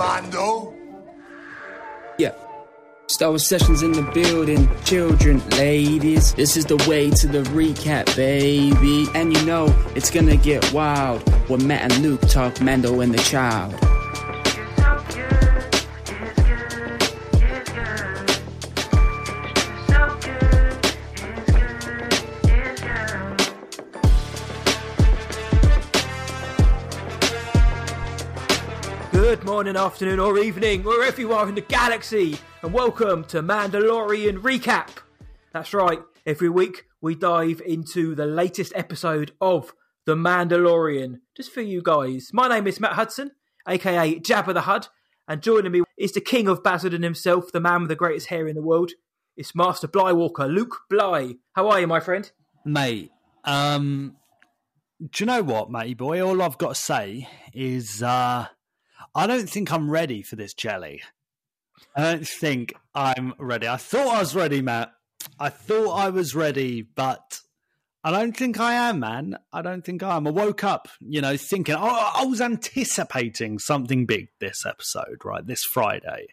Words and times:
Mando. 0.00 0.72
Yeah. 2.16 2.32
Star 3.08 3.28
Wars 3.28 3.46
sessions 3.46 3.82
in 3.82 3.92
the 3.92 4.00
building, 4.14 4.66
children, 4.82 5.46
ladies. 5.50 6.32
This 6.32 6.56
is 6.56 6.64
the 6.64 6.78
way 6.88 7.10
to 7.10 7.26
the 7.26 7.42
recap, 7.50 8.16
baby. 8.16 9.06
And 9.14 9.36
you 9.36 9.44
know 9.44 9.66
it's 9.94 10.10
gonna 10.10 10.38
get 10.38 10.72
wild 10.72 11.20
when 11.50 11.66
Matt 11.66 11.92
and 11.92 12.02
Luke 12.02 12.22
talk 12.28 12.62
Mando 12.62 13.00
and 13.00 13.12
the 13.12 13.22
child. 13.24 13.74
Morning, 29.60 29.76
afternoon, 29.76 30.18
or 30.18 30.38
evening, 30.38 30.82
wherever 30.82 31.20
you 31.20 31.34
are 31.34 31.46
in 31.46 31.54
the 31.54 31.60
galaxy, 31.60 32.34
and 32.62 32.72
welcome 32.72 33.22
to 33.22 33.42
Mandalorian 33.42 34.38
Recap. 34.38 34.88
That's 35.52 35.74
right, 35.74 35.98
every 36.24 36.48
week 36.48 36.86
we 37.02 37.14
dive 37.14 37.60
into 37.66 38.14
the 38.14 38.24
latest 38.24 38.72
episode 38.74 39.32
of 39.38 39.74
The 40.06 40.14
Mandalorian, 40.14 41.20
just 41.36 41.52
for 41.52 41.60
you 41.60 41.82
guys. 41.82 42.30
My 42.32 42.48
name 42.48 42.66
is 42.68 42.80
Matt 42.80 42.94
Hudson, 42.94 43.32
aka 43.68 44.18
Jabba 44.18 44.54
the 44.54 44.62
Hud, 44.62 44.88
and 45.28 45.42
joining 45.42 45.72
me 45.72 45.82
is 45.98 46.12
the 46.12 46.22
king 46.22 46.48
of 46.48 46.64
Basildon 46.64 47.02
himself, 47.02 47.52
the 47.52 47.60
man 47.60 47.82
with 47.82 47.90
the 47.90 47.96
greatest 47.96 48.28
hair 48.28 48.48
in 48.48 48.56
the 48.56 48.62
world. 48.62 48.92
It's 49.36 49.54
Master 49.54 49.88
Blywalker, 49.88 50.50
Luke 50.50 50.78
Bly. 50.88 51.34
How 51.52 51.68
are 51.68 51.80
you, 51.80 51.86
my 51.86 52.00
friend? 52.00 52.32
mate. 52.64 53.10
Um, 53.44 54.16
do 54.98 55.22
you 55.22 55.26
know 55.26 55.42
what, 55.42 55.70
matey 55.70 55.92
boy? 55.92 56.26
All 56.26 56.40
I've 56.40 56.56
got 56.56 56.70
to 56.70 56.80
say 56.80 57.28
is, 57.52 58.02
uh, 58.02 58.46
I 59.14 59.26
don't 59.26 59.48
think 59.48 59.72
I'm 59.72 59.90
ready 59.90 60.22
for 60.22 60.36
this 60.36 60.54
jelly. 60.54 61.02
I 61.96 62.02
don't 62.02 62.26
think 62.26 62.74
I'm 62.94 63.34
ready. 63.38 63.66
I 63.66 63.76
thought 63.76 64.14
I 64.14 64.20
was 64.20 64.34
ready, 64.34 64.62
Matt. 64.62 64.92
I 65.38 65.48
thought 65.48 65.92
I 65.92 66.10
was 66.10 66.34
ready, 66.34 66.82
but 66.82 67.40
I 68.02 68.10
don't 68.10 68.36
think 68.36 68.58
I 68.58 68.74
am, 68.74 69.00
man. 69.00 69.36
I 69.52 69.62
don't 69.62 69.84
think 69.84 70.02
I 70.02 70.16
am. 70.16 70.26
I 70.26 70.30
woke 70.30 70.64
up, 70.64 70.88
you 71.00 71.20
know, 71.20 71.36
thinking 71.36 71.74
oh, 71.78 72.12
I 72.14 72.24
was 72.24 72.40
anticipating 72.40 73.58
something 73.58 74.06
big 74.06 74.28
this 74.40 74.64
episode, 74.64 75.24
right? 75.24 75.46
This 75.46 75.62
Friday, 75.64 76.28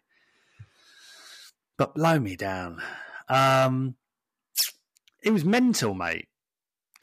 but 1.77 1.95
blow 1.95 2.19
me 2.19 2.35
down. 2.35 2.81
Um, 3.27 3.95
it 5.23 5.31
was 5.31 5.43
mental, 5.43 5.93
mate. 5.93 6.27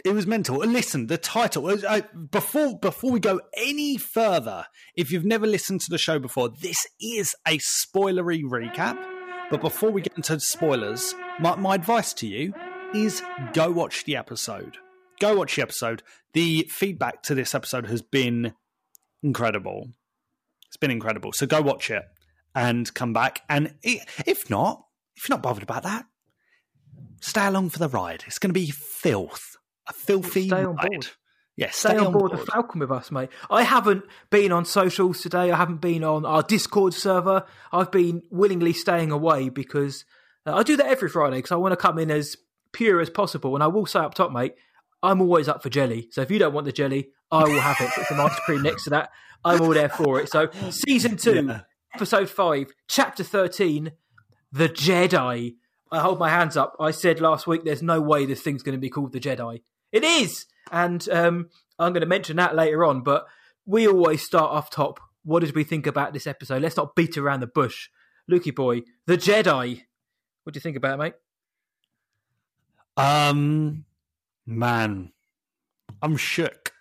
It 0.05 0.15
was 0.15 0.27
mental. 0.27 0.61
And 0.61 0.73
Listen, 0.73 1.07
the 1.07 1.17
title 1.17 1.67
uh, 1.67 2.03
before 2.31 2.79
before 2.79 3.11
we 3.11 3.21
go 3.21 3.41
any 3.57 3.97
further. 3.97 4.67
If 4.95 5.11
you've 5.11 5.25
never 5.25 5.47
listened 5.47 5.81
to 5.83 5.91
the 5.91 5.99
show 5.99 6.19
before, 6.19 6.51
this 6.51 6.87
is 7.01 7.35
a 7.47 7.59
spoilery 7.59 8.43
recap. 8.43 8.99
But 9.51 9.63
before 9.63 9.91
we 9.91 10.03
get 10.03 10.17
into 10.17 10.39
spoilers, 10.41 11.15
my, 11.41 11.57
my 11.57 11.75
advice 11.75 12.13
to 12.15 12.27
you 12.27 12.53
is 12.95 13.23
go 13.53 13.71
watch 13.71 14.05
the 14.05 14.17
episode. 14.17 14.77
Go 15.21 15.37
watch 15.37 15.57
the 15.57 15.63
episode. 15.63 16.03
The 16.33 16.69
feedback 16.71 17.23
to 17.25 17.35
this 17.35 17.55
episode 17.55 17.87
has 17.87 18.03
been 18.03 18.55
incredible. 19.23 19.91
It's 20.67 20.77
been 20.77 20.91
incredible. 20.91 21.33
So 21.33 21.47
go 21.47 21.63
watch 21.63 21.91
it 21.91 22.03
and 22.55 22.93
come 22.95 23.13
back. 23.13 23.43
And 23.49 23.75
if 23.83 24.51
not, 24.51 24.85
if 25.17 25.29
you're 25.29 25.37
not 25.37 25.43
bothered 25.43 25.63
about 25.63 25.85
that, 25.85 26.05
stay 27.21 27.47
along 27.47 27.71
for 27.71 27.79
the 27.79 27.89
ride. 27.89 28.25
It's 28.27 28.39
going 28.39 28.51
to 28.51 28.61
be 28.61 28.71
filth, 28.71 29.57
a 29.89 29.93
filthy 29.93 30.49
Stay 30.49 30.65
on 30.65 30.77
ride. 30.77 30.91
board. 30.91 31.09
Yeah, 31.57 31.71
Stay, 31.71 31.97
on 31.97 32.13
board, 32.13 32.33
the 32.33 32.39
Falcon 32.39 32.81
with 32.81 32.91
us, 32.91 33.13
mate. 33.13 33.29
I 33.49 33.63
haven't 33.63 34.03
been 34.29 34.51
on 34.51 34.65
socials 34.65 35.21
today. 35.21 35.53
I 35.53 35.57
haven't 35.57 35.81
been 35.81 36.03
on 36.03 36.27
our 36.27 36.43
Discord 36.43 36.95
server. 36.95 37.45
I've 37.73 37.93
been 37.93 38.23
willingly 38.31 38.73
staying 38.73 39.13
away 39.13 39.51
because 39.51 40.05
uh, 40.47 40.55
I 40.57 40.65
do 40.65 40.77
that 40.77 40.87
every 40.87 41.09
Friday 41.09 41.37
because 41.37 41.53
I 41.53 41.57
want 41.57 41.71
to 41.71 41.77
come 41.77 41.99
in 42.01 42.11
as 42.11 42.37
pure 42.73 43.01
as 43.01 43.09
possible. 43.09 43.55
And 43.55 43.63
I 43.63 43.69
will 43.69 43.87
say 43.87 44.01
up 44.01 44.15
top, 44.15 44.33
mate, 44.33 44.55
I'm 45.01 45.21
always 45.21 45.47
up 45.49 45.63
for 45.63 45.69
jelly. 45.71 46.09
So 46.11 46.23
if 46.23 46.31
you 46.33 46.41
don't 46.41 46.55
want 46.55 46.67
the 46.67 46.73
jelly, 46.73 47.11
I 47.31 47.45
will 47.45 47.61
have 47.61 47.77
it. 47.81 47.91
Put 47.95 48.07
some 48.07 48.19
ice 48.21 48.37
cream 48.41 48.63
next 48.63 48.85
to 48.85 48.91
that. 48.91 49.11
I'm 49.45 49.61
all 49.61 49.75
there 49.75 49.89
for 49.91 50.19
it. 50.21 50.31
So 50.31 50.49
season 50.71 51.17
two, 51.17 51.47
Yeah. 51.47 51.61
episode 51.95 52.29
five, 52.31 52.67
chapter 52.89 53.23
13, 53.23 53.93
The 54.51 54.69
Jedi. 54.69 55.55
I 55.93 56.01
hold 56.01 56.19
my 56.19 56.31
hands 56.31 56.57
up. 56.57 56.75
I 56.81 56.91
said 56.91 57.21
last 57.21 57.47
week 57.47 57.65
there's 57.65 57.83
no 57.83 58.01
way 58.01 58.27
this 58.27 58.41
thing's 58.41 58.65
going 58.65 58.75
to 58.77 58.81
be 58.81 58.91
called 58.91 59.13
The 59.13 59.21
Jedi. 59.21 59.61
It 59.95 60.03
is! 60.03 60.47
And 60.73 61.09
um, 61.09 61.51
I'm 61.79 61.93
going 61.93 62.01
to 62.01 62.07
mention 62.07 62.37
that 62.37 62.57
later 62.57 62.85
on, 62.85 63.03
but 63.03 63.27
we 63.65 63.87
always 63.87 64.23
start 64.25 64.51
off 64.51 64.69
top. 64.69 64.99
What 65.23 65.41
did 65.41 65.55
we 65.55 65.63
think 65.63 65.87
about 65.87 66.13
this 66.13 66.27
episode? 66.27 66.63
Let's 66.63 66.77
not 66.77 66.97
beat 66.97 67.17
around 67.17 67.41
the 67.41 67.47
bush. 67.47 67.91
Lukey 68.29 68.53
boy, 68.53 68.83
The 69.07 69.17
Jedi. 69.17 69.83
What 70.43 70.53
do 70.53 70.57
you 70.57 70.61
think 70.61 70.77
about 70.77 70.95
it, 70.95 71.03
mate? 71.03 71.15
Um, 72.97 73.85
man, 74.45 75.13
I'm 76.03 76.17
shook. 76.17 76.73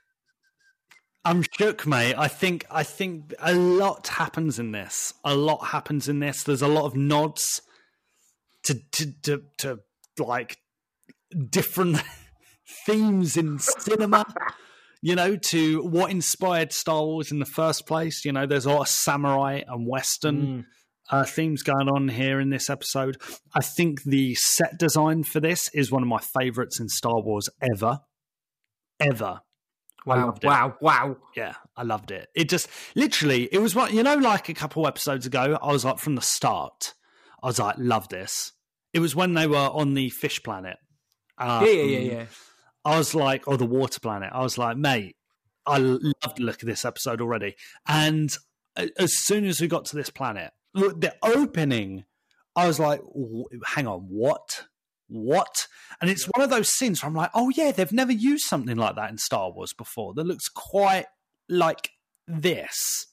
I'm 1.23 1.43
shook, 1.55 1.85
mate. 1.85 2.15
I 2.17 2.27
think 2.27 2.65
I 2.71 2.81
think 2.81 3.33
a 3.39 3.53
lot 3.53 4.07
happens 4.07 4.57
in 4.57 4.71
this. 4.71 5.13
A 5.23 5.35
lot 5.35 5.67
happens 5.67 6.09
in 6.09 6.19
this. 6.19 6.43
There's 6.43 6.63
a 6.63 6.67
lot 6.67 6.85
of 6.85 6.95
nods 6.95 7.61
to 8.63 8.73
to 8.91 9.13
to, 9.21 9.43
to 9.59 9.79
like 10.17 10.57
different 11.49 12.01
themes 12.85 13.37
in 13.37 13.59
cinema. 13.59 14.25
You 15.01 15.15
know, 15.15 15.35
to 15.35 15.81
what 15.83 16.11
inspired 16.11 16.71
Star 16.71 17.03
Wars 17.03 17.29
in 17.31 17.39
the 17.39 17.45
first 17.45 17.85
place. 17.85 18.23
You 18.23 18.31
know, 18.31 18.45
there's 18.45 18.65
a 18.65 18.69
lot 18.69 18.81
of 18.81 18.87
samurai 18.87 19.61
and 19.67 19.85
western 19.85 20.65
uh, 21.09 21.25
themes 21.25 21.61
going 21.61 21.89
on 21.89 22.07
here 22.07 22.39
in 22.39 22.49
this 22.49 22.69
episode. 22.69 23.17
I 23.53 23.61
think 23.61 24.03
the 24.03 24.35
set 24.35 24.79
design 24.79 25.23
for 25.23 25.41
this 25.41 25.69
is 25.73 25.91
one 25.91 26.03
of 26.03 26.07
my 26.07 26.19
favorites 26.19 26.79
in 26.79 26.87
Star 26.87 27.21
Wars 27.21 27.49
ever. 27.61 27.99
Ever. 28.99 29.41
Wow, 30.05 30.35
wow, 30.43 30.75
wow. 30.81 31.17
Yeah, 31.35 31.55
I 31.77 31.83
loved 31.83 32.11
it. 32.11 32.29
It 32.35 32.49
just 32.49 32.69
literally, 32.95 33.49
it 33.51 33.59
was 33.59 33.75
what, 33.75 33.93
you 33.93 34.03
know, 34.03 34.15
like 34.15 34.49
a 34.49 34.53
couple 34.53 34.87
episodes 34.87 35.25
ago, 35.25 35.57
I 35.61 35.71
was 35.71 35.85
like, 35.85 35.97
from 35.97 36.15
the 36.15 36.21
start, 36.21 36.93
I 37.41 37.47
was 37.47 37.59
like, 37.59 37.75
love 37.77 38.09
this. 38.09 38.51
It 38.93 38.99
was 38.99 39.15
when 39.15 39.33
they 39.33 39.47
were 39.47 39.57
on 39.57 39.93
the 39.93 40.09
fish 40.09 40.43
planet. 40.43 40.77
Um, 41.37 41.65
Yeah, 41.65 41.71
yeah, 41.71 41.83
yeah, 41.83 42.11
yeah. 42.13 42.25
I 42.85 42.97
was 42.97 43.15
like, 43.15 43.47
or 43.47 43.57
the 43.57 43.65
water 43.65 43.99
planet. 43.99 44.31
I 44.33 44.41
was 44.41 44.57
like, 44.57 44.77
mate, 44.77 45.15
I 45.65 45.77
love 45.77 46.35
the 46.35 46.43
look 46.43 46.61
of 46.61 46.67
this 46.67 46.85
episode 46.85 47.21
already. 47.21 47.55
And 47.87 48.35
as 48.75 49.17
soon 49.17 49.45
as 49.45 49.61
we 49.61 49.67
got 49.67 49.85
to 49.85 49.95
this 49.95 50.09
planet, 50.09 50.51
the 50.73 51.15
opening, 51.23 52.05
I 52.55 52.67
was 52.67 52.79
like, 52.79 53.01
hang 53.65 53.87
on, 53.87 54.01
what? 54.09 54.65
What? 55.07 55.67
And 56.01 56.09
it's 56.09 56.25
one 56.35 56.43
of 56.43 56.49
those 56.49 56.69
scenes 56.69 57.01
where 57.01 57.07
I'm 57.07 57.15
like, 57.15 57.31
oh 57.33 57.49
yeah, 57.49 57.71
they've 57.71 57.91
never 57.91 58.11
used 58.11 58.45
something 58.45 58.77
like 58.77 58.95
that 58.95 59.11
in 59.11 59.17
Star 59.17 59.51
Wars 59.51 59.73
before. 59.73 60.13
That 60.13 60.25
looks 60.25 60.49
quite 60.49 61.05
like 61.47 61.91
this. 62.27 63.07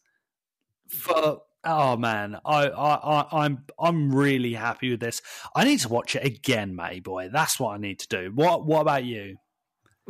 For 0.88 1.42
oh 1.64 1.96
man, 1.96 2.38
I, 2.44 2.68
I, 2.68 3.20
I 3.20 3.44
I'm 3.44 3.64
I'm 3.78 4.14
really 4.14 4.54
happy 4.54 4.90
with 4.90 5.00
this. 5.00 5.20
I 5.54 5.64
need 5.64 5.80
to 5.80 5.88
watch 5.88 6.16
it 6.16 6.24
again, 6.24 6.74
May 6.74 7.00
boy. 7.00 7.28
That's 7.30 7.60
what 7.60 7.74
I 7.74 7.78
need 7.78 7.98
to 8.00 8.08
do. 8.08 8.32
What 8.34 8.66
What 8.66 8.80
about 8.80 9.04
you? 9.04 9.36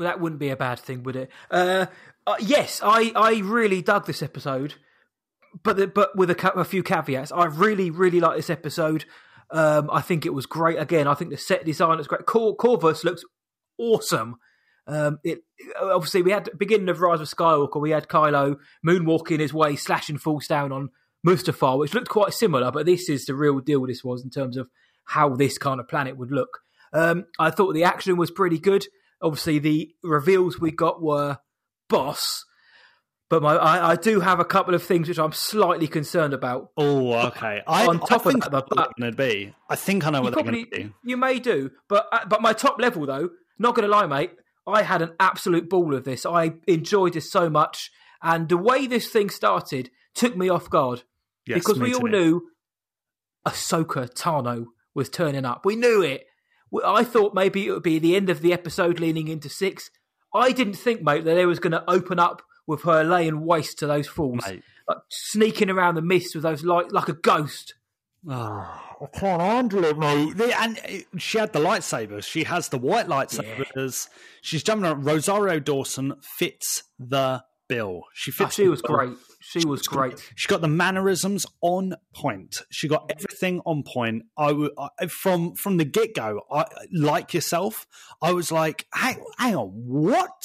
Well, 0.01 0.09
that 0.09 0.19
wouldn't 0.19 0.41
be 0.41 0.49
a 0.49 0.57
bad 0.57 0.79
thing, 0.79 1.03
would 1.03 1.15
it? 1.15 1.31
Uh, 1.51 1.85
uh, 2.27 2.37
yes, 2.41 2.81
I, 2.83 3.13
I 3.15 3.41
really 3.45 3.83
dug 3.83 4.07
this 4.07 4.23
episode, 4.23 4.77
but 5.63 5.77
the, 5.77 5.89
but 5.89 6.17
with 6.17 6.31
a, 6.31 6.59
a 6.59 6.65
few 6.65 6.83
caveats. 6.83 7.31
I 7.31 7.45
really 7.45 7.91
really 7.91 8.19
like 8.19 8.35
this 8.35 8.49
episode. 8.49 9.05
Um, 9.51 9.91
I 9.93 10.01
think 10.01 10.25
it 10.25 10.33
was 10.33 10.47
great. 10.47 10.79
Again, 10.79 11.07
I 11.07 11.13
think 11.13 11.31
the 11.31 11.37
set 11.37 11.67
design 11.67 12.01
is 12.01 12.07
great. 12.07 12.25
Cor- 12.25 12.57
Corvus 12.57 13.05
looks 13.05 13.25
awesome. 13.77 14.37
Um, 14.87 15.19
it 15.23 15.41
obviously 15.79 16.23
we 16.23 16.31
had 16.31 16.49
beginning 16.57 16.89
of 16.89 17.03
Rise 17.03 17.21
of 17.21 17.29
Skywalker. 17.29 17.79
We 17.79 17.91
had 17.91 18.09
Kylo 18.09 18.57
moonwalking 18.83 19.41
his 19.41 19.53
way, 19.53 19.77
slashing 19.77 20.17
falls 20.17 20.47
down 20.47 20.73
on 20.73 20.89
Mustafar, 21.27 21.79
which 21.79 21.93
looked 21.93 22.09
quite 22.09 22.33
similar. 22.33 22.71
But 22.71 22.87
this 22.87 23.11
is 23.11 23.27
the 23.27 23.35
real 23.35 23.61
deal. 23.61 23.87
This 23.87 24.03
was 24.03 24.25
in 24.25 24.31
terms 24.31 24.57
of 24.57 24.71
how 25.05 25.37
this 25.37 25.59
kind 25.59 25.79
of 25.79 25.89
planet 25.89 26.17
would 26.17 26.31
look. 26.31 26.61
Um, 26.95 27.27
I 27.39 27.51
thought 27.51 27.75
the 27.75 27.85
action 27.85 28.17
was 28.17 28.31
pretty 28.31 28.59
good. 28.59 28.87
Obviously, 29.23 29.59
the 29.59 29.95
reveals 30.03 30.61
we 30.61 30.71
got 30.71 31.03
were 31.03 31.39
boss. 31.89 32.45
But 33.29 33.43
my, 33.43 33.55
I, 33.55 33.91
I 33.93 33.97
do 33.97 34.19
have 34.21 34.41
a 34.41 34.45
couple 34.45 34.75
of 34.75 34.83
things 34.83 35.09
which 35.09 35.19
I'm 35.19 35.31
slightly 35.33 35.87
concerned 35.87 36.35
about. 36.35 36.71
Oh, 36.77 37.13
okay. 37.29 37.63
I, 37.67 37.87
On 37.87 38.01
top 38.01 38.13
I 38.13 38.15
of 38.17 38.23
think 38.23 38.45
that, 38.45 38.53
I 38.53 38.59
know 38.59 38.59
what 38.59 38.69
they're 38.77 38.87
going 38.99 39.13
to 39.13 39.17
be. 39.17 39.55
I 39.69 39.77
think 39.77 40.07
I 40.07 40.11
know 40.11 40.19
You 40.19 40.25
what 40.25 40.35
they're 40.35 40.43
going 40.43 40.65
to 40.65 40.71
be. 40.71 40.93
you 41.05 41.17
may 41.17 41.39
do, 41.39 41.71
but 41.89 42.07
uh, 42.11 42.25
but 42.27 42.43
my 42.43 42.53
top 42.53 42.81
level 42.81 43.07
though, 43.07 43.31
not 43.59 43.75
going 43.77 43.89
to 43.89 43.95
lie, 43.95 44.07
mate. 44.07 44.33
I 44.67 44.83
had 44.83 45.01
an 45.01 45.13
absolute 45.21 45.71
ball 45.71 45.95
of 45.95 46.05
this. 46.05 46.27
I 46.27 46.55
enjoyed 46.67 47.13
this 47.15 47.31
so 47.31 47.49
much, 47.49 47.91
and 48.23 48.49
the 48.49 48.57
way 48.57 48.87
this 48.89 49.09
thing 49.09 49.31
started 49.31 49.91
took 50.15 50.37
me 50.37 50.49
off 50.49 50.69
guard 50.69 51.05
Yes, 51.47 51.61
because 51.61 51.79
we 51.79 51.95
all 51.95 52.09
knew 52.09 52.43
Ahsoka 53.47 54.13
Tano 54.13 54.67
was 54.95 55.09
turning 55.09 55.45
up. 55.45 55.65
We 55.65 55.77
knew 55.77 56.03
it. 56.03 56.27
We- 56.71 56.83
I 56.85 57.05
thought 57.05 57.35
maybe 57.35 57.67
it 57.67 57.73
would 57.73 57.83
be 57.83 57.99
the 57.99 58.17
end 58.17 58.31
of 58.31 58.41
the 58.43 58.53
episode 58.53 59.01
leaning 59.01 59.29
into 59.29 59.49
six. 59.49 59.91
I 60.35 60.53
didn't 60.53 60.75
think, 60.75 61.03
mate, 61.03 61.25
that 61.25 61.35
they 61.35 61.47
was 61.47 61.59
going 61.59 61.73
to 61.73 61.89
open 61.91 62.19
up 62.19 62.43
with 62.67 62.83
her 62.83 63.03
laying 63.03 63.45
waste 63.45 63.79
to 63.81 63.87
those 63.87 64.07
fools. 64.07 64.45
Mate, 64.47 64.63
like 64.89 64.99
sneaking 65.09 65.71
around 65.71 65.97
the 65.97 66.03
mist 66.03 66.35
with 66.35 66.45
those 66.45 66.63
light 66.65 66.93
like 66.93 67.09
a 67.09 67.13
ghost. 67.15 67.75
Oh, 68.29 68.35
I 69.03 69.07
can't 69.19 69.41
handle 69.41 69.85
it, 69.85 69.97
mate. 69.99 70.35
And 70.59 70.79
uh, 70.79 71.19
she 71.19 71.39
had 71.39 71.53
the 71.53 71.59
lightsabers. 71.59 72.25
She 72.25 72.45
has 72.45 72.69
the 72.69 72.79
white 72.79 73.07
lightsabers. 73.07 74.09
She's 74.43 74.63
jumping 74.63 74.85
around. 74.85 75.05
Rosario 75.05 75.59
Dawson 75.59 76.15
fits 76.23 76.83
the 76.99 77.43
bill. 77.71 78.03
She 78.13 78.31
Oh, 78.33 78.35
fits. 78.45 78.55
she 78.57 78.69
was 78.69 78.83
bill. 78.83 78.97
great. 78.97 79.13
She 79.41 79.65
was 79.67 79.81
great. 79.83 80.15
She 80.37 80.47
got 80.49 80.61
the 80.61 80.69
mannerisms 80.69 81.47
on 81.63 81.95
point. 82.15 82.61
She 82.71 82.87
got 82.89 83.11
everything 83.17 83.61
on 83.65 83.83
point. 83.83 84.25
I 84.37 84.69
I- 85.01 85.07
from 85.07 85.55
from 85.55 85.79
the 85.79 85.85
get 85.87 86.15
go. 86.15 86.43
I 86.53 86.67
like 86.93 87.33
yourself. 87.33 87.87
I 88.21 88.33
was 88.33 88.53
like, 88.53 88.87
hang, 88.93 89.23
hang 89.39 89.57
on, 89.57 89.69
what? 89.87 90.43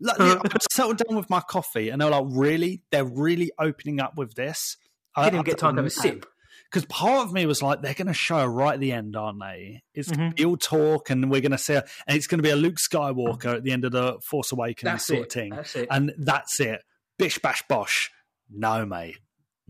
Like, 0.00 0.20
I 0.20 0.40
settled 0.72 0.98
down 0.98 1.16
with 1.16 1.30
my 1.30 1.40
coffee, 1.40 1.88
and 1.90 2.00
they 2.00 2.04
were 2.06 2.10
like, 2.10 2.24
really? 2.28 2.82
They're 2.90 3.04
really 3.04 3.50
opening 3.58 4.00
up 4.00 4.16
with 4.18 4.34
this. 4.34 4.76
I 5.16 5.24
didn't 5.24 5.34
even 5.36 5.44
get 5.44 5.58
time 5.58 5.76
to 5.76 5.82
have 5.82 5.86
a 5.86 5.90
sip. 5.90 6.26
Because 6.70 6.84
part 6.86 7.26
of 7.26 7.32
me 7.32 7.46
was 7.46 7.62
like, 7.62 7.82
they're 7.82 7.94
going 7.94 8.06
to 8.06 8.12
show 8.14 8.44
right 8.46 8.74
at 8.74 8.80
the 8.80 8.92
end, 8.92 9.16
aren't 9.16 9.40
they? 9.40 9.82
It's 9.92 10.08
Mm-hmm. 10.08 10.18
going 10.20 10.30
to 10.30 10.36
be 10.36 10.44
all 10.44 10.56
talk, 10.56 11.10
and 11.10 11.30
we're 11.30 11.40
going 11.40 11.50
to 11.52 11.58
see 11.58 11.74
her, 11.74 11.84
and 12.06 12.16
it's 12.16 12.26
going 12.28 12.38
to 12.38 12.42
be 12.42 12.50
a 12.50 12.56
Luke 12.56 12.76
Skywalker 12.76 13.56
at 13.56 13.64
the 13.64 13.72
end 13.72 13.84
of 13.84 13.92
the 13.92 14.20
Force 14.30 14.52
Awakens 14.52 14.84
That's 14.90 15.06
sort 15.06 15.18
it. 15.20 15.26
of 15.26 15.32
thing 15.32 15.50
That's 15.50 15.74
and 15.90 16.12
that's 16.18 16.60
it. 16.60 16.82
Bish 17.18 17.38
bash 17.40 17.62
bosh. 17.68 18.10
No, 18.48 18.86
mate. 18.86 19.18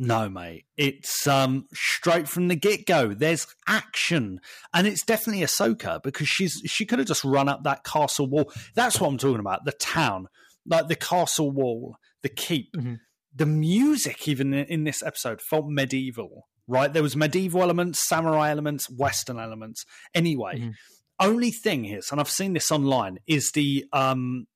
No, 0.03 0.29
mate. 0.31 0.65
It's 0.79 1.27
um 1.27 1.67
straight 1.75 2.27
from 2.29 2.49
the 2.49 2.57
get 2.57 2.87
go. 2.87 3.09
There's 3.15 3.47
action, 3.67 4.41
and 4.73 4.87
it's 4.87 5.03
definitely 5.05 5.43
Ahsoka 5.43 6.03
because 6.03 6.29
she's 6.29 6.63
she 6.67 6.87
could 6.87 6.99
have 6.99 7.09
just 7.09 7.25
run 7.25 7.49
up 7.49 7.65
that 7.65 7.85
castle 7.85 8.27
wall. 8.29 8.53
That's 8.75 9.01
what 9.01 9.09
I'm 9.09 9.19
talking 9.19 9.41
about. 9.41 9.65
The 9.65 9.73
town, 9.73 10.29
like 10.67 10.89
the 10.89 10.97
castle 10.97 11.51
wall, 11.51 11.97
the 12.23 12.29
keep, 12.31 12.73
Mhm. 12.77 13.01
the 13.35 13.47
music. 13.47 14.27
Even 14.29 14.55
in 14.55 14.85
this 14.85 15.03
episode, 15.03 15.41
felt 15.43 15.67
medieval. 15.69 16.49
Right, 16.71 16.93
there 16.93 17.03
was 17.03 17.17
medieval 17.17 17.63
elements, 17.63 18.07
samurai 18.09 18.51
elements, 18.51 18.89
western 18.89 19.39
elements. 19.41 19.85
Anyway, 20.15 20.61
Mhm. 20.61 20.75
only 21.19 21.51
thing 21.51 21.85
is, 21.85 22.11
and 22.13 22.21
I've 22.21 22.31
seen 22.31 22.53
this 22.53 22.71
online, 22.71 23.19
is 23.27 23.51
the 23.53 23.85
um 23.93 24.47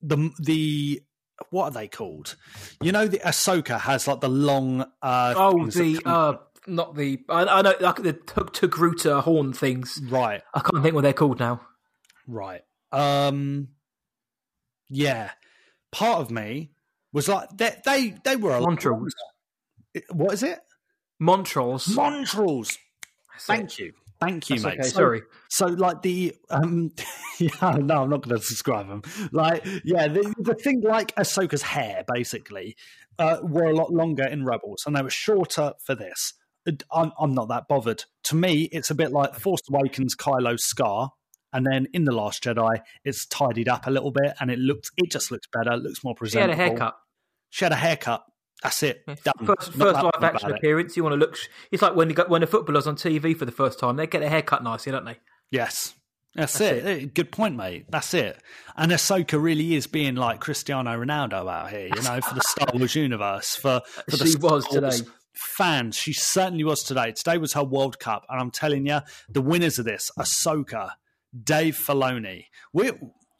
the 0.00 0.30
the 0.40 1.02
what 1.50 1.64
are 1.66 1.70
they 1.70 1.86
called? 1.88 2.34
You 2.80 2.90
know, 2.92 3.06
the 3.06 3.18
Ahsoka 3.20 3.78
has 3.80 4.06
like 4.08 4.20
the 4.20 4.28
long. 4.28 4.82
Uh, 5.00 5.34
Oh, 5.36 5.66
the 5.66 6.00
come- 6.02 6.12
uh, 6.12 6.34
not 6.66 6.94
the 6.96 7.20
I, 7.28 7.44
I 7.44 7.62
know 7.62 7.74
like 7.80 8.02
the 8.02 8.12
Tug 8.12 8.52
Togruta 8.52 9.22
horn 9.22 9.52
things. 9.52 10.00
right, 10.08 10.42
I 10.54 10.60
can't 10.60 10.82
think 10.82 10.94
what 10.94 11.02
they're 11.02 11.12
called 11.12 11.38
now. 11.38 11.60
right. 12.26 12.62
Um, 12.90 13.68
yeah. 14.90 15.30
Part 15.92 16.20
of 16.20 16.30
me 16.30 16.72
was 17.12 17.28
like 17.28 17.48
they 17.56 17.80
they 17.84 18.14
they 18.24 18.36
were 18.36 18.54
a 18.54 18.60
lot 18.60 18.70
Montrals. 18.78 19.12
What 20.10 20.32
is 20.34 20.42
it? 20.42 20.58
Montrals. 21.22 21.88
Montrals. 21.96 22.78
That's 23.32 23.44
Thank 23.46 23.78
you. 23.78 23.92
Thank 24.20 24.50
you, 24.50 24.56
That's 24.56 24.64
mate. 24.64 24.72
okay, 24.80 24.88
So- 24.88 24.94
sorry. 24.96 25.22
So, 25.48 25.66
like 25.66 26.02
the 26.02 26.34
um, 26.50 26.92
yeah, 27.38 27.50
no, 27.60 28.02
I'm 28.02 28.10
not 28.10 28.22
going 28.22 28.40
to 28.40 28.46
describe 28.46 28.88
them. 28.88 29.02
Like, 29.32 29.64
yeah, 29.84 30.08
the, 30.08 30.32
the 30.38 30.54
thing 30.54 30.80
like 30.82 31.14
Ahsoka's 31.16 31.62
hair, 31.62 32.04
basically, 32.12 32.76
uh, 33.18 33.38
were 33.42 33.64
a 33.66 33.74
lot 33.74 33.92
longer 33.92 34.24
in 34.26 34.44
Rebels, 34.44 34.84
and 34.86 34.96
they 34.96 35.02
were 35.02 35.10
shorter 35.10 35.72
for 35.84 35.94
this. 35.94 36.34
I'm, 36.92 37.10
I'm 37.18 37.34
not 37.34 37.48
that 37.48 37.66
bothered. 37.68 38.04
To 38.24 38.36
me, 38.36 38.68
it's 38.70 38.90
a 38.90 38.94
bit 38.94 39.10
like 39.10 39.34
Force 39.34 39.62
Awakens 39.68 40.14
Kylo's 40.14 40.64
scar, 40.64 41.10
and 41.52 41.66
then 41.66 41.86
in 41.92 42.04
the 42.04 42.12
Last 42.12 42.44
Jedi, 42.44 42.80
it's 43.04 43.26
tidied 43.26 43.68
up 43.68 43.86
a 43.86 43.90
little 43.90 44.12
bit, 44.12 44.34
and 44.40 44.50
it 44.50 44.58
looks, 44.60 44.90
it 44.96 45.10
just 45.10 45.30
looks 45.32 45.48
better, 45.52 45.76
looks 45.76 46.04
more 46.04 46.14
presentable. 46.14 46.54
She 46.54 46.58
had 46.60 46.68
a 46.68 46.70
haircut. 46.70 46.94
She 47.50 47.64
had 47.64 47.72
a 47.72 47.76
haircut. 47.76 48.22
That's 48.62 48.82
it. 48.82 49.04
Done. 49.06 49.16
First, 49.16 49.42
Not 49.44 49.48
first 49.48 49.76
that 49.76 50.04
live 50.04 50.22
action 50.22 50.48
about 50.48 50.50
it. 50.50 50.58
appearance. 50.58 50.96
You 50.96 51.02
want 51.02 51.14
to 51.14 51.16
look. 51.18 51.36
It's 51.70 51.82
like 51.82 51.96
when 51.96 52.08
you 52.08 52.14
got 52.14 52.28
when 52.30 52.40
the 52.42 52.46
footballers 52.46 52.86
on 52.86 52.96
TV 52.96 53.36
for 53.36 53.44
the 53.44 53.52
first 53.52 53.78
time. 53.78 53.96
They 53.96 54.06
get 54.06 54.20
their 54.20 54.30
hair 54.30 54.42
cut 54.42 54.62
nicely, 54.62 54.92
don't 54.92 55.04
they? 55.04 55.18
Yes. 55.50 55.94
That's, 56.34 56.56
That's 56.58 56.72
it. 56.72 56.86
Eh, 56.86 57.06
Good 57.12 57.30
point, 57.30 57.56
mate. 57.56 57.86
That's 57.90 58.14
it. 58.14 58.38
And 58.76 58.90
Ahsoka 58.90 59.42
really 59.42 59.74
is 59.74 59.86
being 59.86 60.14
like 60.14 60.40
Cristiano 60.40 60.90
Ronaldo 60.98 61.50
out 61.52 61.70
here, 61.70 61.88
you 61.94 62.02
know, 62.02 62.20
for 62.22 62.34
the 62.34 62.40
Star 62.40 62.68
Wars 62.74 62.94
universe, 62.94 63.54
for, 63.54 63.82
for 64.08 64.16
the 64.16 64.24
She 64.24 64.30
Star 64.32 64.50
was 64.52 64.66
Wars 64.72 65.02
fans. 65.34 65.96
She 65.96 66.14
certainly 66.14 66.64
was 66.64 66.82
today. 66.82 67.12
Today 67.12 67.36
was 67.36 67.52
her 67.52 67.64
World 67.64 67.98
Cup, 67.98 68.24
and 68.30 68.40
I'm 68.40 68.50
telling 68.50 68.86
you, 68.86 69.00
the 69.28 69.42
winners 69.42 69.78
of 69.78 69.84
this, 69.84 70.10
Ahsoka, 70.18 70.92
Dave 71.44 71.76
Filoni. 71.76 72.46
We, 72.72 72.92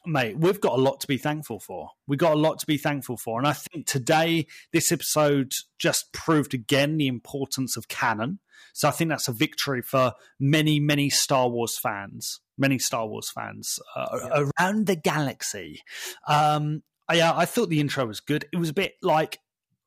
mate, 0.07 0.39
we've 0.39 0.61
got 0.61 0.79
a 0.79 0.81
lot 0.83 1.01
to 1.01 1.07
be 1.07 1.19
thankful 1.19 1.61
for. 1.61 1.91
We've 2.07 2.19
got 2.19 2.33
a 2.35 2.39
lot 2.39 2.59
to 2.61 2.67
be 2.67 2.77
thankful 2.79 3.17
for, 3.17 3.39
and 3.39 3.47
I 3.47 3.53
think 3.53 3.87
today 3.87 4.47
this 4.73 4.91
episode 4.93 5.53
just 5.79 6.13
proved 6.13 6.55
again 6.55 6.97
the 6.97 7.07
importance 7.09 7.77
of 7.77 7.89
canon. 7.89 8.39
So 8.75 8.89
I 8.89 8.91
think 8.93 9.11
that's 9.11 9.29
a 9.29 9.33
victory 9.33 9.83
for 9.83 10.13
many, 10.41 10.81
many 10.81 11.11
Star 11.11 11.49
Wars 11.49 11.79
fans, 11.83 12.41
many 12.57 12.79
Star 12.79 13.07
Wars 13.07 13.31
fans 13.35 13.79
uh, 13.95 14.45
around 14.61 14.87
the 14.87 14.97
galaxy. 14.97 15.83
Um, 16.27 16.83
yeah, 17.13 17.33
I 17.37 17.45
thought 17.45 17.69
the 17.69 17.81
intro 17.81 18.07
was 18.07 18.21
good. 18.21 18.47
It 18.53 18.57
was 18.57 18.71
a 18.71 18.75
bit 18.75 18.95
like 19.03 19.39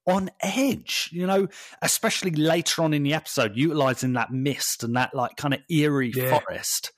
on 0.07 0.29
edge, 0.41 1.09
you 1.11 1.25
know, 1.25 1.47
especially 1.81 2.29
later 2.31 2.83
on 2.83 2.93
in 2.93 3.01
the 3.01 3.15
episode, 3.15 3.53
utilizing 3.55 4.13
that 4.13 4.31
mist 4.31 4.83
and 4.83 4.95
that 4.95 5.15
like 5.15 5.35
kind 5.35 5.55
of 5.55 5.61
eerie 5.69 6.11
Yeah. 6.15 6.37
forest. 6.39 6.91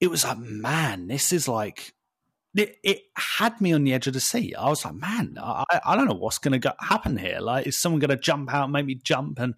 It 0.00 0.10
was 0.10 0.24
like, 0.24 0.38
man, 0.38 1.06
this 1.06 1.32
is 1.32 1.46
like. 1.46 1.92
It, 2.54 2.76
it 2.84 3.02
had 3.16 3.60
me 3.60 3.72
on 3.72 3.84
the 3.84 3.94
edge 3.94 4.06
of 4.06 4.12
the 4.12 4.20
seat. 4.20 4.54
I 4.54 4.68
was 4.68 4.84
like, 4.84 4.94
man, 4.94 5.38
I, 5.40 5.64
I 5.86 5.96
don't 5.96 6.06
know 6.06 6.14
what's 6.14 6.38
going 6.38 6.60
to 6.60 6.74
happen 6.80 7.16
here. 7.16 7.38
Like, 7.40 7.66
is 7.66 7.80
someone 7.80 7.98
going 7.98 8.10
to 8.10 8.16
jump 8.16 8.52
out, 8.52 8.64
and 8.64 8.72
make 8.72 8.84
me 8.84 8.94
jump? 8.94 9.38
And 9.38 9.54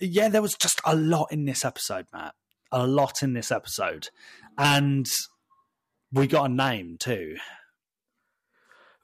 yeah, 0.00 0.28
there 0.28 0.42
was 0.42 0.54
just 0.54 0.80
a 0.84 0.96
lot 0.96 1.28
in 1.30 1.44
this 1.44 1.64
episode, 1.64 2.06
Matt. 2.12 2.34
A 2.70 2.86
lot 2.86 3.22
in 3.22 3.32
this 3.32 3.50
episode, 3.50 4.08
and 4.58 5.06
we 6.12 6.26
got 6.26 6.50
a 6.50 6.52
name 6.52 6.96
too. 6.98 7.36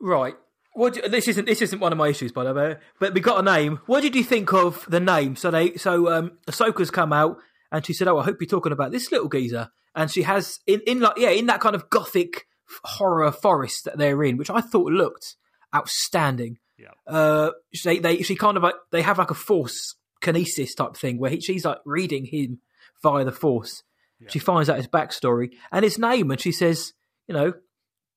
Right. 0.01 0.35
What 0.75 0.95
do 0.95 1.09
this 1.09 1.29
isn't 1.29 1.47
this 1.47 1.63
isn't 1.63 1.81
one 1.81 1.93
of 1.93 1.99
my 1.99 2.09
issues, 2.09 2.33
by 2.33 2.45
the 2.45 2.53
way. 2.53 2.77
But 3.01 3.15
we 3.15 3.21
got 3.21 3.39
a 3.39 3.43
name. 3.43 3.81
What 3.87 4.03
did 4.03 4.15
you 4.15 4.25
think 4.25 4.53
of 4.53 4.85
the 4.89 5.01
name? 5.01 5.37
So 5.37 5.51
they 5.51 5.77
so 5.77 6.13
um 6.13 6.33
Ahsoka's 6.47 6.91
come 6.91 7.13
out 7.13 7.39
and 7.73 7.87
she 7.87 7.95
said, 7.95 8.09
"Oh, 8.09 8.19
I 8.19 8.25
hope 8.25 8.37
you're 8.41 8.49
talking 8.49 8.73
about 8.73 8.91
this 8.91 9.11
little 9.11 9.29
geezer." 9.29 9.71
And 9.95 10.11
she 10.11 10.23
has 10.23 10.59
in 10.67 10.81
in 10.87 11.01
like 11.01 11.17
yeah 11.17 11.31
in 11.31 11.47
that 11.47 11.61
kind 11.61 11.75
of 11.75 11.89
gothic 11.89 12.47
horror 12.85 13.31
forest 13.33 13.85
that 13.85 13.99
they're 13.99 14.23
in, 14.23 14.37
which 14.37 14.51
I 14.51 14.61
thought 14.61 14.93
looked 14.93 15.37
outstanding. 15.75 16.59
Yeah. 16.79 16.91
Uh, 17.07 17.51
they 17.85 17.99
they 17.99 18.23
she 18.23 18.37
kind 18.37 18.57
of 18.57 18.63
like 18.63 18.75
they 18.91 19.03
have 19.03 19.19
like 19.19 19.31
a 19.31 19.35
force 19.35 19.95
kinesis 20.23 20.75
type 20.77 20.97
thing 20.97 21.19
where 21.19 21.31
he, 21.31 21.41
she's 21.41 21.65
like 21.65 21.79
reading 21.85 22.27
him 22.27 22.61
via 23.03 23.25
the 23.25 23.33
force. 23.33 23.83
She 24.29 24.39
finds 24.39 24.71
out 24.71 24.79
his 24.79 24.89
backstory 24.89 25.51
and 25.71 25.85
his 25.85 25.99
name, 25.99 26.31
and 26.31 26.41
she 26.41 26.51
says, 26.51 26.95
you 27.29 27.35
know, 27.35 27.53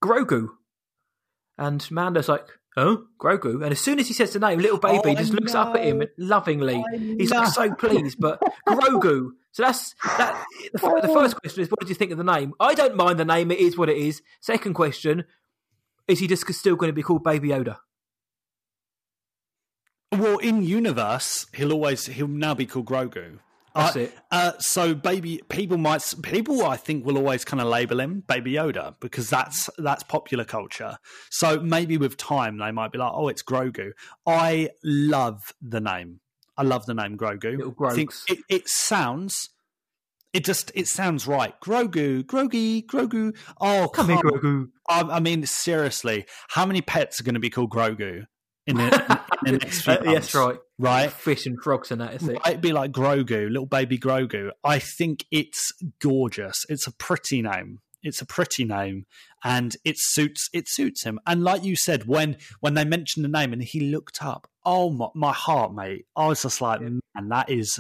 Grogu. 0.02 0.48
And 1.58 1.82
Mando's 1.92 2.30
like, 2.30 2.46
oh, 2.78 3.08
Grogu. 3.20 3.56
And 3.64 3.72
as 3.72 3.82
soon 3.82 4.00
as 4.00 4.08
he 4.08 4.14
says 4.14 4.32
the 4.32 4.40
name, 4.40 4.60
little 4.60 4.78
baby 4.78 5.02
Oh, 5.04 5.16
just 5.16 5.34
looks 5.34 5.54
up 5.56 5.76
at 5.76 5.84
him 5.84 6.04
lovingly. 6.18 6.76
I 6.76 6.98
He's 6.98 7.32
like 7.32 7.48
so 7.48 7.74
pleased, 7.74 8.18
but 8.20 8.40
Grogu. 8.68 9.32
So 9.52 9.64
that's 9.64 9.96
that. 10.06 10.46
The, 10.74 10.86
f- 10.88 11.02
the 11.02 11.08
first 11.10 11.36
question 11.42 11.64
is, 11.64 11.70
what 11.70 11.80
did 11.80 11.90
you 11.90 11.96
think 11.96 12.12
of 12.12 12.18
the 12.18 12.24
name? 12.24 12.54
I 12.60 12.76
don't 12.76 12.96
mind 12.96 13.20
the 13.20 13.26
name; 13.26 13.52
it 13.52 13.60
is 13.60 13.78
what 13.78 13.90
it 13.90 13.98
is. 13.98 14.22
Second 14.40 14.76
question: 14.76 15.26
Is 16.08 16.20
he 16.20 16.28
just 16.28 16.48
still 16.54 16.76
going 16.76 16.90
to 16.90 16.94
be 16.94 17.04
called 17.04 17.24
Baby 17.24 17.50
Yoda? 17.50 17.78
Well, 20.12 20.38
in 20.38 20.64
universe, 20.64 21.48
he'll 21.54 21.74
always 21.74 22.06
he'll 22.06 22.28
now 22.28 22.54
be 22.54 22.66
called 22.66 22.86
Grogu. 22.86 23.40
That's 23.78 23.96
Uh, 23.96 24.00
it. 24.00 24.18
Uh, 24.32 24.52
so, 24.60 24.94
baby, 24.96 25.42
people 25.50 25.78
might 25.78 26.04
people 26.24 26.66
I 26.66 26.78
think 26.78 27.06
will 27.06 27.18
always 27.18 27.46
kind 27.46 27.62
of 27.62 27.68
label 27.68 28.00
him 28.00 28.24
Baby 28.28 28.54
Yoda 28.54 28.96
because 29.00 29.30
that's 29.30 29.70
that's 29.78 30.04
popular 30.04 30.44
culture. 30.44 30.98
So 31.30 31.60
maybe 31.60 31.98
with 31.98 32.18
time 32.18 32.58
they 32.58 32.72
might 32.72 32.92
be 32.92 32.98
like, 32.98 33.12
oh, 33.14 33.28
it's 33.28 33.44
Grogu. 33.44 33.92
I 34.26 34.70
love 34.84 35.54
the 35.62 35.80
name. 35.80 36.20
I 36.58 36.64
love 36.64 36.86
the 36.88 36.96
name 36.96 37.18
Grogu. 37.18 37.76
I 37.86 37.94
think 37.94 38.12
it, 38.28 38.40
it 38.50 38.68
sounds. 38.68 39.50
It 40.34 40.44
just 40.44 40.72
it 40.76 40.88
sounds 40.88 41.28
right. 41.28 41.54
Grogu, 41.62 42.24
Grogi, 42.24 42.86
Grogu. 42.86 43.36
Oh, 43.62 43.90
Come 43.94 44.10
here, 44.10 44.18
Grogu. 44.18 44.70
I, 44.90 45.02
I 45.02 45.20
mean, 45.20 45.46
seriously, 45.46 46.26
how 46.50 46.66
many 46.66 46.82
pets 46.82 47.20
are 47.20 47.24
going 47.24 47.36
to 47.36 47.40
be 47.40 47.50
called 47.50 47.70
Grogu 47.70 48.26
in 48.68 48.78
the, 48.78 49.22
in 49.46 49.54
the 49.54 49.60
next 49.60 49.82
few 49.84 49.94
Uh, 49.94 49.96
months? 50.04 50.12
yes, 50.12 50.36
right. 50.36 50.58
Right? 50.78 51.12
Fish 51.12 51.46
and 51.46 51.58
frogs 51.62 51.92
and 51.92 52.02
that 52.02 52.14
is 52.16 52.28
it. 52.28 52.38
It'd 52.46 52.62
be 52.62 52.74
like 52.74 52.92
Grogu, 52.92 53.50
little 53.50 53.66
baby 53.66 53.98
Grogu. 53.98 54.52
I 54.64 54.78
think 54.80 55.26
it's 55.32 55.72
gorgeous. 56.02 56.66
It's 56.70 56.86
a 56.88 56.92
pretty 56.94 57.42
name. 57.42 57.80
It's 58.04 58.22
a 58.22 58.26
pretty 58.28 58.64
name, 58.64 59.06
and 59.44 59.76
it 59.84 59.96
suits 59.98 60.50
it 60.54 60.70
suits 60.70 61.04
him. 61.04 61.20
And 61.26 61.44
like 61.44 61.64
you 61.64 61.76
said, 61.76 62.06
when 62.06 62.38
when 62.60 62.76
they 62.76 62.86
mentioned 62.86 63.26
the 63.26 63.30
name 63.30 63.52
and 63.54 63.62
he 63.64 63.80
looked 63.92 64.20
up, 64.24 64.48
oh 64.64 64.92
my, 64.92 65.08
my 65.16 65.34
heart, 65.34 65.74
mate! 65.74 66.06
I 66.16 66.28
was 66.28 66.44
just 66.44 66.62
like, 66.62 66.80
man, 66.80 67.02
that 67.30 67.50
is 67.50 67.80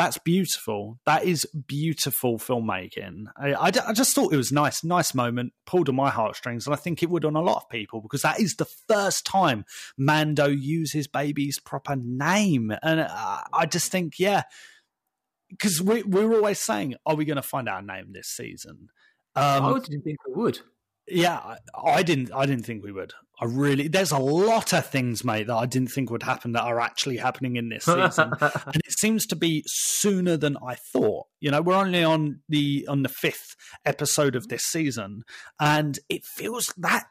That's 0.00 0.16
beautiful. 0.16 0.98
That 1.04 1.24
is 1.24 1.46
beautiful 1.66 2.38
filmmaking. 2.38 3.24
I, 3.36 3.52
I, 3.52 3.66
I, 3.66 3.92
just 3.92 4.14
thought 4.14 4.32
it 4.32 4.38
was 4.38 4.50
nice, 4.50 4.82
nice 4.82 5.14
moment, 5.14 5.52
pulled 5.66 5.90
on 5.90 5.94
my 5.94 6.08
heartstrings, 6.08 6.66
and 6.66 6.72
I 6.72 6.78
think 6.78 7.02
it 7.02 7.10
would 7.10 7.26
on 7.26 7.36
a 7.36 7.42
lot 7.42 7.58
of 7.58 7.68
people 7.68 8.00
because 8.00 8.22
that 8.22 8.40
is 8.40 8.54
the 8.54 8.64
first 8.88 9.26
time 9.26 9.66
Mando 9.98 10.46
uses 10.46 11.06
baby's 11.06 11.60
proper 11.60 11.96
name, 11.96 12.72
and 12.82 13.02
I, 13.02 13.44
I 13.52 13.66
just 13.66 13.92
think, 13.92 14.14
yeah, 14.18 14.44
because 15.50 15.82
we 15.82 16.02
were 16.02 16.32
always 16.32 16.60
saying, 16.60 16.94
are 17.04 17.14
we 17.14 17.26
going 17.26 17.36
to 17.36 17.42
find 17.42 17.68
our 17.68 17.82
name 17.82 18.12
this 18.14 18.28
season? 18.28 18.88
Um, 19.36 19.66
I 19.66 19.78
didn't 19.80 20.00
think 20.00 20.16
we 20.26 20.32
would. 20.32 20.60
Yeah, 21.10 21.56
I 21.74 22.02
didn't. 22.02 22.32
I 22.32 22.46
didn't 22.46 22.64
think 22.64 22.82
we 22.82 22.92
would. 22.92 23.12
I 23.40 23.46
really. 23.46 23.88
There's 23.88 24.12
a 24.12 24.18
lot 24.18 24.72
of 24.72 24.86
things, 24.86 25.24
mate, 25.24 25.46
that 25.46 25.56
I 25.56 25.66
didn't 25.66 25.90
think 25.90 26.10
would 26.10 26.22
happen 26.22 26.52
that 26.52 26.62
are 26.62 26.80
actually 26.80 27.16
happening 27.16 27.56
in 27.56 27.68
this 27.68 27.84
season, 27.84 28.32
and 28.40 28.76
it 28.76 28.98
seems 28.98 29.26
to 29.26 29.36
be 29.36 29.62
sooner 29.66 30.36
than 30.36 30.56
I 30.64 30.76
thought. 30.76 31.26
You 31.40 31.50
know, 31.50 31.62
we're 31.62 31.74
only 31.74 32.04
on 32.04 32.40
the 32.48 32.86
on 32.88 33.02
the 33.02 33.08
fifth 33.08 33.56
episode 33.84 34.36
of 34.36 34.48
this 34.48 34.62
season, 34.62 35.22
and 35.58 35.98
it 36.08 36.24
feels 36.24 36.72
that 36.76 37.04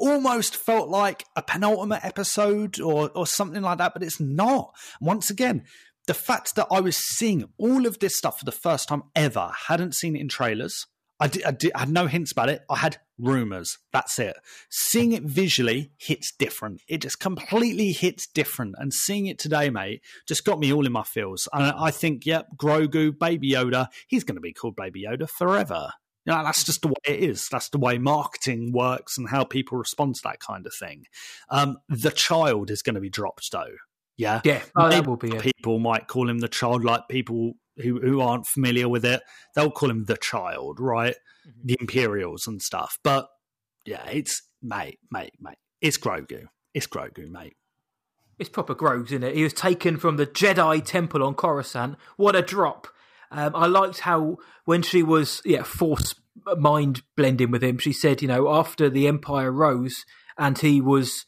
almost 0.00 0.54
felt 0.54 0.88
like 0.88 1.24
a 1.34 1.42
penultimate 1.42 2.04
episode 2.04 2.80
or 2.80 3.10
or 3.14 3.26
something 3.26 3.62
like 3.62 3.78
that, 3.78 3.94
but 3.94 4.02
it's 4.02 4.20
not. 4.20 4.72
Once 5.00 5.30
again, 5.30 5.64
the 6.06 6.14
fact 6.14 6.54
that 6.56 6.66
I 6.70 6.80
was 6.80 6.96
seeing 6.96 7.44
all 7.56 7.86
of 7.86 7.98
this 7.98 8.16
stuff 8.16 8.38
for 8.38 8.44
the 8.44 8.52
first 8.52 8.88
time 8.88 9.04
ever, 9.14 9.52
hadn't 9.68 9.94
seen 9.94 10.16
it 10.16 10.20
in 10.20 10.28
trailers 10.28 10.86
I, 11.20 11.28
did, 11.28 11.44
I, 11.44 11.50
did, 11.50 11.72
I 11.74 11.80
had 11.80 11.90
no 11.90 12.06
hints 12.06 12.32
about 12.32 12.48
it. 12.48 12.62
I 12.70 12.76
had 12.76 12.98
rumors. 13.18 13.78
That's 13.92 14.18
it. 14.18 14.36
Seeing 14.70 15.12
it 15.12 15.22
visually 15.22 15.92
hits 15.98 16.32
different. 16.32 16.80
It 16.88 17.02
just 17.02 17.20
completely 17.20 17.92
hits 17.92 18.26
different. 18.26 18.76
And 18.78 18.92
seeing 18.92 19.26
it 19.26 19.38
today, 19.38 19.70
mate, 19.70 20.02
just 20.26 20.44
got 20.44 20.58
me 20.58 20.72
all 20.72 20.86
in 20.86 20.92
my 20.92 21.02
feels. 21.02 21.48
And 21.52 21.64
I 21.64 21.90
think, 21.90 22.26
yep, 22.26 22.46
Grogu, 22.56 23.18
Baby 23.18 23.52
Yoda, 23.52 23.88
he's 24.06 24.24
going 24.24 24.36
to 24.36 24.40
be 24.40 24.52
called 24.52 24.76
Baby 24.76 25.04
Yoda 25.08 25.28
forever. 25.28 25.92
You 26.24 26.34
know, 26.34 26.42
that's 26.44 26.64
just 26.64 26.82
the 26.82 26.88
way 26.88 26.94
it 27.06 27.20
is. 27.20 27.48
That's 27.50 27.70
the 27.70 27.78
way 27.78 27.96
marketing 27.96 28.72
works 28.72 29.16
and 29.16 29.28
how 29.28 29.44
people 29.44 29.78
respond 29.78 30.16
to 30.16 30.20
that 30.24 30.40
kind 30.40 30.66
of 30.66 30.74
thing. 30.74 31.04
Um, 31.48 31.78
the 31.88 32.10
child 32.10 32.70
is 32.70 32.82
going 32.82 32.96
to 32.96 33.00
be 33.00 33.08
dropped, 33.08 33.50
though. 33.50 33.76
Yeah, 34.18 34.40
yeah, 34.44 34.62
oh, 34.76 34.90
that 34.90 35.06
will 35.06 35.16
be. 35.16 35.30
It. 35.30 35.42
People 35.42 35.78
might 35.78 36.08
call 36.08 36.28
him 36.28 36.40
the 36.40 36.48
child, 36.48 36.84
like 36.84 37.08
people 37.08 37.54
who 37.76 38.00
who 38.00 38.20
aren't 38.20 38.46
familiar 38.46 38.88
with 38.88 39.04
it, 39.04 39.22
they'll 39.54 39.70
call 39.70 39.88
him 39.88 40.04
the 40.04 40.16
child, 40.16 40.80
right? 40.80 41.14
Mm-hmm. 41.48 41.66
The 41.66 41.76
Imperials 41.80 42.46
and 42.46 42.60
stuff. 42.60 42.98
But 43.02 43.28
yeah, 43.84 44.06
it's 44.10 44.42
mate, 44.62 44.98
mate, 45.10 45.34
mate. 45.40 45.58
It's 45.80 45.98
Grogu. 45.98 46.46
It's 46.74 46.86
Grogu, 46.86 47.30
mate. 47.30 47.56
It's 48.38 48.48
proper 48.48 48.74
Grogu, 48.74 49.06
isn't 49.06 49.24
it? 49.24 49.34
He 49.34 49.42
was 49.42 49.52
taken 49.52 49.96
from 49.96 50.16
the 50.16 50.26
Jedi 50.26 50.84
Temple 50.84 51.22
on 51.24 51.34
Coruscant. 51.34 51.96
What 52.16 52.36
a 52.36 52.42
drop! 52.42 52.86
Um, 53.30 53.54
I 53.54 53.66
liked 53.66 54.00
how 54.00 54.38
when 54.64 54.82
she 54.82 55.02
was 55.02 55.42
yeah 55.44 55.62
force 55.62 56.14
mind 56.56 57.02
blending 57.16 57.50
with 57.50 57.64
him, 57.64 57.78
she 57.78 57.92
said, 57.92 58.22
you 58.22 58.28
know, 58.28 58.52
after 58.52 58.88
the 58.88 59.08
Empire 59.08 59.50
rose 59.50 60.04
and 60.36 60.56
he 60.58 60.80
was 60.80 61.26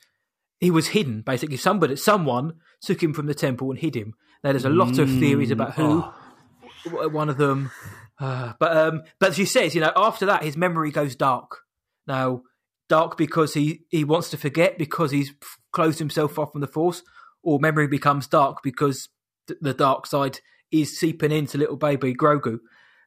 he 0.61 0.71
was 0.71 0.89
hidden. 0.89 1.23
Basically, 1.23 1.57
somebody 1.57 1.97
someone 1.97 2.55
took 2.83 3.03
him 3.03 3.12
from 3.12 3.27
the 3.27 3.35
temple 3.35 3.71
and 3.71 3.79
hid 3.79 3.97
him. 3.97 4.15
Now, 4.43 4.53
there's 4.53 4.65
a 4.65 4.71
lot 4.71 4.99
of 4.99 5.09
theories 5.09 5.50
about 5.50 5.75
who. 5.75 6.05
Oh 6.05 6.15
one 6.85 7.29
of 7.29 7.37
them. 7.37 7.71
Uh, 8.21 8.53
but 8.61 8.77
um, 8.77 9.03
but 9.19 9.35
she 9.35 9.45
says, 9.45 9.75
you 9.75 9.81
know, 9.81 9.93
after 9.97 10.27
that, 10.27 10.45
his 10.45 10.57
memory 10.57 10.91
goes 10.91 11.17
dark. 11.17 11.59
Now, 12.07 12.43
dark 12.89 13.17
because 13.17 13.55
he 13.55 13.83
he 13.89 14.05
wants 14.05 14.31
to 14.31 14.37
forget 14.37 14.79
because 14.79 15.11
he's 15.11 15.33
closed 15.73 15.99
himself 15.99 16.39
off 16.39 16.53
from 16.53 16.61
the 16.61 16.67
Force, 16.67 17.03
or 17.43 17.59
memory 17.59 17.89
becomes 17.89 18.27
dark 18.27 18.59
because 18.62 19.09
th- 19.49 19.61
the 19.61 19.75
dark 19.75 20.07
side 20.07 20.41
is 20.71 20.99
seeping 20.99 21.33
into 21.33 21.59
little 21.59 21.77
baby 21.77 22.15
Grogu. 22.15 22.61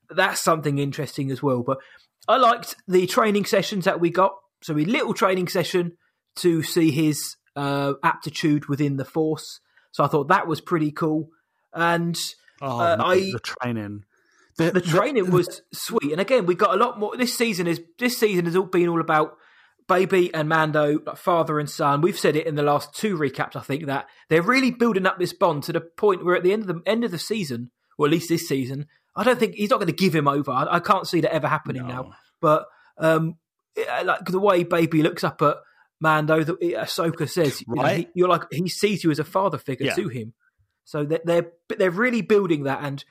That's 0.10 0.42
something 0.42 0.80
interesting 0.80 1.32
as 1.32 1.42
well. 1.42 1.64
But 1.64 1.78
I 2.28 2.38
liked 2.38 2.76
the 2.88 3.08
training 3.08 3.46
sessions 3.46 3.86
that 3.86 4.00
we 4.00 4.10
got. 4.10 4.36
So 4.62 4.74
we 4.74 4.86
little 4.86 5.14
training 5.14 5.48
session 5.48 5.98
to 6.38 6.64
see 6.64 6.92
his 6.92 7.36
uh, 7.56 7.94
aptitude 8.04 8.68
within 8.68 8.98
the 8.98 9.06
Force. 9.06 9.60
So 9.92 10.04
I 10.04 10.08
thought 10.08 10.30
that 10.30 10.48
was 10.48 10.62
pretty 10.62 10.92
cool. 10.92 11.30
And 11.74 12.18
Oh, 12.62 12.80
uh, 12.80 12.96
I, 12.98 13.16
the 13.16 13.40
training. 13.40 14.06
The, 14.58 14.72
the 14.72 14.82
training 14.82 15.26
the, 15.26 15.32
was 15.32 15.62
sweet, 15.74 16.12
and 16.12 16.22
again, 16.22 16.46
we 16.46 16.56
got 16.56 16.74
a 16.74 16.78
lot 16.78 17.00
more. 17.00 17.18
This 17.18 17.36
season 17.36 17.68
is 17.68 17.82
this 17.98 18.18
season 18.18 18.46
has 18.46 18.56
all 18.56 18.66
been 18.66 18.88
all 18.88 19.02
about 19.02 19.38
Baby 19.88 20.34
and 20.34 20.48
Mando, 20.48 21.00
like 21.06 21.18
father 21.18 21.60
and 21.60 21.70
son. 21.70 22.02
We've 22.02 22.18
said 22.18 22.36
it 22.36 22.48
in 22.48 22.56
the 22.56 22.64
last 22.64 22.94
two 22.96 23.18
recaps. 23.18 23.56
I 23.56 23.62
think 23.62 23.88
that 23.88 24.08
they're 24.30 24.42
really 24.42 24.72
building 24.72 25.06
up 25.06 25.20
this 25.20 25.34
bond 25.34 25.64
to 25.64 25.74
the 25.74 25.82
point 25.82 26.24
where 26.24 26.36
at 26.36 26.44
the 26.44 26.54
end 26.54 26.64
of 26.64 26.68
the 26.68 26.82
end 26.86 27.04
of 27.04 27.12
the 27.12 27.20
season, 27.20 27.72
or 27.98 28.06
at 28.06 28.12
least 28.12 28.30
this 28.30 28.48
season, 28.48 28.88
I 29.16 29.24
don't 29.24 29.40
think 29.40 29.56
he's 29.56 29.70
not 29.70 29.78
going 29.78 29.88
to 29.88 29.94
give 29.94 30.16
him 30.16 30.28
over. 30.28 30.52
I, 30.52 30.76
I 30.76 30.80
can't 30.80 31.08
see 31.08 31.22
that 31.22 31.34
ever 31.34 31.48
happening 31.48 31.84
no. 31.84 31.88
now. 31.88 32.12
But 32.40 32.66
um, 32.98 33.38
like 34.06 34.26
the 34.26 34.40
way 34.40 34.64
Baby 34.64 35.02
looks 35.02 35.24
up 35.24 35.42
at 35.42 35.58
Mando, 36.00 36.44
the, 36.44 36.54
Ahsoka 36.54 37.30
says, 37.30 37.64
right? 37.68 38.10
you 38.14 38.26
are 38.26 38.30
like 38.30 38.44
he 38.52 38.68
sees 38.70 39.04
you 39.04 39.12
as 39.12 39.20
a 39.20 39.24
father 39.24 39.58
figure 39.58 39.88
yeah. 39.88 39.96
to 39.96 40.08
him. 40.08 40.34
So 40.86 41.06
they're 41.06 41.52
they're 41.78 41.92
really 41.92 42.22
building 42.22 42.64
that, 42.64 42.80
and 42.84 43.04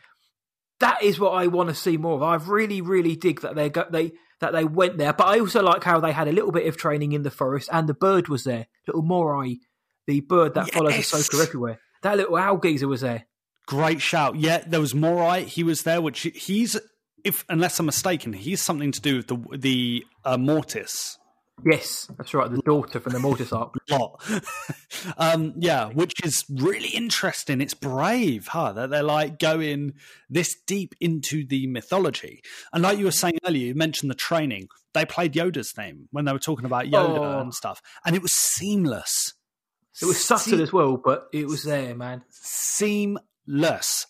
that 0.83 1.03
is 1.03 1.19
what 1.19 1.31
I 1.31 1.47
want 1.47 1.69
to 1.69 1.75
see 1.75 1.97
more 1.97 2.17
of. 2.17 2.23
I 2.23 2.35
really, 2.35 2.81
really 2.81 3.17
dig 3.17 3.41
that 3.41 3.55
they 3.55 3.71
they 3.91 4.13
that 4.41 4.53
they 4.53 4.65
went 4.65 4.99
there, 4.99 5.13
but 5.13 5.29
I 5.29 5.39
also 5.39 5.63
like 5.63 5.85
how 5.85 6.01
they 6.01 6.13
had 6.13 6.29
a 6.29 6.33
little 6.33 6.53
bit 6.53 6.67
of 6.67 6.77
training 6.77 7.13
in 7.13 7.23
the 7.23 7.31
forest, 7.31 7.69
and 7.73 7.89
the 7.89 7.95
bird 7.95 8.29
was 8.29 8.45
there, 8.45 8.67
little 8.87 9.03
Morai, 9.03 9.61
the 10.07 10.21
bird 10.21 10.55
that 10.55 10.67
yes. 10.67 10.75
follows 10.75 10.95
Ahsoka 10.95 11.43
everywhere. 11.43 11.79
That 12.03 12.17
little 12.17 12.37
owl 12.37 12.59
geezer 12.59 12.89
was 12.89 13.01
there. 13.01 13.27
Great 13.67 14.03
shout! 14.03 14.37
Yeah, 14.37 14.65
there 14.67 14.81
was 14.81 14.95
Morai. 14.95 15.45
He 15.45 15.63
was 15.63 15.85
there, 15.85 16.03
which 16.03 16.23
he's 16.35 16.77
if 17.25 17.45
unless 17.49 17.79
I'm 17.79 17.87
mistaken, 17.87 18.33
he's 18.33 18.61
something 18.61 18.93
to 18.93 19.01
do 19.01 19.17
with 19.19 19.29
the 19.29 19.57
the 19.57 20.05
uh, 20.25 20.37
Mortis 20.37 21.19
Yes, 21.65 22.11
that's 22.17 22.35
right. 22.35 22.51
The 22.51 22.63
daughter 22.63 22.99
from 22.99 23.13
the 23.13 23.19
Mortis 23.19 23.53
arc. 23.53 23.75
Lot. 23.89 24.23
um, 25.17 25.55
yeah, 25.57 25.87
which 25.89 26.15
is 26.25 26.45
really 26.51 26.89
interesting. 26.89 27.61
It's 27.61 27.75
brave, 27.75 28.49
huh? 28.49 28.73
That 28.73 28.91
they're 28.91 29.03
like 29.03 29.39
going 29.39 29.95
this 30.29 30.57
deep 30.67 30.95
into 31.01 31.47
the 31.47 31.67
mythology. 31.69 32.43
And 32.73 32.83
like 32.83 32.99
you 32.99 33.05
were 33.05 33.13
saying 33.13 33.39
earlier, 33.47 33.67
you 33.67 33.75
mentioned 33.75 34.11
the 34.11 34.17
training. 34.17 34.69
They 34.95 35.05
played 35.05 35.35
Yoda's 35.35 35.73
theme 35.73 36.09
when 36.11 36.25
they 36.25 36.33
were 36.33 36.39
talking 36.39 36.67
about 36.67 36.87
Yoda 36.87 37.19
oh. 37.19 37.41
and 37.41 37.55
stuff, 37.55 37.81
and 38.05 38.17
it 38.17 38.23
was 38.23 38.33
seamless. 38.33 39.35
It 40.01 40.07
was 40.07 40.25
subtle 40.25 40.57
Se- 40.59 40.63
as 40.63 40.73
well, 40.73 40.97
but 40.97 41.29
it 41.33 41.47
was 41.47 41.65
there, 41.65 41.95
man. 41.95 42.25
Seamless. 42.31 44.07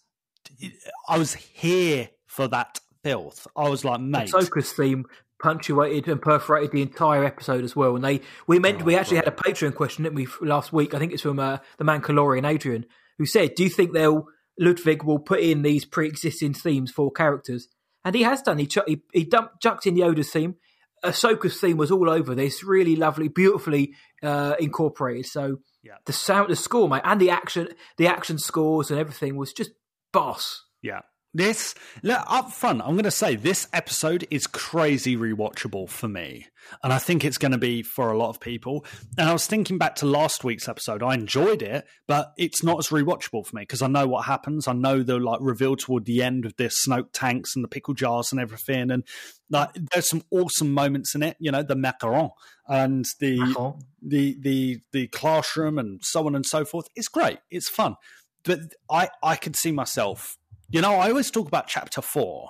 I 1.08 1.18
was 1.18 1.34
here 1.34 2.11
for 2.26 2.49
that 2.49 2.80
filth. 3.02 3.46
I 3.56 3.68
was 3.68 3.84
like, 3.84 4.00
mate. 4.00 4.30
Ahsoka's 4.30 4.72
theme 4.72 5.06
punctuated 5.42 6.08
and 6.08 6.22
perforated 6.22 6.70
the 6.72 6.82
entire 6.82 7.25
episode 7.25 7.64
as 7.64 7.76
well. 7.76 7.96
And 7.96 8.04
they 8.04 8.20
we 8.46 8.58
meant 8.58 8.80
oh, 8.80 8.84
we 8.84 8.96
actually 8.96 9.18
had 9.18 9.28
a 9.28 9.32
Patreon 9.32 9.75
question, 9.75 10.04
didn't 10.04 10.16
we, 10.16 10.28
last 10.40 10.72
week? 10.72 10.94
I 10.94 10.99
think 10.99 11.12
it's 11.12 11.22
from 11.22 11.38
uh, 11.38 11.58
the 11.78 11.84
man 11.84 12.00
Calorian 12.00 12.44
Adrian, 12.44 12.87
who 13.18 13.26
said, 13.26 13.54
"Do 13.54 13.64
you 13.64 13.68
think 13.68 13.92
they'll 13.92 14.26
Ludwig 14.58 15.02
will 15.02 15.18
put 15.18 15.40
in 15.40 15.62
these 15.62 15.84
pre-existing 15.84 16.54
themes 16.54 16.90
for 16.90 17.11
characters?" 17.11 17.68
And 18.04 18.14
he 18.14 18.22
has 18.22 18.42
done. 18.42 18.58
He 18.58 18.66
ch- 18.66 18.78
he, 18.87 19.02
he 19.12 19.25
dumped 19.25 19.61
chucked 19.61 19.87
in 19.87 19.96
Yoda's 19.96 20.30
theme. 20.30 20.56
Ahsoka's 21.04 21.61
theme 21.61 21.76
was 21.76 21.90
all 21.90 22.08
over 22.08 22.34
this, 22.34 22.62
really 22.62 22.94
lovely, 22.94 23.26
beautifully 23.26 23.94
uh, 24.22 24.54
incorporated. 24.61 25.26
So 25.26 25.58
yeah. 25.82 25.96
the 26.06 26.12
sound, 26.12 26.50
the 26.50 26.56
score, 26.56 26.88
mate, 26.88 27.02
and 27.04 27.20
the 27.20 27.30
action, 27.30 27.68
the 27.96 28.06
action 28.06 28.38
scores 28.38 28.90
and 28.90 29.00
everything 29.00 29.37
was 29.37 29.52
just 29.52 29.72
boss. 30.12 30.64
Yeah, 30.80 31.00
this 31.34 31.74
look, 32.02 32.22
up 32.26 32.52
front, 32.52 32.82
I'm 32.82 32.92
going 32.92 33.04
to 33.04 33.10
say 33.10 33.36
this 33.36 33.66
episode 33.72 34.26
is 34.30 34.46
crazy 34.46 35.16
rewatchable 35.16 35.88
for 35.88 36.08
me, 36.08 36.46
and 36.82 36.92
I 36.92 36.98
think 36.98 37.24
it's 37.24 37.38
going 37.38 37.52
to 37.52 37.58
be 37.58 37.82
for 37.82 38.10
a 38.10 38.18
lot 38.18 38.28
of 38.28 38.38
people. 38.38 38.84
And 39.16 39.28
I 39.28 39.32
was 39.32 39.46
thinking 39.46 39.78
back 39.78 39.96
to 39.96 40.06
last 40.06 40.44
week's 40.44 40.68
episode. 40.68 41.02
I 41.02 41.14
enjoyed 41.14 41.62
it, 41.62 41.86
but 42.06 42.32
it's 42.36 42.62
not 42.62 42.78
as 42.78 42.88
rewatchable 42.88 43.46
for 43.46 43.56
me 43.56 43.62
because 43.62 43.80
I 43.80 43.86
know 43.86 44.06
what 44.06 44.26
happens. 44.26 44.68
I 44.68 44.74
know 44.74 45.02
the 45.02 45.18
like 45.18 45.40
reveal 45.40 45.74
toward 45.74 46.04
the 46.04 46.22
end 46.22 46.44
of 46.44 46.54
the 46.56 46.64
Snoke 46.64 47.08
tanks 47.12 47.56
and 47.56 47.64
the 47.64 47.68
pickle 47.68 47.94
jars 47.94 48.30
and 48.30 48.40
everything, 48.40 48.90
and 48.90 49.02
like 49.48 49.70
there's 49.74 50.08
some 50.08 50.24
awesome 50.30 50.72
moments 50.74 51.14
in 51.14 51.22
it. 51.22 51.36
You 51.40 51.50
know, 51.50 51.62
the 51.62 51.76
macaron 51.76 52.30
and 52.68 53.06
the 53.20 53.38
macaron. 53.38 53.80
the 54.02 54.36
the 54.38 54.80
the 54.92 55.06
classroom 55.08 55.78
and 55.78 56.00
so 56.04 56.26
on 56.26 56.34
and 56.34 56.44
so 56.44 56.66
forth. 56.66 56.88
It's 56.94 57.08
great. 57.08 57.38
It's 57.50 57.70
fun, 57.70 57.96
but 58.44 58.60
I 58.90 59.08
I 59.22 59.36
could 59.36 59.56
see 59.56 59.72
myself 59.72 60.36
you 60.72 60.80
know, 60.80 60.94
I 60.94 61.10
always 61.10 61.30
talk 61.30 61.46
about 61.46 61.68
chapter 61.68 62.00
four, 62.00 62.48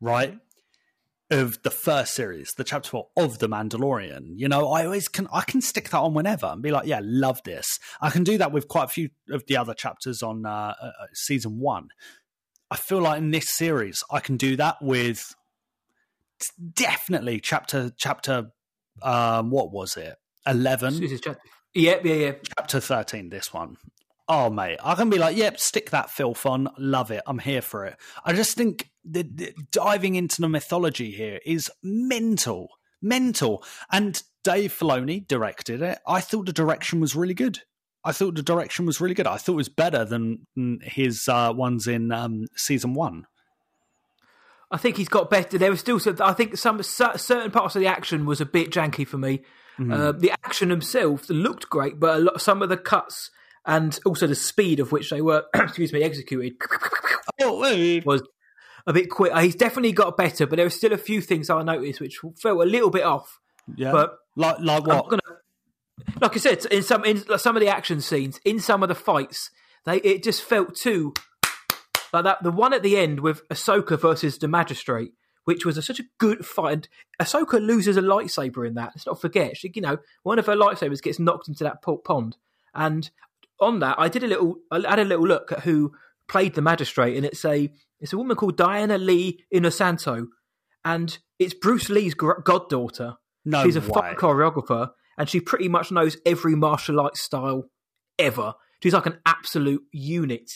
right? 0.00 0.38
Of 1.30 1.62
the 1.62 1.70
first 1.70 2.14
series, 2.14 2.52
the 2.52 2.62
chapter 2.62 2.90
four 2.90 3.08
of 3.16 3.38
The 3.38 3.48
Mandalorian. 3.48 4.34
You 4.36 4.48
know, 4.48 4.68
I 4.70 4.84
always 4.84 5.08
can 5.08 5.26
I 5.32 5.40
can 5.40 5.62
stick 5.62 5.88
that 5.88 5.98
on 5.98 6.12
whenever 6.12 6.46
and 6.46 6.62
be 6.62 6.70
like, 6.70 6.86
yeah, 6.86 7.00
love 7.02 7.40
this. 7.44 7.80
I 8.02 8.10
can 8.10 8.22
do 8.22 8.36
that 8.38 8.52
with 8.52 8.68
quite 8.68 8.84
a 8.84 8.88
few 8.88 9.08
of 9.30 9.44
the 9.46 9.56
other 9.56 9.72
chapters 9.72 10.22
on 10.22 10.44
uh, 10.44 10.74
uh, 10.80 10.86
uh 10.86 11.06
season 11.14 11.58
one. 11.58 11.88
I 12.70 12.76
feel 12.76 13.00
like 13.00 13.18
in 13.18 13.30
this 13.30 13.50
series, 13.50 14.04
I 14.10 14.20
can 14.20 14.36
do 14.36 14.56
that 14.56 14.76
with 14.82 15.34
definitely 16.74 17.40
chapter 17.40 17.90
chapter 17.96 18.50
um 19.02 19.50
what 19.50 19.72
was 19.72 19.96
it 19.96 20.16
11 20.46 21.00
chapter, 21.22 21.40
yeah 21.74 21.96
yeah 22.04 22.14
yeah 22.14 22.32
chapter 22.58 22.80
13 22.80 23.30
this 23.30 23.52
one 23.52 23.76
Oh, 24.26 24.48
mate, 24.48 24.78
I 24.82 24.94
can 24.94 25.10
be 25.10 25.18
like, 25.18 25.36
yep, 25.36 25.60
stick 25.60 25.90
that 25.90 26.10
filth 26.10 26.46
on. 26.46 26.68
Love 26.78 27.10
it. 27.10 27.22
I'm 27.26 27.38
here 27.38 27.60
for 27.60 27.84
it. 27.84 27.96
I 28.24 28.32
just 28.32 28.56
think 28.56 28.90
the, 29.04 29.22
the, 29.22 29.54
diving 29.70 30.14
into 30.14 30.40
the 30.40 30.48
mythology 30.48 31.10
here 31.10 31.40
is 31.44 31.70
mental, 31.82 32.68
mental. 33.02 33.62
And 33.92 34.22
Dave 34.42 34.72
Filoni 34.72 35.26
directed 35.28 35.82
it. 35.82 35.98
I 36.06 36.20
thought 36.20 36.46
the 36.46 36.52
direction 36.52 37.00
was 37.00 37.14
really 37.14 37.34
good. 37.34 37.60
I 38.02 38.12
thought 38.12 38.34
the 38.34 38.42
direction 38.42 38.86
was 38.86 39.00
really 39.00 39.14
good. 39.14 39.26
I 39.26 39.36
thought 39.36 39.52
it 39.52 39.56
was 39.56 39.68
better 39.68 40.04
than 40.04 40.46
his 40.82 41.26
uh, 41.28 41.52
ones 41.54 41.86
in 41.86 42.12
um, 42.12 42.46
season 42.56 42.94
one. 42.94 43.26
I 44.70 44.78
think 44.78 44.96
he's 44.96 45.08
got 45.08 45.30
better. 45.30 45.58
There 45.58 45.70
was 45.70 45.80
still, 45.80 45.98
some, 45.98 46.16
I 46.20 46.32
think, 46.32 46.56
some 46.56 46.82
certain 46.82 47.50
parts 47.50 47.76
of 47.76 47.80
the 47.80 47.86
action 47.86 48.26
was 48.26 48.40
a 48.40 48.46
bit 48.46 48.70
janky 48.70 49.06
for 49.06 49.18
me. 49.18 49.42
Mm-hmm. 49.78 49.92
Uh, 49.92 50.12
the 50.12 50.30
action 50.30 50.68
themselves 50.68 51.28
looked 51.30 51.68
great, 51.68 52.00
but 52.00 52.22
lot, 52.22 52.40
some 52.40 52.62
of 52.62 52.68
the 52.68 52.76
cuts 52.76 53.30
and 53.66 53.98
also 54.04 54.26
the 54.26 54.34
speed 54.34 54.80
of 54.80 54.92
which 54.92 55.10
they 55.10 55.20
were, 55.20 55.44
excuse 55.54 55.92
me, 55.92 56.02
executed 56.02 56.54
oh, 57.42 58.00
was 58.04 58.22
a 58.86 58.92
bit 58.92 59.10
quick. 59.10 59.32
Uh, 59.32 59.40
he's 59.40 59.54
definitely 59.54 59.92
got 59.92 60.16
better, 60.16 60.46
but 60.46 60.56
there 60.56 60.66
were 60.66 60.70
still 60.70 60.92
a 60.92 60.98
few 60.98 61.20
things 61.20 61.50
I 61.50 61.62
noticed 61.62 62.00
which 62.00 62.20
felt 62.40 62.60
a 62.60 62.64
little 62.64 62.90
bit 62.90 63.04
off. 63.04 63.40
Yeah, 63.76 63.92
but 63.92 64.16
like 64.36 64.56
like 64.60 64.86
what? 64.86 65.08
Gonna, 65.08 65.22
like 66.20 66.36
I 66.36 66.38
said, 66.38 66.64
in 66.66 66.82
some 66.82 67.04
in 67.04 67.24
some 67.38 67.56
of 67.56 67.60
the 67.60 67.68
action 67.68 68.00
scenes, 68.00 68.40
in 68.44 68.60
some 68.60 68.82
of 68.82 68.88
the 68.88 68.94
fights, 68.94 69.50
they 69.84 69.98
it 69.98 70.22
just 70.22 70.42
felt 70.42 70.74
too 70.74 71.14
like 72.12 72.24
that. 72.24 72.42
The 72.42 72.50
one 72.50 72.74
at 72.74 72.82
the 72.82 72.98
end 72.98 73.20
with 73.20 73.46
Ahsoka 73.48 73.98
versus 73.98 74.38
the 74.38 74.48
Magistrate, 74.48 75.12
which 75.44 75.64
was 75.64 75.78
a, 75.78 75.82
such 75.82 76.00
a 76.00 76.04
good 76.18 76.44
fight. 76.44 76.72
And 76.72 76.88
Ahsoka 77.20 77.64
loses 77.64 77.96
a 77.96 78.02
lightsaber 78.02 78.66
in 78.66 78.74
that. 78.74 78.92
Let's 78.94 79.06
not 79.06 79.20
forget, 79.20 79.56
she, 79.56 79.72
you 79.74 79.82
know, 79.82 79.98
one 80.22 80.38
of 80.38 80.46
her 80.46 80.56
lightsabers 80.56 81.02
gets 81.02 81.18
knocked 81.18 81.48
into 81.48 81.64
that 81.64 81.82
pond, 81.82 82.36
and 82.74 83.10
on 83.64 83.80
that, 83.80 83.96
I 83.98 84.08
did 84.08 84.22
a 84.22 84.26
little, 84.26 84.56
I 84.70 84.80
had 84.88 84.98
a 84.98 85.04
little 85.04 85.26
look 85.26 85.52
at 85.52 85.60
who 85.60 85.92
played 86.28 86.54
the 86.54 86.62
magistrate, 86.62 87.16
and 87.16 87.26
it's 87.26 87.44
a 87.44 87.70
it's 88.00 88.12
a 88.12 88.18
woman 88.18 88.36
called 88.36 88.56
Diana 88.56 88.98
Lee 88.98 89.44
Inosanto, 89.54 90.26
and 90.84 91.18
it's 91.38 91.54
Bruce 91.54 91.88
Lee's 91.88 92.14
goddaughter. 92.14 93.14
No, 93.44 93.64
she's 93.64 93.76
a 93.76 93.82
fight 93.82 94.16
choreographer, 94.16 94.90
and 95.18 95.28
she 95.28 95.40
pretty 95.40 95.68
much 95.68 95.90
knows 95.90 96.16
every 96.24 96.54
martial 96.54 97.00
arts 97.00 97.20
style 97.20 97.64
ever. 98.18 98.54
She's 98.82 98.94
like 98.94 99.06
an 99.06 99.18
absolute 99.26 99.82
unit. 99.92 100.50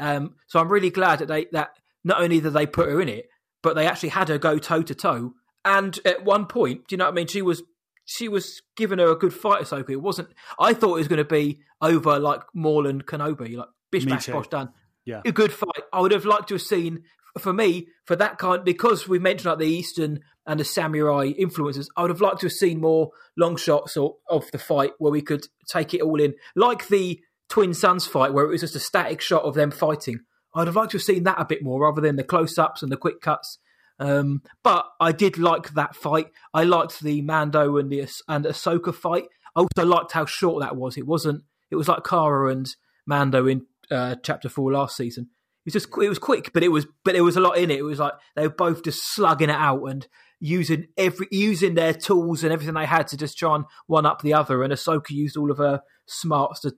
Um, 0.00 0.34
so 0.46 0.58
I'm 0.58 0.70
really 0.70 0.90
glad 0.90 1.20
that 1.20 1.28
they 1.28 1.46
that 1.52 1.70
not 2.02 2.20
only 2.20 2.40
did 2.40 2.52
they 2.52 2.66
put 2.66 2.88
her 2.88 3.00
in 3.00 3.08
it, 3.08 3.28
but 3.62 3.74
they 3.76 3.86
actually 3.86 4.10
had 4.10 4.28
her 4.28 4.38
go 4.38 4.58
toe 4.58 4.82
to 4.82 4.94
toe. 4.94 5.32
And 5.64 5.98
at 6.04 6.24
one 6.24 6.46
point, 6.46 6.88
do 6.88 6.94
you 6.94 6.98
know 6.98 7.06
what 7.06 7.12
I 7.12 7.14
mean? 7.14 7.26
She 7.26 7.40
was 7.40 7.62
she 8.04 8.28
was 8.28 8.62
giving 8.76 8.98
her 8.98 9.10
a 9.10 9.16
good 9.16 9.32
fight, 9.32 9.62
Ahsoka. 9.62 9.90
It 9.90 10.02
wasn't. 10.02 10.28
I 10.58 10.74
thought 10.74 10.96
it 10.96 10.98
was 10.98 11.08
going 11.08 11.18
to 11.18 11.24
be 11.24 11.60
over 11.80 12.18
like 12.18 12.42
Maul 12.54 12.86
and 12.86 13.04
Kenobi, 13.06 13.56
like 13.56 13.68
bish 13.90 14.04
bash 14.04 14.26
bosh 14.26 14.48
done. 14.48 14.70
Yeah, 15.04 15.22
a 15.24 15.32
good 15.32 15.52
fight. 15.52 15.84
I 15.92 16.00
would 16.00 16.12
have 16.12 16.24
liked 16.24 16.48
to 16.48 16.54
have 16.54 16.62
seen 16.62 17.04
for 17.38 17.52
me 17.52 17.88
for 18.04 18.16
that 18.16 18.38
kind 18.38 18.64
because 18.64 19.08
we 19.08 19.18
mentioned 19.18 19.46
like 19.46 19.58
the 19.58 19.66
Eastern 19.66 20.20
and 20.46 20.60
the 20.60 20.64
samurai 20.64 21.26
influences. 21.26 21.90
I 21.96 22.02
would 22.02 22.10
have 22.10 22.20
liked 22.20 22.40
to 22.40 22.46
have 22.46 22.52
seen 22.52 22.80
more 22.80 23.10
long 23.36 23.56
shots 23.56 23.96
or, 23.96 24.16
of 24.28 24.50
the 24.52 24.58
fight 24.58 24.92
where 24.98 25.12
we 25.12 25.22
could 25.22 25.46
take 25.68 25.94
it 25.94 26.02
all 26.02 26.20
in, 26.20 26.34
like 26.54 26.88
the 26.88 27.20
twin 27.48 27.74
suns 27.74 28.06
fight 28.06 28.32
where 28.32 28.44
it 28.44 28.50
was 28.50 28.60
just 28.60 28.76
a 28.76 28.80
static 28.80 29.20
shot 29.20 29.44
of 29.44 29.54
them 29.54 29.70
fighting. 29.70 30.20
I'd 30.54 30.68
have 30.68 30.76
liked 30.76 30.92
to 30.92 30.98
have 30.98 31.02
seen 31.02 31.24
that 31.24 31.40
a 31.40 31.44
bit 31.44 31.62
more 31.62 31.82
rather 31.82 32.00
than 32.00 32.16
the 32.16 32.24
close 32.24 32.58
ups 32.58 32.82
and 32.82 32.92
the 32.92 32.96
quick 32.96 33.20
cuts 33.20 33.58
um, 33.98 34.42
but 34.62 34.86
I 35.00 35.12
did 35.12 35.38
like 35.38 35.74
that 35.74 35.94
fight. 35.94 36.28
I 36.52 36.64
liked 36.64 37.00
the 37.00 37.22
Mando 37.22 37.76
and 37.76 37.90
the 37.90 38.00
and 38.28 38.44
Ahsoka 38.44 38.94
fight. 38.94 39.24
I 39.56 39.60
also 39.60 39.84
liked 39.84 40.12
how 40.12 40.26
short 40.26 40.62
that 40.62 40.76
was. 40.76 40.96
It 40.96 41.06
wasn't. 41.06 41.44
It 41.70 41.76
was 41.76 41.88
like 41.88 42.04
Cara 42.04 42.50
and 42.50 42.68
Mando 43.06 43.46
in 43.46 43.66
uh, 43.90 44.16
Chapter 44.22 44.48
Four 44.48 44.72
last 44.72 44.96
season. 44.96 45.28
It 45.64 45.72
was 45.72 45.82
just 45.82 45.88
it 46.02 46.08
was 46.08 46.18
quick, 46.18 46.52
but 46.52 46.62
it 46.62 46.68
was 46.68 46.86
but 47.04 47.14
there 47.14 47.24
was 47.24 47.36
a 47.36 47.40
lot 47.40 47.56
in 47.56 47.70
it. 47.70 47.78
It 47.78 47.82
was 47.82 47.98
like 47.98 48.14
they 48.36 48.42
were 48.42 48.54
both 48.54 48.84
just 48.84 49.14
slugging 49.14 49.50
it 49.50 49.56
out 49.56 49.84
and 49.84 50.06
using 50.40 50.88
every 50.96 51.26
using 51.30 51.74
their 51.74 51.94
tools 51.94 52.44
and 52.44 52.52
everything 52.52 52.74
they 52.74 52.86
had 52.86 53.08
to 53.08 53.16
just 53.16 53.38
try 53.38 53.54
and 53.54 53.64
one 53.86 54.06
up 54.06 54.22
the 54.22 54.34
other. 54.34 54.62
And 54.62 54.72
Ahsoka 54.72 55.10
used 55.10 55.36
all 55.36 55.50
of 55.50 55.58
her 55.58 55.80
smarts 56.06 56.60
to 56.60 56.74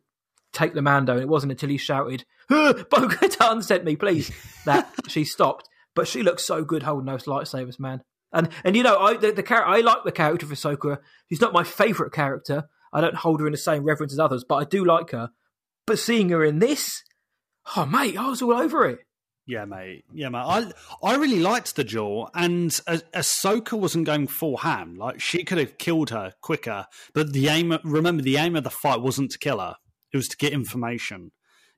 take 0.52 0.74
the 0.74 0.82
Mando. 0.82 1.14
And 1.14 1.22
it 1.22 1.28
wasn't 1.28 1.52
until 1.52 1.70
he 1.70 1.78
shouted, 1.78 2.24
"Bo-Katan 2.48 3.64
sent 3.64 3.84
me, 3.84 3.96
please," 3.96 4.30
that 4.66 4.92
she 5.08 5.24
stopped. 5.24 5.68
But 5.96 6.06
she 6.06 6.22
looks 6.22 6.44
so 6.44 6.62
good 6.62 6.84
holding 6.84 7.06
those 7.06 7.24
lightsabers, 7.24 7.80
man. 7.80 8.02
And 8.32 8.50
and 8.62 8.76
you 8.76 8.84
know, 8.84 8.98
I 8.98 9.16
the, 9.16 9.32
the 9.32 9.42
character 9.42 9.68
I 9.68 9.80
like 9.80 10.04
the 10.04 10.12
character 10.12 10.46
of 10.46 10.52
Ahsoka. 10.52 10.98
She's 11.28 11.40
not 11.40 11.52
my 11.52 11.64
favorite 11.64 12.12
character. 12.12 12.68
I 12.92 13.00
don't 13.00 13.16
hold 13.16 13.40
her 13.40 13.46
in 13.46 13.52
the 13.52 13.58
same 13.58 13.82
reverence 13.82 14.12
as 14.12 14.20
others, 14.20 14.44
but 14.48 14.56
I 14.56 14.64
do 14.64 14.84
like 14.84 15.10
her. 15.10 15.30
But 15.86 15.98
seeing 15.98 16.28
her 16.28 16.44
in 16.44 16.60
this, 16.60 17.02
oh 17.74 17.86
mate, 17.86 18.16
I 18.16 18.28
was 18.28 18.42
all 18.42 18.52
over 18.52 18.86
it. 18.86 19.00
Yeah, 19.46 19.64
mate. 19.64 20.04
Yeah, 20.12 20.28
mate. 20.28 20.38
I 20.38 20.72
I 21.02 21.16
really 21.16 21.40
liked 21.40 21.76
the 21.76 21.84
jaw, 21.84 22.28
and 22.34 22.78
ah- 22.88 22.98
Ahsoka 23.14 23.78
wasn't 23.78 24.04
going 24.04 24.26
full 24.26 24.58
ham. 24.58 24.96
Like 24.96 25.20
she 25.20 25.44
could 25.44 25.58
have 25.58 25.78
killed 25.78 26.10
her 26.10 26.32
quicker, 26.42 26.86
but 27.14 27.32
the 27.32 27.48
aim. 27.48 27.78
Remember, 27.84 28.22
the 28.22 28.36
aim 28.38 28.56
of 28.56 28.64
the 28.64 28.70
fight 28.70 29.00
wasn't 29.00 29.30
to 29.32 29.38
kill 29.38 29.60
her; 29.60 29.76
it 30.12 30.16
was 30.16 30.28
to 30.28 30.36
get 30.36 30.52
information. 30.52 31.30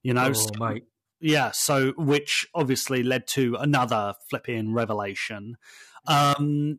You 0.03 0.15
know, 0.15 0.29
oh, 0.29 0.33
so, 0.33 0.51
mate. 0.59 0.85
Yeah, 1.21 1.51
so 1.53 1.93
which 1.97 2.47
obviously 2.55 3.03
led 3.03 3.27
to 3.29 3.57
another 3.59 4.15
flipping 4.31 4.73
revelation. 4.73 5.57
Um, 6.07 6.79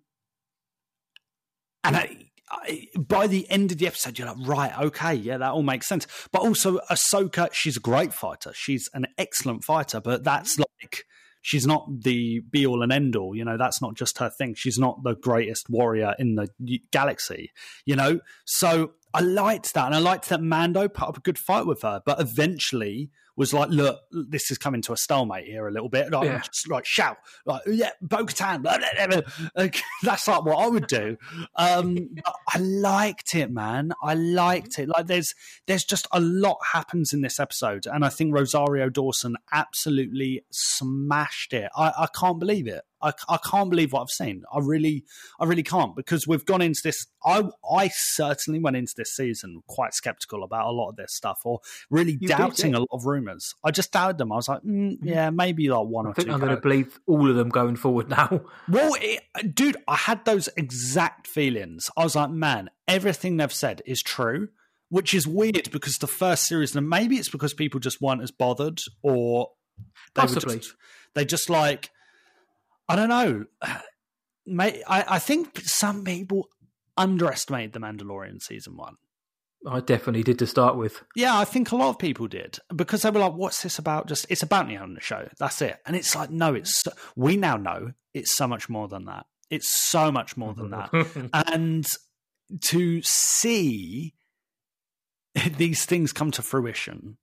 and 1.84 1.98
I, 1.98 2.18
I, 2.50 2.88
by 2.98 3.28
the 3.28 3.50
end 3.50 3.72
of 3.72 3.78
the 3.78 3.88
episode, 3.88 4.18
you're 4.18 4.28
like, 4.28 4.48
right, 4.48 4.80
okay, 4.80 5.14
yeah, 5.14 5.38
that 5.38 5.52
all 5.52 5.62
makes 5.62 5.88
sense. 5.88 6.08
But 6.32 6.42
also, 6.42 6.80
Ahsoka, 6.90 7.54
she's 7.54 7.78
a 7.78 7.82
great 7.82 8.14
fighter. 8.14 8.52
She's 8.56 8.90
an 8.94 9.08
excellent 9.18 9.64
fighter, 9.64 10.00
but 10.00 10.24
that's 10.24 10.58
like, 10.58 11.04
she's 11.42 11.68
not 11.68 11.88
the 12.02 12.40
be 12.50 12.66
all 12.66 12.82
and 12.82 12.92
end 12.92 13.16
all. 13.16 13.36
You 13.36 13.46
know, 13.46 13.58
that's 13.58 13.82
not 13.82 13.96
just 13.96 14.18
her 14.20 14.30
thing. 14.30 14.56
She's 14.56 14.80
not 14.80 15.04
the 15.04 15.16
greatest 15.16 15.70
warrior 15.70 16.16
in 16.18 16.36
the 16.36 16.48
galaxy, 16.92 17.52
you 17.86 17.96
know? 17.96 18.20
So 18.46 18.94
I 19.14 19.22
liked 19.22 19.74
that. 19.74 19.86
And 19.86 19.96
I 19.96 20.00
liked 20.00 20.30
that 20.30 20.42
Mando 20.42 20.88
put 20.88 21.10
up 21.10 21.18
a 21.18 21.22
good 21.22 21.38
fight 21.38 21.66
with 21.66 21.82
her. 21.84 22.02
But 22.06 22.20
eventually, 22.20 23.12
was 23.40 23.54
like, 23.54 23.70
look, 23.70 24.02
this 24.12 24.52
is 24.52 24.58
coming 24.58 24.82
to 24.82 24.92
a 24.92 24.98
stalemate 24.98 25.46
here 25.46 25.66
a 25.66 25.72
little 25.72 25.88
bit. 25.88 26.12
Like, 26.12 26.26
yeah. 26.26 26.42
just 26.42 26.70
like 26.70 26.86
shout, 26.86 27.16
like, 27.46 27.62
yeah, 27.68 27.92
Bo 28.02 28.26
Katan. 28.26 28.64
That's 30.04 30.28
like 30.28 30.44
what 30.44 30.58
I 30.58 30.68
would 30.68 30.88
do. 30.88 31.16
Um, 31.56 32.10
I 32.54 32.60
liked 32.60 33.34
it, 33.36 33.50
man. 33.50 33.94
I 34.04 34.16
liked 34.16 34.78
it. 34.78 34.90
Like, 34.90 35.08
there's 35.08 35.34
there's 35.68 35.86
just 35.86 36.06
a 36.12 36.20
lot 36.20 36.58
happens 36.74 37.14
in 37.14 37.22
this 37.22 37.40
episode, 37.40 37.86
and 37.86 38.04
I 38.04 38.10
think 38.10 38.36
Rosario 38.36 38.90
Dawson 38.90 39.38
absolutely 39.54 40.44
smashed 40.52 41.54
it. 41.54 41.72
I, 41.78 41.94
I 41.98 42.08
can't 42.14 42.40
believe 42.40 42.68
it. 42.68 42.82
I, 43.02 43.14
I 43.28 43.38
can't 43.38 43.70
believe 43.70 43.94
what 43.94 44.02
I've 44.02 44.10
seen. 44.10 44.44
I 44.54 44.60
really, 44.60 45.06
I 45.40 45.46
really 45.46 45.64
can't 45.64 45.96
because 45.96 46.28
we've 46.28 46.46
gone 46.46 46.62
into 46.62 46.82
this. 46.84 47.06
I, 47.24 47.44
I 47.70 47.90
certainly 47.94 48.60
went 48.60 48.76
into 48.76 48.94
this 48.96 49.16
season 49.16 49.62
quite 49.68 49.94
skeptical 49.94 50.44
about 50.44 50.68
a 50.68 50.72
lot 50.72 50.90
of 50.90 50.96
this 50.96 51.16
stuff, 51.16 51.40
or 51.46 51.60
really 51.90 52.18
you 52.20 52.28
doubting 52.28 52.72
did, 52.72 52.78
yeah. 52.78 52.78
a 52.78 52.80
lot 52.80 52.90
of 52.92 53.06
rumors. 53.06 53.54
I 53.64 53.72
just 53.72 53.92
doubted 53.92 54.18
them. 54.18 54.32
I 54.32 54.36
was 54.36 54.48
like, 54.48 54.62
mm, 54.62 54.94
mm-hmm. 54.94 55.08
yeah, 55.08 55.30
maybe 55.30 55.70
like 55.70 55.86
one 55.86 56.08
I 56.08 56.10
or 56.10 56.14
think 56.14 56.28
two. 56.28 56.34
I'm 56.34 56.40
going 56.40 56.56
to 56.56 56.62
believe 56.62 57.00
all 57.08 57.30
of 57.30 57.36
them 57.36 57.50
going 57.50 57.76
forward 57.76 58.10
now. 58.10 58.42
well, 58.68 58.96
it, 59.00 59.56
dude, 59.56 59.78
I 59.88 59.96
had 59.96 60.26
those 60.26 60.50
exact 60.58 61.28
feelings. 61.28 61.90
I 61.98 62.04
was 62.04 62.16
like, 62.16 62.32
man, 62.32 62.70
everything 62.88 63.38
they've 63.38 63.54
said 63.54 63.82
is 63.86 64.02
true. 64.02 64.50
Which 64.92 65.14
is 65.14 65.28
weird 65.28 65.70
because 65.72 66.00
the 66.00 66.08
first 66.08 66.48
series, 66.48 66.76
and 66.76 66.90
maybe 66.90 67.18
it's 67.18 67.30
because 67.30 67.54
people 67.54 67.80
just 67.80 68.02
weren't 68.02 68.24
as 68.24 68.32
bothered, 68.32 68.82
or 69.04 69.50
they 70.16 70.22
possibly 70.22 70.58
just, 70.58 70.76
they 71.14 71.26
just 71.26 71.48
like 71.48 71.92
I 72.90 72.96
don't 72.96 73.10
know. 73.10 73.46
Mate, 74.46 74.82
I, 74.88 75.06
I 75.08 75.20
think 75.20 75.62
some 75.64 76.04
people 76.04 76.50
underestimated 76.98 77.74
the 77.74 77.80
Mandalorian 77.80 78.42
season 78.42 78.76
one. 78.76 78.96
I 79.68 79.82
definitely 79.82 80.24
did 80.24 80.40
to 80.40 80.48
start 80.48 80.78
with. 80.78 81.04
Yeah, 81.16 81.38
I 81.38 81.46
think 81.46 81.72
a 81.72 81.76
lot 81.76 81.90
of 81.90 82.00
people 82.00 82.28
did 82.28 82.60
because 82.74 83.02
they 83.02 83.10
were 83.10 83.20
like, 83.20 83.34
"What's 83.34 83.62
this 83.62 83.78
about?" 83.78 84.08
Just 84.08 84.26
it's 84.30 84.42
a 84.42 84.48
bounty 84.48 84.76
hunter 84.76 85.02
show. 85.02 85.28
That's 85.38 85.62
it. 85.62 85.78
And 85.86 85.96
it's 85.96 86.16
like, 86.16 86.30
no, 86.30 86.54
it's 86.54 86.84
we 87.16 87.36
now 87.36 87.58
know 87.58 87.92
it's 88.14 88.36
so 88.36 88.48
much 88.48 88.70
more 88.70 88.88
than 88.88 89.06
that. 89.06 89.26
It's 89.50 89.70
so 89.90 90.12
much 90.12 90.38
more 90.38 90.54
than 90.54 90.72
that. 90.72 91.30
and 91.54 91.86
to 92.62 93.02
see 93.04 94.14
these 95.58 95.86
things 95.86 96.14
come 96.14 96.32
to 96.32 96.42
fruition 96.42 97.18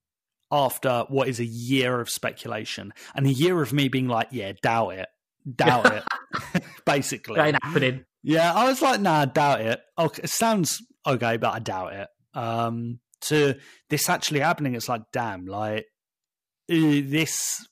after 0.52 1.04
what 1.08 1.28
is 1.28 1.40
a 1.40 1.44
year 1.44 2.00
of 2.00 2.10
speculation 2.10 2.92
and 3.14 3.26
a 3.26 3.32
year 3.32 3.62
of 3.62 3.72
me 3.72 3.88
being 3.88 4.08
like, 4.08 4.28
"Yeah, 4.30 4.52
doubt 4.62 4.90
it." 4.90 5.08
Doubt 5.54 5.92
it. 5.92 6.62
Basically, 6.86 7.40
ain't 7.40 7.62
happening. 7.62 8.04
Yeah, 8.22 8.52
I 8.52 8.64
was 8.68 8.82
like, 8.82 9.00
nah, 9.00 9.24
doubt 9.24 9.60
it. 9.60 9.80
Okay, 9.98 10.22
it 10.24 10.30
sounds 10.30 10.82
okay, 11.06 11.36
but 11.36 11.54
I 11.54 11.58
doubt 11.60 11.92
it. 11.94 12.08
Um, 12.34 13.00
to 13.22 13.54
this 13.88 14.08
actually 14.08 14.40
happening, 14.40 14.74
it's 14.74 14.88
like, 14.88 15.02
damn, 15.12 15.46
like 15.46 15.86
this, 16.68 17.66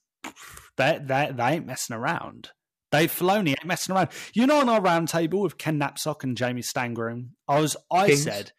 they, 0.76 1.00
they, 1.02 1.30
they 1.34 1.44
ain't 1.44 1.66
messing 1.66 1.96
around. 1.96 2.50
Dave 2.92 3.10
Filoni 3.10 3.48
ain't 3.48 3.64
messing 3.64 3.94
around. 3.94 4.10
You 4.34 4.46
know, 4.46 4.60
on 4.60 4.68
our 4.68 4.80
roundtable 4.80 5.42
with 5.42 5.58
Ken 5.58 5.78
Napzok 5.80 6.22
and 6.22 6.36
Jamie 6.36 6.62
Stangroom, 6.62 7.30
I 7.48 7.60
was, 7.60 7.76
I 7.90 8.06
Kings. 8.06 8.22
said, 8.22 8.52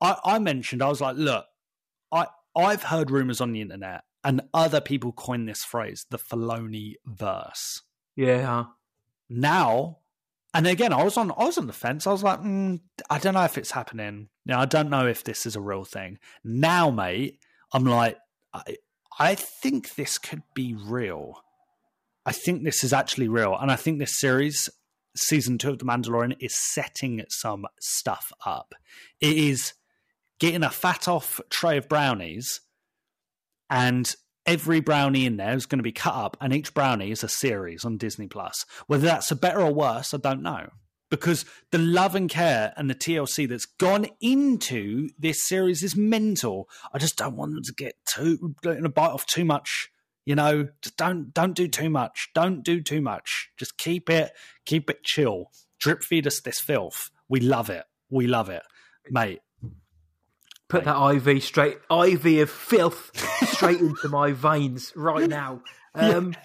I, 0.00 0.16
I 0.24 0.38
mentioned, 0.38 0.82
I 0.82 0.88
was 0.88 1.00
like, 1.00 1.16
look, 1.16 1.46
I 2.12 2.26
I've 2.56 2.82
heard 2.82 3.10
rumors 3.10 3.40
on 3.40 3.52
the 3.52 3.60
internet, 3.60 4.02
and 4.24 4.42
other 4.52 4.80
people 4.80 5.12
coin 5.12 5.46
this 5.46 5.64
phrase, 5.64 6.04
the 6.10 6.18
Filoni 6.18 6.94
verse. 7.06 7.82
Yeah. 8.16 8.64
Now, 9.28 9.98
and 10.52 10.66
again, 10.66 10.92
I 10.92 11.04
was 11.04 11.16
on 11.16 11.30
I 11.30 11.44
was 11.44 11.58
on 11.58 11.66
the 11.66 11.72
fence. 11.72 12.06
I 12.06 12.12
was 12.12 12.22
like, 12.22 12.40
mm, 12.40 12.80
I 13.08 13.18
don't 13.18 13.34
know 13.34 13.44
if 13.44 13.56
it's 13.56 13.70
happening. 13.70 14.28
Now, 14.44 14.60
I 14.60 14.64
don't 14.64 14.90
know 14.90 15.06
if 15.06 15.22
this 15.22 15.46
is 15.46 15.54
a 15.54 15.60
real 15.60 15.84
thing. 15.84 16.18
Now, 16.42 16.90
mate, 16.90 17.38
I'm 17.72 17.84
like, 17.84 18.18
I, 18.52 18.76
I 19.18 19.34
think 19.36 19.94
this 19.94 20.18
could 20.18 20.42
be 20.54 20.74
real. 20.74 21.42
I 22.26 22.32
think 22.32 22.64
this 22.64 22.82
is 22.82 22.92
actually 22.92 23.28
real, 23.28 23.56
and 23.56 23.70
I 23.70 23.76
think 23.76 23.98
this 23.98 24.18
series, 24.18 24.68
season 25.16 25.56
two 25.56 25.70
of 25.70 25.78
The 25.78 25.84
Mandalorian, 25.84 26.36
is 26.40 26.54
setting 26.54 27.22
some 27.28 27.66
stuff 27.80 28.32
up. 28.44 28.74
It 29.20 29.36
is 29.36 29.72
getting 30.38 30.62
a 30.62 30.70
fat 30.70 31.06
off 31.08 31.40
tray 31.48 31.76
of 31.76 31.88
brownies, 31.88 32.60
and 33.70 34.14
every 34.46 34.80
brownie 34.80 35.26
in 35.26 35.36
there 35.36 35.54
is 35.54 35.66
going 35.66 35.78
to 35.78 35.84
be 35.84 35.92
cut 35.92 36.14
up, 36.14 36.36
and 36.40 36.52
each 36.52 36.74
brownie 36.74 37.10
is 37.10 37.24
a 37.24 37.28
series 37.28 37.84
on 37.84 37.96
Disney 37.96 38.26
Plus. 38.26 38.64
Whether 38.86 39.06
that's 39.06 39.30
a 39.30 39.36
better 39.36 39.60
or 39.60 39.72
worse, 39.72 40.14
I 40.14 40.18
don't 40.18 40.42
know. 40.42 40.70
Because 41.10 41.44
the 41.72 41.78
love 41.78 42.14
and 42.14 42.30
care 42.30 42.72
and 42.76 42.88
the 42.88 42.94
TLC 42.94 43.48
that's 43.48 43.66
gone 43.66 44.06
into 44.20 45.08
this 45.18 45.46
series 45.46 45.82
is 45.82 45.96
mental. 45.96 46.68
I 46.94 46.98
just 46.98 47.16
don't 47.16 47.36
want 47.36 47.54
them 47.54 47.64
to 47.64 47.74
get 47.74 47.94
too 48.08 48.54
in 48.64 48.86
a 48.86 48.90
bite 48.90 49.10
off 49.10 49.26
too 49.26 49.44
much. 49.44 49.90
You 50.24 50.36
know, 50.36 50.68
just 50.82 50.96
don't 50.96 51.34
don't 51.34 51.56
do 51.56 51.66
too 51.66 51.90
much. 51.90 52.28
Don't 52.32 52.62
do 52.62 52.80
too 52.80 53.00
much. 53.00 53.50
Just 53.58 53.76
keep 53.76 54.08
it 54.08 54.30
keep 54.64 54.88
it 54.88 55.02
chill. 55.02 55.46
Drip 55.80 56.04
feed 56.04 56.28
us 56.28 56.40
this 56.40 56.60
filth. 56.60 57.10
We 57.28 57.40
love 57.40 57.70
it. 57.70 57.84
We 58.08 58.28
love 58.28 58.48
it, 58.48 58.62
mate. 59.10 59.40
Put 60.70 60.84
that 60.84 60.96
IV 60.96 61.42
straight, 61.42 61.78
IV 61.90 62.24
of 62.42 62.50
filth 62.50 63.10
straight 63.50 63.80
into 63.80 64.08
my 64.08 64.32
veins 64.32 64.92
right 64.96 65.28
now. 65.28 65.62
Um, 65.92 66.36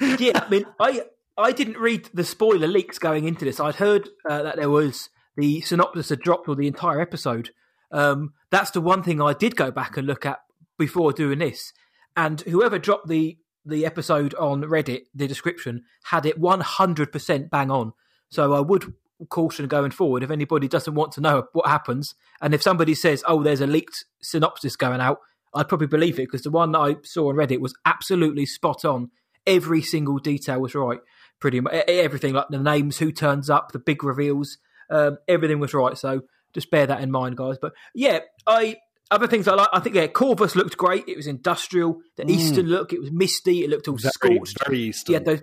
yeah, 0.00 0.44
I 0.46 0.48
mean, 0.48 0.66
I 0.78 1.02
I 1.36 1.50
didn't 1.50 1.78
read 1.78 2.10
the 2.14 2.22
spoiler 2.22 2.68
leaks 2.68 3.00
going 3.00 3.24
into 3.24 3.44
this. 3.44 3.58
I'd 3.58 3.74
heard 3.74 4.08
uh, 4.30 4.44
that 4.44 4.54
there 4.54 4.70
was 4.70 5.08
the 5.36 5.62
synopsis 5.62 6.10
had 6.10 6.20
dropped 6.20 6.46
for 6.46 6.54
the 6.54 6.68
entire 6.68 7.00
episode. 7.00 7.50
Um, 7.90 8.34
that's 8.50 8.70
the 8.70 8.80
one 8.80 9.02
thing 9.02 9.20
I 9.20 9.32
did 9.32 9.56
go 9.56 9.72
back 9.72 9.96
and 9.96 10.06
look 10.06 10.24
at 10.24 10.38
before 10.78 11.12
doing 11.12 11.40
this. 11.40 11.72
And 12.16 12.40
whoever 12.42 12.78
dropped 12.78 13.08
the 13.08 13.36
the 13.66 13.84
episode 13.84 14.32
on 14.34 14.62
Reddit, 14.62 15.06
the 15.12 15.26
description 15.26 15.82
had 16.04 16.24
it 16.24 16.38
one 16.38 16.60
hundred 16.60 17.10
percent 17.10 17.50
bang 17.50 17.72
on. 17.72 17.94
So 18.28 18.52
I 18.52 18.60
would 18.60 18.94
caution 19.28 19.66
going 19.68 19.90
forward 19.90 20.22
if 20.22 20.30
anybody 20.30 20.68
doesn't 20.68 20.94
want 20.94 21.12
to 21.12 21.20
know 21.20 21.44
what 21.52 21.66
happens, 21.66 22.14
and 22.40 22.54
if 22.54 22.62
somebody 22.62 22.94
says, 22.94 23.22
"Oh, 23.26 23.42
there's 23.42 23.60
a 23.60 23.66
leaked 23.66 24.04
synopsis 24.22 24.76
going 24.76 25.00
out," 25.00 25.18
I'd 25.54 25.68
probably 25.68 25.86
believe 25.86 26.18
it 26.18 26.26
because 26.26 26.42
the 26.42 26.50
one 26.50 26.72
that 26.72 26.80
I 26.80 26.96
saw 27.02 27.28
on 27.28 27.36
Reddit 27.36 27.60
was 27.60 27.74
absolutely 27.84 28.46
spot 28.46 28.84
on. 28.84 29.10
Every 29.46 29.82
single 29.82 30.18
detail 30.18 30.60
was 30.60 30.74
right, 30.74 31.00
pretty 31.40 31.60
much 31.60 31.74
everything 31.86 32.32
like 32.34 32.48
the 32.48 32.58
names, 32.58 32.98
who 32.98 33.12
turns 33.12 33.50
up, 33.50 33.72
the 33.72 33.78
big 33.78 34.02
reveals, 34.02 34.58
um, 34.90 35.18
everything 35.28 35.60
was 35.60 35.74
right. 35.74 35.96
So 35.98 36.22
just 36.54 36.70
bear 36.70 36.86
that 36.86 37.00
in 37.00 37.10
mind, 37.10 37.36
guys. 37.36 37.56
But 37.60 37.72
yeah, 37.94 38.20
I 38.46 38.76
other 39.10 39.26
things 39.26 39.46
I 39.48 39.54
like. 39.54 39.68
I 39.72 39.80
think 39.80 39.94
yeah, 39.94 40.06
Corvus 40.06 40.56
looked 40.56 40.76
great. 40.76 41.04
It 41.08 41.16
was 41.16 41.26
industrial. 41.26 42.00
The 42.16 42.24
mm. 42.24 42.30
Eastern 42.30 42.66
look, 42.66 42.92
it 42.92 43.00
was 43.00 43.10
misty. 43.12 43.64
It 43.64 43.70
looked 43.70 43.88
all 43.88 43.96
very, 43.96 44.12
scorched. 44.12 44.64
Very 44.64 44.80
Eastern. 44.80 45.12
Yeah, 45.12 45.18
those 45.20 45.42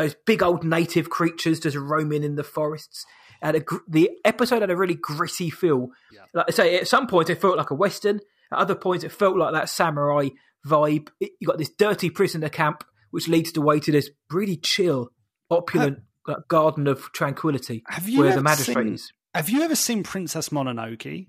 those 0.00 0.16
big 0.26 0.42
old 0.42 0.64
native 0.64 1.10
creatures 1.10 1.60
just 1.60 1.76
roaming 1.76 2.24
in 2.24 2.36
the 2.36 2.44
forests. 2.44 3.04
And 3.42 3.64
the 3.88 4.10
episode 4.24 4.60
had 4.60 4.70
a 4.70 4.76
really 4.76 4.94
gritty 4.94 5.50
feel. 5.50 5.88
Yeah. 6.12 6.20
Like 6.34 6.46
I 6.48 6.52
say, 6.52 6.78
at 6.78 6.88
some 6.88 7.06
points 7.06 7.30
it 7.30 7.40
felt 7.40 7.56
like 7.56 7.70
a 7.70 7.74
western. 7.74 8.20
At 8.52 8.58
other 8.58 8.74
points, 8.74 9.04
it 9.04 9.12
felt 9.12 9.36
like 9.36 9.52
that 9.52 9.68
samurai 9.68 10.28
vibe. 10.66 11.08
It, 11.20 11.30
you 11.40 11.46
got 11.46 11.58
this 11.58 11.70
dirty 11.70 12.10
prisoner 12.10 12.48
camp, 12.48 12.84
which 13.10 13.28
leads 13.28 13.52
the 13.52 13.60
way 13.60 13.80
to 13.80 13.92
this 13.92 14.10
really 14.30 14.56
chill, 14.56 15.10
opulent 15.50 16.00
have, 16.26 16.48
garden 16.48 16.86
of 16.86 17.12
tranquility, 17.12 17.82
have 17.86 18.08
you 18.08 18.20
where 18.20 18.34
the 18.34 18.42
magistrate 18.42 18.84
seen, 18.84 18.94
is. 18.94 19.12
Have 19.34 19.48
you 19.48 19.62
ever 19.62 19.76
seen 19.76 20.02
Princess 20.02 20.48
Mononoke? 20.48 21.28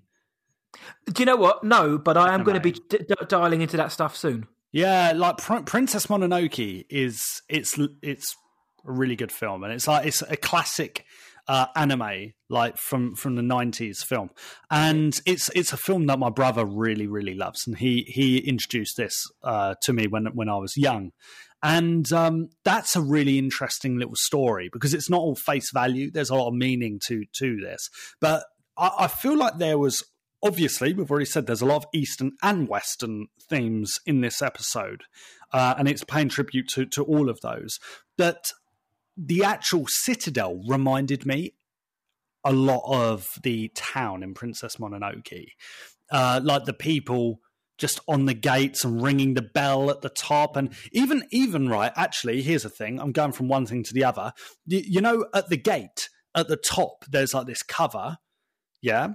Do 1.11 1.19
you 1.19 1.25
know 1.25 1.35
what? 1.35 1.63
No, 1.63 1.97
but 1.97 2.17
I 2.17 2.33
am 2.33 2.43
going 2.43 2.55
to 2.55 2.61
be 2.61 2.71
d- 2.71 2.99
d- 3.07 3.15
dialing 3.27 3.61
into 3.61 3.77
that 3.77 3.91
stuff 3.91 4.15
soon. 4.15 4.47
Yeah, 4.71 5.13
like 5.15 5.37
Pr- 5.37 5.59
Princess 5.59 6.07
Mononoke 6.07 6.85
is 6.89 7.41
it's 7.49 7.77
it's 8.01 8.35
a 8.85 8.91
really 8.91 9.15
good 9.15 9.31
film, 9.31 9.63
and 9.63 9.73
it's 9.73 9.87
like 9.87 10.05
it's 10.05 10.21
a 10.21 10.37
classic 10.37 11.05
uh, 11.47 11.67
anime 11.75 12.33
like 12.49 12.77
from 12.77 13.15
from 13.15 13.35
the 13.35 13.41
90s 13.41 14.03
film. 14.05 14.29
And 14.69 15.19
it's 15.25 15.49
it's 15.55 15.73
a 15.73 15.77
film 15.77 16.05
that 16.07 16.19
my 16.19 16.29
brother 16.29 16.65
really 16.65 17.07
really 17.07 17.33
loves. 17.33 17.65
And 17.65 17.77
he 17.77 18.03
he 18.07 18.37
introduced 18.37 18.97
this 18.97 19.23
uh, 19.43 19.75
to 19.83 19.93
me 19.93 20.07
when 20.07 20.27
when 20.33 20.49
I 20.49 20.57
was 20.57 20.77
young. 20.77 21.11
And 21.63 22.11
um, 22.11 22.49
that's 22.65 22.95
a 22.95 23.01
really 23.01 23.37
interesting 23.37 23.97
little 23.97 24.15
story 24.15 24.69
because 24.71 24.93
it's 24.93 25.09
not 25.09 25.19
all 25.19 25.35
face 25.35 25.71
value. 25.71 26.09
There's 26.09 26.31
a 26.31 26.35
lot 26.35 26.47
of 26.47 26.53
meaning 26.53 26.99
to 27.07 27.23
to 27.39 27.57
this. 27.57 27.89
But 28.19 28.45
I, 28.77 28.91
I 28.99 29.07
feel 29.07 29.37
like 29.37 29.57
there 29.57 29.77
was 29.77 30.03
obviously 30.43 30.93
we've 30.93 31.11
already 31.11 31.25
said 31.25 31.45
there's 31.45 31.61
a 31.61 31.67
lot 31.67 31.77
of 31.77 31.85
eastern 31.93 32.31
and 32.41 32.67
western 32.67 33.27
themes 33.49 33.99
in 34.07 34.21
this 34.21 34.41
episode 34.41 35.03
uh, 35.53 35.75
and 35.77 35.87
it's 35.87 36.03
paying 36.03 36.29
tribute 36.29 36.67
to 36.69 36.85
to 36.85 37.03
all 37.03 37.29
of 37.29 37.39
those. 37.41 37.79
But 38.17 38.45
the 39.17 39.43
actual 39.43 39.85
citadel 39.87 40.61
reminded 40.67 41.25
me 41.25 41.53
a 42.43 42.51
lot 42.51 42.81
of 42.85 43.29
the 43.43 43.69
town 43.75 44.23
in 44.23 44.33
Princess 44.33 44.77
Mononoke. 44.77 45.47
Uh, 46.11 46.41
like 46.43 46.65
the 46.65 46.73
people 46.73 47.39
just 47.77 47.99
on 48.07 48.25
the 48.25 48.33
gates 48.33 48.83
and 48.83 49.01
ringing 49.01 49.33
the 49.33 49.41
bell 49.41 49.89
at 49.89 50.01
the 50.01 50.09
top 50.09 50.55
and 50.55 50.71
even 50.91 51.23
even 51.31 51.67
right 51.67 51.91
actually 51.95 52.43
here's 52.43 52.61
the 52.61 52.69
thing 52.69 52.99
i'm 52.99 53.11
going 53.11 53.31
from 53.31 53.47
one 53.47 53.65
thing 53.65 53.81
to 53.81 53.91
the 53.91 54.03
other 54.03 54.31
you, 54.67 54.83
you 54.85 55.01
know 55.01 55.25
at 55.33 55.49
the 55.49 55.57
gate 55.57 56.09
at 56.35 56.47
the 56.47 56.57
top 56.57 57.03
there's 57.09 57.33
like 57.33 57.47
this 57.47 57.63
cover 57.63 58.17
yeah 58.83 59.07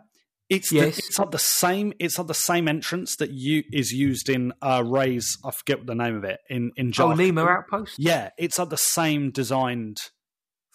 it's 0.49 0.71
yes. 0.71 0.97
the, 0.97 1.03
it's 1.07 1.19
like 1.19 1.31
the 1.31 1.39
same. 1.39 1.93
It's 1.99 2.19
like 2.19 2.29
the 2.29 2.35
same 2.35 2.69
entrance 2.69 3.17
that 3.17 3.31
you 3.31 3.65
is 3.73 3.93
used 3.93 4.29
in 4.29 4.53
uh, 4.63 4.83
Rey's. 4.85 5.39
I 5.45 5.51
forget 5.51 5.79
what 5.79 5.87
the 5.87 5.95
name 5.95 6.17
of 6.17 6.25
it 6.25 6.41
in 6.49 6.73
in 6.77 6.93
Jar. 6.93 7.13
Oh, 7.13 7.17
Niima 7.17 7.49
Outpost. 7.49 7.97
Yeah, 7.99 8.31
it's 8.39 8.59
like 8.59 8.69
the 8.69 8.77
same 8.77 9.31
designed 9.31 9.99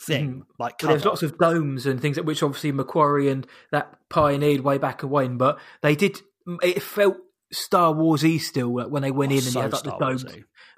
thing. 0.06 0.34
Mm. 0.34 0.46
Like 0.60 0.80
there's 0.80 1.06
lots 1.06 1.24
of 1.24 1.38
domes 1.38 1.86
and 1.86 2.02
things 2.02 2.18
that 2.18 2.26
which 2.26 2.44
obviously 2.44 2.74
McQuarrie 2.74 3.32
and 3.32 3.48
that 3.72 3.98
pioneered 4.10 4.62
way 4.62 4.78
back 4.78 5.02
when, 5.02 5.38
but 5.38 5.60
they 5.82 5.96
did. 5.96 6.20
It 6.62 6.82
felt 6.84 7.18
Star 7.54 7.94
Warsy 7.94 8.42
still 8.42 8.72
when 8.72 9.04
they 9.04 9.12
went 9.12 9.32
oh, 9.32 9.36
in 9.36 9.44
and 9.44 9.54
so 9.54 9.62
had 9.62 9.74
like 9.74 9.84
the 9.84 9.98
domes. 9.98 10.26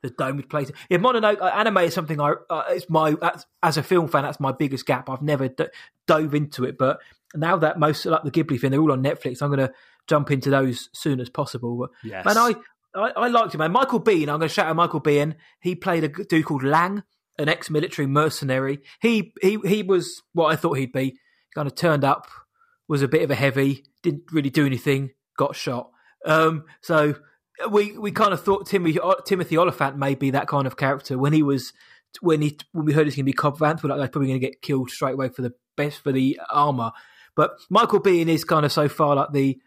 The 0.03 0.09
domed 0.09 0.49
place. 0.49 0.69
Yeah, 0.89 0.97
Mononoke 0.97 1.39
uh, 1.41 1.45
anime 1.45 1.77
is 1.77 1.93
something 1.93 2.19
I. 2.19 2.33
Uh, 2.49 2.63
it's 2.69 2.89
my 2.89 3.15
as 3.63 3.77
a 3.77 3.83
film 3.83 4.09
fan. 4.09 4.23
That's 4.23 4.39
my 4.39 4.51
biggest 4.51 4.85
gap. 4.85 5.09
I've 5.09 5.21
never 5.21 5.47
d- 5.47 5.67
dove 6.07 6.35
into 6.35 6.65
it, 6.65 6.77
but 6.77 6.99
now 7.35 7.57
that 7.57 7.79
most 7.79 8.05
like 8.05 8.23
the 8.23 8.31
Ghibli 8.31 8.59
thing, 8.59 8.71
they're 8.71 8.79
all 8.79 8.91
on 8.91 9.03
Netflix. 9.03 9.41
I'm 9.41 9.49
going 9.49 9.67
to 9.67 9.73
jump 10.07 10.31
into 10.31 10.49
those 10.49 10.89
soon 10.93 11.19
as 11.19 11.29
possible. 11.29 11.77
But 11.77 11.89
yes. 12.03 12.25
man, 12.25 12.37
I, 12.37 12.55
I, 12.95 13.11
I 13.15 13.27
liked 13.27 13.53
him. 13.53 13.59
Man, 13.59 13.71
Michael 13.71 14.01
Biehn. 14.01 14.21
I'm 14.23 14.39
going 14.39 14.41
to 14.41 14.49
shout 14.49 14.67
out 14.67 14.75
Michael 14.75 15.01
Biehn. 15.01 15.35
He 15.61 15.75
played 15.75 16.03
a 16.03 16.09
dude 16.09 16.45
called 16.45 16.63
Lang, 16.63 17.03
an 17.37 17.49
ex-military 17.49 18.07
mercenary. 18.07 18.79
He 19.01 19.33
he 19.41 19.57
he 19.65 19.83
was 19.83 20.21
what 20.33 20.51
I 20.51 20.55
thought 20.55 20.77
he'd 20.77 20.93
be. 20.93 21.17
Kind 21.55 21.67
of 21.67 21.75
turned 21.75 22.03
up, 22.03 22.27
was 22.87 23.03
a 23.03 23.07
bit 23.07 23.21
of 23.21 23.29
a 23.29 23.35
heavy, 23.35 23.85
didn't 24.01 24.23
really 24.31 24.49
do 24.49 24.65
anything, 24.65 25.11
got 25.37 25.55
shot. 25.55 25.91
Um, 26.25 26.65
so 26.81 27.15
we 27.69 27.97
we 27.97 28.11
kind 28.11 28.33
of 28.33 28.43
thought 28.43 28.65
Timothy 28.65 28.99
Timothy 29.25 29.57
Olyphant 29.57 29.97
may 29.97 30.15
be 30.15 30.31
that 30.31 30.47
kind 30.47 30.65
of 30.65 30.77
character 30.77 31.17
when 31.17 31.33
he 31.33 31.43
was 31.43 31.73
when 32.21 32.41
he 32.41 32.57
when 32.71 32.85
we 32.85 32.93
heard 32.93 33.05
he's 33.05 33.15
going 33.15 33.25
to 33.25 33.29
be 33.29 33.33
Cobb 33.33 33.57
Vanth, 33.57 33.83
we're 33.83 33.89
like, 33.89 33.99
they're 33.99 34.07
probably 34.07 34.29
going 34.29 34.39
to 34.39 34.47
get 34.47 34.61
killed 34.61 34.89
straight 34.89 35.13
away 35.13 35.29
for 35.29 35.41
the 35.41 35.53
best 35.75 35.99
for 35.99 36.11
the 36.11 36.39
armor. 36.49 36.91
But 37.35 37.51
Michael 37.69 38.01
Biehn 38.01 38.27
is 38.27 38.43
kind 38.43 38.65
of 38.65 38.71
so 38.71 38.87
far 38.87 39.15
like 39.15 39.31
the 39.31 39.57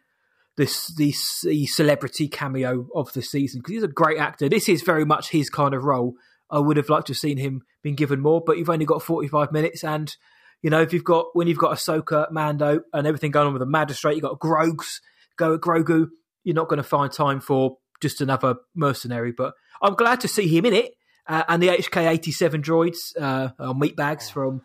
this 0.57 0.94
the, 0.96 1.14
the 1.42 1.66
celebrity 1.66 2.29
cameo 2.29 2.87
of 2.94 3.12
the 3.12 3.22
season 3.22 3.61
because 3.61 3.74
he's 3.74 3.83
a 3.83 3.88
great 3.88 4.18
actor. 4.18 4.48
This 4.48 4.68
is 4.68 4.83
very 4.83 5.05
much 5.05 5.31
his 5.31 5.50
kind 5.50 5.74
of 5.74 5.85
role. 5.85 6.14
I 6.50 6.61
would 6.61 6.76
have 6.76 6.88
liked 6.88 7.09
to 7.09 7.12
have 7.12 7.18
seen 7.18 7.38
him 7.38 7.62
been 7.83 7.96
given 7.96 8.20
more, 8.20 8.40
but 8.44 8.57
you've 8.57 8.70
only 8.70 8.87
got 8.87 9.02
45 9.02 9.52
minutes 9.52 9.85
and 9.85 10.14
you 10.62 10.70
know, 10.70 10.81
if 10.81 10.92
you've 10.92 11.05
got 11.05 11.26
when 11.35 11.46
you've 11.46 11.59
got 11.59 11.76
Ahsoka, 11.76 12.31
Mando, 12.31 12.81
and 12.92 13.07
everything 13.07 13.31
going 13.31 13.46
on 13.46 13.52
with 13.52 13.61
the 13.61 13.66
Magistrate, 13.66 14.14
you've 14.14 14.22
got 14.22 14.40
Grogu's 14.40 15.00
go 15.37 15.55
at 15.55 15.61
Grogu. 15.61 16.09
You're 16.44 16.55
not 16.55 16.68
going 16.68 16.79
to 16.79 16.83
find 16.83 17.12
time 17.12 17.40
for 17.40 17.76
just 18.00 18.20
another 18.20 18.57
mercenary. 18.74 19.33
But 19.33 19.55
I'm 19.83 19.94
glad 19.94 20.20
to 20.22 20.29
see 20.29 20.48
him 20.48 20.64
in 20.64 20.72
it. 20.72 20.92
Uh, 21.29 21.42
and 21.48 21.62
the 21.62 21.68
HK87 21.68 22.62
droids, 22.62 23.20
uh, 23.20 23.50
or 23.59 23.74
meatbags 23.74 24.31
from 24.31 24.62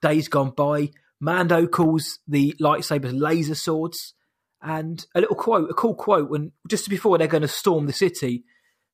days 0.00 0.28
gone 0.28 0.50
by. 0.50 0.90
Mando 1.20 1.66
calls 1.66 2.18
the 2.26 2.54
lightsabers 2.60 3.18
laser 3.18 3.54
swords. 3.54 4.14
And 4.60 5.04
a 5.14 5.20
little 5.20 5.36
quote, 5.36 5.70
a 5.70 5.74
cool 5.74 5.94
quote, 5.94 6.30
when 6.30 6.52
just 6.68 6.88
before 6.88 7.16
they're 7.16 7.28
going 7.28 7.42
to 7.42 7.48
storm 7.48 7.86
the 7.86 7.92
city, 7.92 8.44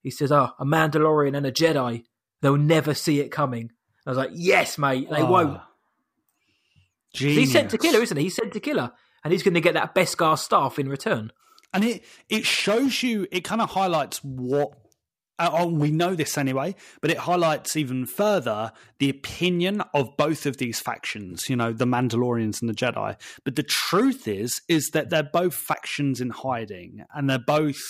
he 0.02 0.10
says, 0.10 0.30
"Ah, 0.30 0.52
oh, 0.58 0.62
a 0.62 0.66
Mandalorian 0.66 1.36
and 1.36 1.46
a 1.46 1.52
Jedi, 1.52 2.04
they'll 2.42 2.56
never 2.56 2.92
see 2.92 3.20
it 3.20 3.30
coming." 3.30 3.70
I 4.06 4.10
was 4.10 4.18
like, 4.18 4.32
"Yes, 4.34 4.76
mate, 4.76 5.08
they 5.10 5.22
oh, 5.22 5.30
won't." 5.30 5.60
He's 7.12 7.52
sent 7.52 7.70
to 7.70 7.78
killer, 7.78 8.02
isn't 8.02 8.16
he? 8.16 8.24
He's 8.24 8.36
sent 8.36 8.52
to 8.52 8.60
killer, 8.60 8.92
and 9.22 9.32
he's 9.32 9.42
going 9.42 9.54
to 9.54 9.60
get 9.62 9.74
that 9.74 9.94
Beskar 9.94 10.38
staff 10.38 10.78
in 10.78 10.88
return. 10.88 11.32
and 11.72 11.84
it 11.84 12.04
it 12.28 12.44
shows 12.44 13.02
you. 13.02 13.26
It 13.32 13.42
kind 13.44 13.60
of 13.60 13.70
highlights 13.70 14.22
what. 14.22 14.72
Uh, 15.38 15.50
oh, 15.52 15.66
we 15.66 15.90
know 15.90 16.14
this 16.14 16.38
anyway, 16.38 16.74
but 17.00 17.10
it 17.10 17.18
highlights 17.18 17.76
even 17.76 18.06
further 18.06 18.72
the 18.98 19.10
opinion 19.10 19.82
of 19.92 20.16
both 20.16 20.46
of 20.46 20.58
these 20.58 20.78
factions. 20.78 21.48
You 21.48 21.56
know, 21.56 21.72
the 21.72 21.86
Mandalorians 21.86 22.60
and 22.60 22.68
the 22.68 22.74
Jedi. 22.74 23.16
But 23.44 23.56
the 23.56 23.64
truth 23.64 24.28
is, 24.28 24.60
is 24.68 24.90
that 24.92 25.10
they're 25.10 25.22
both 25.24 25.54
factions 25.54 26.20
in 26.20 26.30
hiding, 26.30 27.04
and 27.14 27.28
they're 27.28 27.38
both 27.38 27.80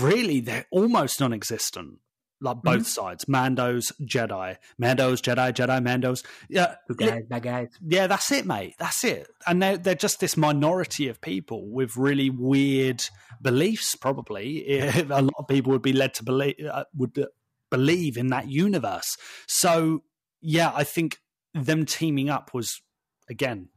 really 0.00 0.40
they're 0.40 0.66
almost 0.70 1.20
non-existent 1.20 1.98
like 2.44 2.62
both 2.62 2.74
mm-hmm. 2.74 2.82
sides 2.82 3.24
mandos 3.24 3.92
jedi. 4.02 4.56
Mandos 4.80 5.20
jedi 5.20 5.52
jedi 5.52 5.84
mandos. 5.84 6.24
Yeah 6.48 6.76
guys, 6.96 7.24
guys. 7.40 7.68
yeah 7.84 8.06
that's 8.06 8.30
it 8.30 8.46
mate. 8.46 8.74
That's 8.78 9.02
it. 9.04 9.26
And 9.46 9.62
they're, 9.62 9.78
they're 9.78 9.94
just 9.94 10.20
this 10.20 10.36
minority 10.36 11.08
of 11.08 11.20
people 11.20 11.70
with 11.70 11.96
really 11.96 12.30
weird 12.30 13.02
beliefs 13.42 13.96
probably. 13.96 14.78
A 14.78 15.22
lot 15.22 15.34
of 15.38 15.48
people 15.48 15.72
would 15.72 15.82
be 15.82 15.92
led 15.92 16.14
to 16.14 16.22
believe 16.22 16.54
uh, 16.70 16.84
would 16.94 17.26
believe 17.70 18.16
in 18.16 18.28
that 18.28 18.48
universe. 18.48 19.16
So 19.48 20.02
yeah 20.44 20.70
i 20.74 20.84
think 20.84 21.16
them 21.54 21.86
teaming 21.86 22.28
up 22.28 22.52
was 22.52 22.80
again 23.28 23.68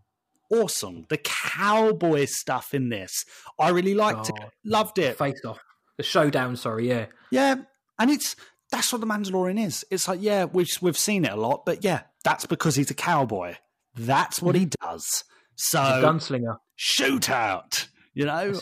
awesome. 0.50 1.06
The 1.10 1.18
cowboy 1.18 2.26
stuff 2.26 2.74
in 2.74 2.88
this 2.90 3.26
i 3.60 3.70
really 3.70 3.94
liked 3.94 4.32
oh, 4.32 4.36
it 4.36 4.52
loved 4.64 5.00
it. 5.00 5.18
Face 5.18 5.44
off. 5.46 5.60
The 5.98 6.04
showdown, 6.04 6.56
sorry, 6.56 6.88
yeah. 6.88 7.08
Yeah, 7.32 7.56
and 8.00 8.12
it's 8.12 8.36
that's 8.72 8.92
what 8.92 9.02
the 9.02 9.08
Mandalorian 9.08 9.64
is. 9.64 9.86
It's 9.90 10.08
like, 10.08 10.20
yeah, 10.22 10.46
we've 10.46 10.70
we've 10.82 10.98
seen 10.98 11.26
it 11.26 11.32
a 11.32 11.36
lot, 11.36 11.66
but 11.66 11.84
yeah, 11.84 12.02
that's 12.24 12.46
because 12.46 12.76
he's 12.76 12.92
a 12.92 12.96
cowboy. 12.96 13.56
That's 13.96 14.42
what 14.42 14.56
he 14.56 14.66
mm-hmm. 14.66 14.92
does. 14.92 15.24
So 15.56 15.80
gunslinger, 15.80 16.58
shootout. 16.78 17.88
You 18.14 18.26
know. 18.26 18.54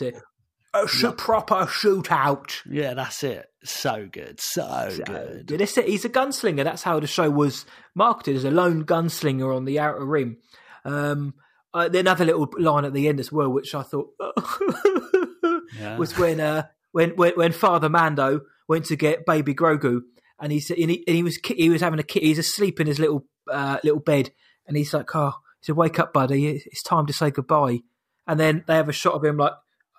A 0.74 0.86
sh- 0.86 1.04
proper 1.16 1.64
shootout. 1.64 2.60
Yeah, 2.66 2.92
that's 2.92 3.24
it. 3.24 3.46
So 3.64 4.08
good, 4.12 4.40
so, 4.40 4.90
so 4.90 5.04
good. 5.04 5.50
Yeah, 5.50 5.56
that's 5.56 5.78
it. 5.78 5.88
He's 5.88 6.04
a 6.04 6.10
gunslinger. 6.10 6.64
That's 6.64 6.82
how 6.82 7.00
the 7.00 7.06
show 7.06 7.30
was 7.30 7.64
marketed 7.94 8.36
as 8.36 8.44
a 8.44 8.50
lone 8.50 8.84
gunslinger 8.84 9.56
on 9.56 9.64
the 9.64 9.78
outer 9.78 10.04
rim. 10.04 10.36
Um, 10.84 11.34
uh, 11.72 11.88
another 11.92 12.26
little 12.26 12.48
line 12.58 12.84
at 12.84 12.92
the 12.92 13.08
end 13.08 13.20
as 13.20 13.32
well, 13.32 13.50
which 13.50 13.74
I 13.74 13.82
thought 13.82 14.08
yeah. 15.78 15.96
was 15.96 16.16
when 16.18 16.40
uh, 16.40 16.66
when, 16.92 17.10
when 17.16 17.32
when 17.36 17.52
Father 17.52 17.88
Mando 17.88 18.42
went 18.68 18.86
to 18.86 18.96
get 18.96 19.26
baby 19.26 19.54
Grogu, 19.54 20.02
and 20.40 20.52
he 20.52 20.60
said, 20.60 20.78
and 20.78 20.90
he, 20.90 21.04
and 21.06 21.16
he 21.16 21.22
was 21.22 21.38
he 21.44 21.70
was 21.70 21.80
having 21.80 21.98
a 21.98 22.04
kid, 22.04 22.22
he's 22.22 22.38
asleep 22.38 22.80
in 22.80 22.86
his 22.86 22.98
little 22.98 23.26
uh, 23.50 23.78
little 23.84 24.00
bed, 24.00 24.30
and 24.66 24.76
he's 24.76 24.92
like, 24.92 25.14
"Oh," 25.14 25.34
he 25.60 25.66
said, 25.66 25.76
"Wake 25.76 25.98
up, 25.98 26.12
buddy, 26.12 26.48
it's 26.48 26.82
time 26.82 27.06
to 27.06 27.12
say 27.12 27.30
goodbye." 27.30 27.80
And 28.26 28.40
then 28.40 28.64
they 28.66 28.74
have 28.74 28.88
a 28.88 28.92
shot 28.92 29.14
of 29.14 29.24
him 29.24 29.36
like 29.36 29.52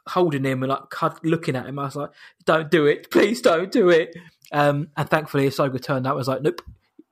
holding 0.07 0.43
him 0.43 0.63
and 0.63 0.69
like 0.69 1.23
looking 1.23 1.55
at 1.55 1.65
him. 1.65 1.79
I 1.79 1.85
was 1.85 1.95
like, 1.95 2.11
"Don't 2.45 2.69
do 2.69 2.85
it, 2.85 3.09
please 3.11 3.41
don't 3.41 3.71
do 3.71 3.89
it." 3.89 4.15
Um, 4.51 4.89
and 4.95 5.09
thankfully, 5.09 5.47
Ahsoka 5.47 5.81
turned 5.81 6.07
out 6.07 6.15
was 6.15 6.27
like, 6.27 6.41
"Nope, 6.41 6.61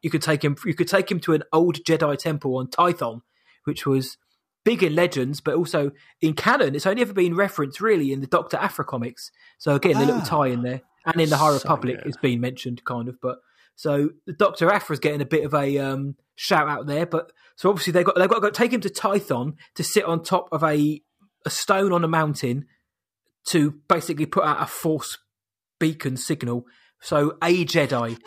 you 0.02 0.10
could 0.10 0.22
take 0.22 0.44
him. 0.44 0.56
You 0.66 0.74
could 0.74 0.88
take 0.88 1.10
him 1.10 1.20
to 1.22 1.34
an 1.34 1.44
old 1.52 1.84
Jedi 1.84 2.18
temple 2.18 2.58
on 2.58 2.68
Tython, 2.68 3.22
which 3.64 3.86
was 3.86 4.18
big 4.64 4.84
in 4.84 4.96
Legends, 4.96 5.42
but 5.42 5.56
also 5.56 5.92
in 6.22 6.34
canon. 6.34 6.76
It's 6.76 6.86
only 6.86 7.02
ever 7.02 7.14
been 7.14 7.36
referenced 7.36 7.80
really 7.80 8.12
in 8.12 8.22
the 8.22 8.28
Doctor 8.28 8.58
Aphra 8.58 8.84
comics. 8.84 9.32
So 9.58 9.76
again, 9.76 9.96
ah, 9.96 10.00
the 10.00 10.06
little 10.06 10.22
tie 10.22 10.48
in 10.48 10.64
there, 10.64 10.82
and 11.06 11.22
in 11.22 11.30
the 11.30 11.38
High 11.38 11.54
Republic, 11.54 12.00
it's 12.06 12.18
been 12.18 12.42
mentioned 12.42 12.84
kind 12.84 13.08
of. 13.08 13.20
But 13.22 13.40
so 13.76 14.10
the 14.26 14.34
Doctor 14.34 14.72
Aphra's 14.72 15.00
getting 15.00 15.22
a 15.22 15.26
bit 15.26 15.46
of 15.46 15.54
a 15.54 15.78
um, 15.78 16.16
shout 16.36 16.68
out 16.68 16.88
there. 16.88 17.06
But 17.06 17.32
so 17.56 17.70
obviously 17.70 17.94
they've 17.94 18.06
got 18.06 18.16
they've 18.16 18.30
got 18.30 18.42
to 18.42 18.52
take 18.52 18.74
him 18.74 18.82
to 18.82 18.90
Tython 18.90 19.54
to 19.76 19.84
sit 19.84 20.06
on 20.06 20.24
top 20.24 20.50
of 20.52 20.64
a 20.64 21.02
a 21.46 21.50
stone 21.50 21.94
on 21.94 22.04
a 22.04 22.08
mountain 22.08 22.66
to 23.50 23.76
basically 23.88 24.26
put 24.26 24.44
out 24.44 24.62
a 24.62 24.66
force 24.66 25.18
beacon 25.80 26.18
signal. 26.18 26.66
So 27.02 27.38
a 27.44 27.66
Jedi, 27.66 28.18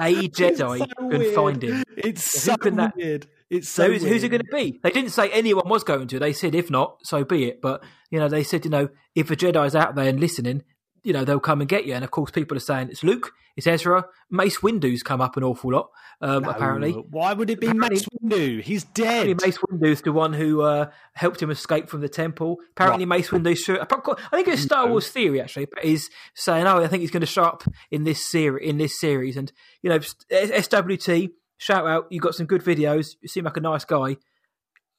a 0.00 0.28
Jedi 0.28 0.78
so 0.78 0.86
can 0.86 1.08
weird. 1.08 1.34
find 1.34 1.62
him. 1.62 1.84
It's 1.96 2.42
so 2.42 2.56
weird. 2.96 3.28
It's 3.50 3.68
so, 3.68 3.84
so 3.84 3.92
who's, 3.92 4.02
who's, 4.02 4.24
it 4.24 4.30
going 4.30 4.42
to 4.42 4.52
be? 4.52 4.80
They 4.82 4.90
didn't 4.90 5.10
say 5.10 5.30
anyone 5.30 5.68
was 5.68 5.84
going 5.84 6.08
to. 6.08 6.18
They 6.18 6.32
said 6.32 6.54
if 6.54 6.70
not, 6.70 6.98
so 7.04 7.24
be 7.24 7.44
it. 7.44 7.60
But 7.60 7.84
you 8.10 8.18
know, 8.18 8.28
they 8.28 8.42
said 8.42 8.64
you 8.64 8.70
know 8.70 8.88
if 9.14 9.30
a 9.30 9.36
Jedi's 9.36 9.76
out 9.76 9.94
there 9.94 10.08
and 10.08 10.18
listening, 10.18 10.62
you 11.04 11.12
know 11.12 11.24
they'll 11.24 11.40
come 11.40 11.60
and 11.60 11.68
get 11.68 11.86
you. 11.86 11.94
And 11.94 12.04
of 12.04 12.10
course, 12.10 12.30
people 12.30 12.56
are 12.56 12.60
saying 12.60 12.88
it's 12.90 13.04
Luke, 13.04 13.32
it's 13.56 13.66
Ezra, 13.66 14.06
Mace 14.30 14.58
Windu's 14.58 15.02
come 15.02 15.20
up 15.20 15.36
an 15.36 15.44
awful 15.44 15.72
lot. 15.72 15.90
Um, 16.20 16.42
no, 16.42 16.50
apparently, 16.50 16.92
why 16.92 17.32
would 17.32 17.50
it 17.50 17.60
be 17.60 17.68
apparently, 17.68 17.96
Mace 17.96 18.08
Windu? 18.22 18.62
He's 18.62 18.84
dead. 18.84 19.40
Mace 19.40 19.58
Windu's 19.58 20.02
the 20.02 20.12
one 20.12 20.32
who 20.32 20.62
uh, 20.62 20.90
helped 21.12 21.40
him 21.40 21.50
escape 21.50 21.88
from 21.88 22.00
the 22.00 22.08
temple. 22.08 22.58
Apparently, 22.70 23.06
Mace 23.06 23.28
Windu. 23.30 23.78
I 23.78 24.36
think 24.36 24.48
it's 24.48 24.62
Star 24.62 24.88
Wars 24.88 25.08
theory 25.08 25.40
actually, 25.40 25.66
but 25.66 25.84
he's 25.84 26.10
saying, 26.34 26.66
"Oh, 26.66 26.82
I 26.82 26.88
think 26.88 27.02
he's 27.02 27.10
going 27.10 27.20
to 27.20 27.26
show 27.26 27.44
up 27.44 27.62
in 27.90 28.04
this 28.04 28.24
series." 28.24 28.68
In 28.68 28.78
this 28.78 28.98
series, 28.98 29.36
and 29.36 29.52
you 29.82 29.90
know, 29.90 29.98
SWT 29.98 31.30
shout 31.58 31.86
out, 31.86 32.06
you 32.10 32.20
got 32.20 32.34
some 32.34 32.46
good 32.46 32.62
videos. 32.62 33.16
You 33.20 33.28
seem 33.28 33.44
like 33.44 33.56
a 33.56 33.60
nice 33.60 33.84
guy. 33.84 34.16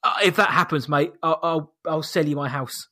Uh, 0.03 0.15
if 0.23 0.35
that 0.35 0.49
happens, 0.49 0.87
mate, 0.87 1.13
I'll, 1.23 1.39
I'll, 1.41 1.73
I'll 1.87 2.03
sell 2.03 2.25
you 2.25 2.35
my 2.35 2.49
house. 2.49 2.89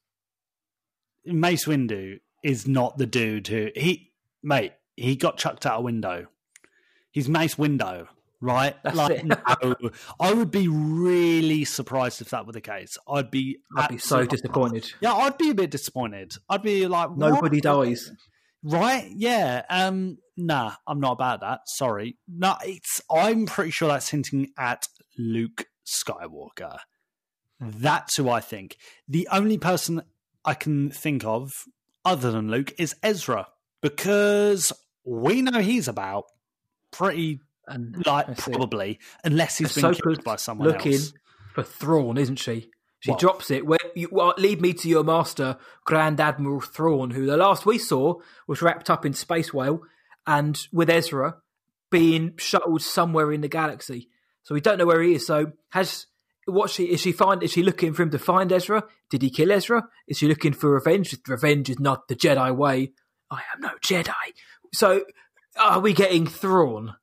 Mace 1.25 1.65
Windu 1.65 2.19
is 2.43 2.67
not 2.67 2.97
the 2.97 3.05
dude 3.05 3.47
who 3.47 3.69
he 3.75 4.11
mate. 4.43 4.73
He 4.95 5.15
got 5.15 5.37
chucked 5.37 5.65
out 5.65 5.79
a 5.79 5.81
window. 5.81 6.27
He's 7.11 7.29
Mace 7.29 7.57
Window, 7.57 8.07
right? 8.41 8.75
That's 8.83 8.95
like, 8.95 9.11
it. 9.19 9.25
no, 9.25 9.37
I 10.19 10.33
would 10.33 10.51
be 10.51 10.67
really 10.67 11.63
surprised 11.63 12.21
if 12.21 12.29
that 12.31 12.45
were 12.45 12.51
the 12.51 12.61
case. 12.61 12.97
I'd 13.07 13.31
be, 13.31 13.59
I'd 13.77 13.89
be 13.89 13.97
so 13.99 14.25
disappointed. 14.25 14.91
Yeah, 14.99 15.13
I'd 15.13 15.37
be 15.37 15.51
a 15.51 15.55
bit 15.55 15.71
disappointed. 15.71 16.33
I'd 16.49 16.63
be 16.63 16.87
like, 16.87 17.15
nobody 17.15 17.61
dies. 17.61 18.11
Right? 18.63 19.11
Yeah. 19.15 19.63
Um. 19.69 20.17
Nah, 20.35 20.73
I'm 20.87 20.99
not 20.99 21.11
about 21.11 21.41
that. 21.41 21.61
Sorry. 21.67 22.17
No, 22.27 22.55
it's. 22.63 23.01
I'm 23.11 23.45
pretty 23.45 23.71
sure 23.71 23.89
that's 23.89 24.09
hinting 24.09 24.51
at 24.57 24.87
Luke 25.17 25.65
Skywalker. 25.85 26.77
That's 27.59 28.15
who 28.17 28.29
I 28.29 28.39
think. 28.39 28.77
The 29.07 29.27
only 29.31 29.57
person 29.57 30.01
I 30.45 30.53
can 30.53 30.89
think 30.89 31.23
of 31.25 31.51
other 32.05 32.31
than 32.31 32.49
Luke 32.49 32.73
is 32.77 32.95
Ezra 33.03 33.47
because 33.81 34.71
we 35.05 35.41
know 35.41 35.59
he's 35.59 35.87
about 35.87 36.25
pretty 36.91 37.39
and 37.67 38.05
like 38.05 38.37
probably 38.37 38.99
unless 39.23 39.57
he's 39.57 39.75
Ahsoka's 39.75 39.97
been 39.97 40.13
killed 40.13 40.23
by 40.23 40.35
someone 40.35 40.67
looking 40.67 40.93
else. 40.93 41.13
for 41.53 41.63
Thrawn, 41.63 42.17
isn't 42.17 42.37
she? 42.37 42.69
She 42.99 43.11
what? 43.11 43.19
drops 43.19 43.51
it. 43.51 43.65
Where 43.65 43.79
you 43.95 44.07
well, 44.11 44.33
lead 44.37 44.61
me 44.61 44.73
to 44.73 44.87
your 44.87 45.03
master, 45.03 45.57
Grand 45.85 46.21
Admiral 46.21 46.61
Thrawn, 46.61 47.11
who 47.11 47.25
the 47.25 47.37
last 47.37 47.65
we 47.65 47.77
saw 47.77 48.15
was 48.47 48.61
wrapped 48.61 48.89
up 48.89 49.05
in 49.05 49.13
space 49.13 49.53
whale, 49.53 49.81
and 50.25 50.57
with 50.71 50.89
Ezra 50.89 51.37
being 51.91 52.33
shuttled 52.37 52.81
somewhere 52.81 53.31
in 53.31 53.41
the 53.41 53.47
galaxy. 53.47 54.09
So 54.43 54.53
we 54.53 54.61
don't 54.61 54.77
know 54.77 54.85
where 54.85 55.01
he 55.01 55.15
is. 55.15 55.27
So 55.27 55.51
has 55.71 56.07
what 56.45 56.69
she 56.69 56.85
is 56.85 57.01
she 57.01 57.11
find 57.11 57.43
is 57.43 57.51
she 57.51 57.63
looking 57.63 57.93
for 57.93 58.03
him 58.03 58.11
to 58.11 58.19
find 58.19 58.51
Ezra? 58.51 58.83
Did 59.09 59.21
he 59.21 59.29
kill 59.29 59.51
Ezra? 59.51 59.87
Is 60.07 60.17
she 60.17 60.27
looking 60.27 60.53
for 60.53 60.71
revenge? 60.71 61.15
Revenge 61.27 61.69
is 61.69 61.79
not 61.79 62.07
the 62.07 62.15
Jedi 62.15 62.55
way. 62.55 62.91
I 63.31 63.41
am 63.53 63.61
no 63.61 63.71
Jedi. 63.83 64.13
So 64.73 65.05
are 65.59 65.79
we 65.79 65.93
getting 65.93 66.27
Thrawn? 66.27 66.95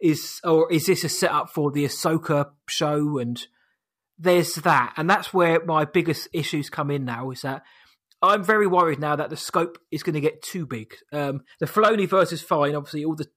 Is 0.00 0.40
or 0.44 0.70
is 0.72 0.86
this 0.86 1.04
a 1.04 1.08
setup 1.08 1.50
for 1.50 1.72
the 1.72 1.84
Ahsoka 1.84 2.50
show 2.68 3.18
and 3.18 3.44
there's 4.18 4.54
that, 4.56 4.94
and 4.96 5.08
that's 5.08 5.32
where 5.32 5.64
my 5.64 5.84
biggest 5.84 6.28
issues 6.32 6.68
come 6.68 6.90
in 6.90 7.04
now. 7.04 7.30
Is 7.30 7.42
that 7.42 7.62
I'm 8.20 8.42
very 8.42 8.66
worried 8.66 8.98
now 8.98 9.16
that 9.16 9.30
the 9.30 9.36
scope 9.36 9.78
is 9.90 10.02
going 10.02 10.14
to 10.14 10.20
get 10.20 10.42
too 10.42 10.66
big. 10.66 10.94
Um, 11.12 11.42
the 11.60 11.66
Filoni 11.66 12.08
verse 12.08 12.32
is 12.32 12.42
fine, 12.42 12.74
obviously, 12.74 13.04
all 13.04 13.14
the, 13.14 13.28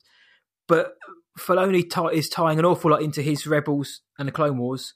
but 0.67 0.95
Filoni 1.37 1.87
t- 1.89 2.17
is 2.17 2.29
tying 2.29 2.57
an 2.57 2.65
awful 2.65 2.91
lot 2.91 3.03
into 3.03 3.21
his 3.21 3.45
Rebels 3.45 4.01
and 4.17 4.27
the 4.27 4.31
Clone 4.31 4.57
Wars, 4.57 4.95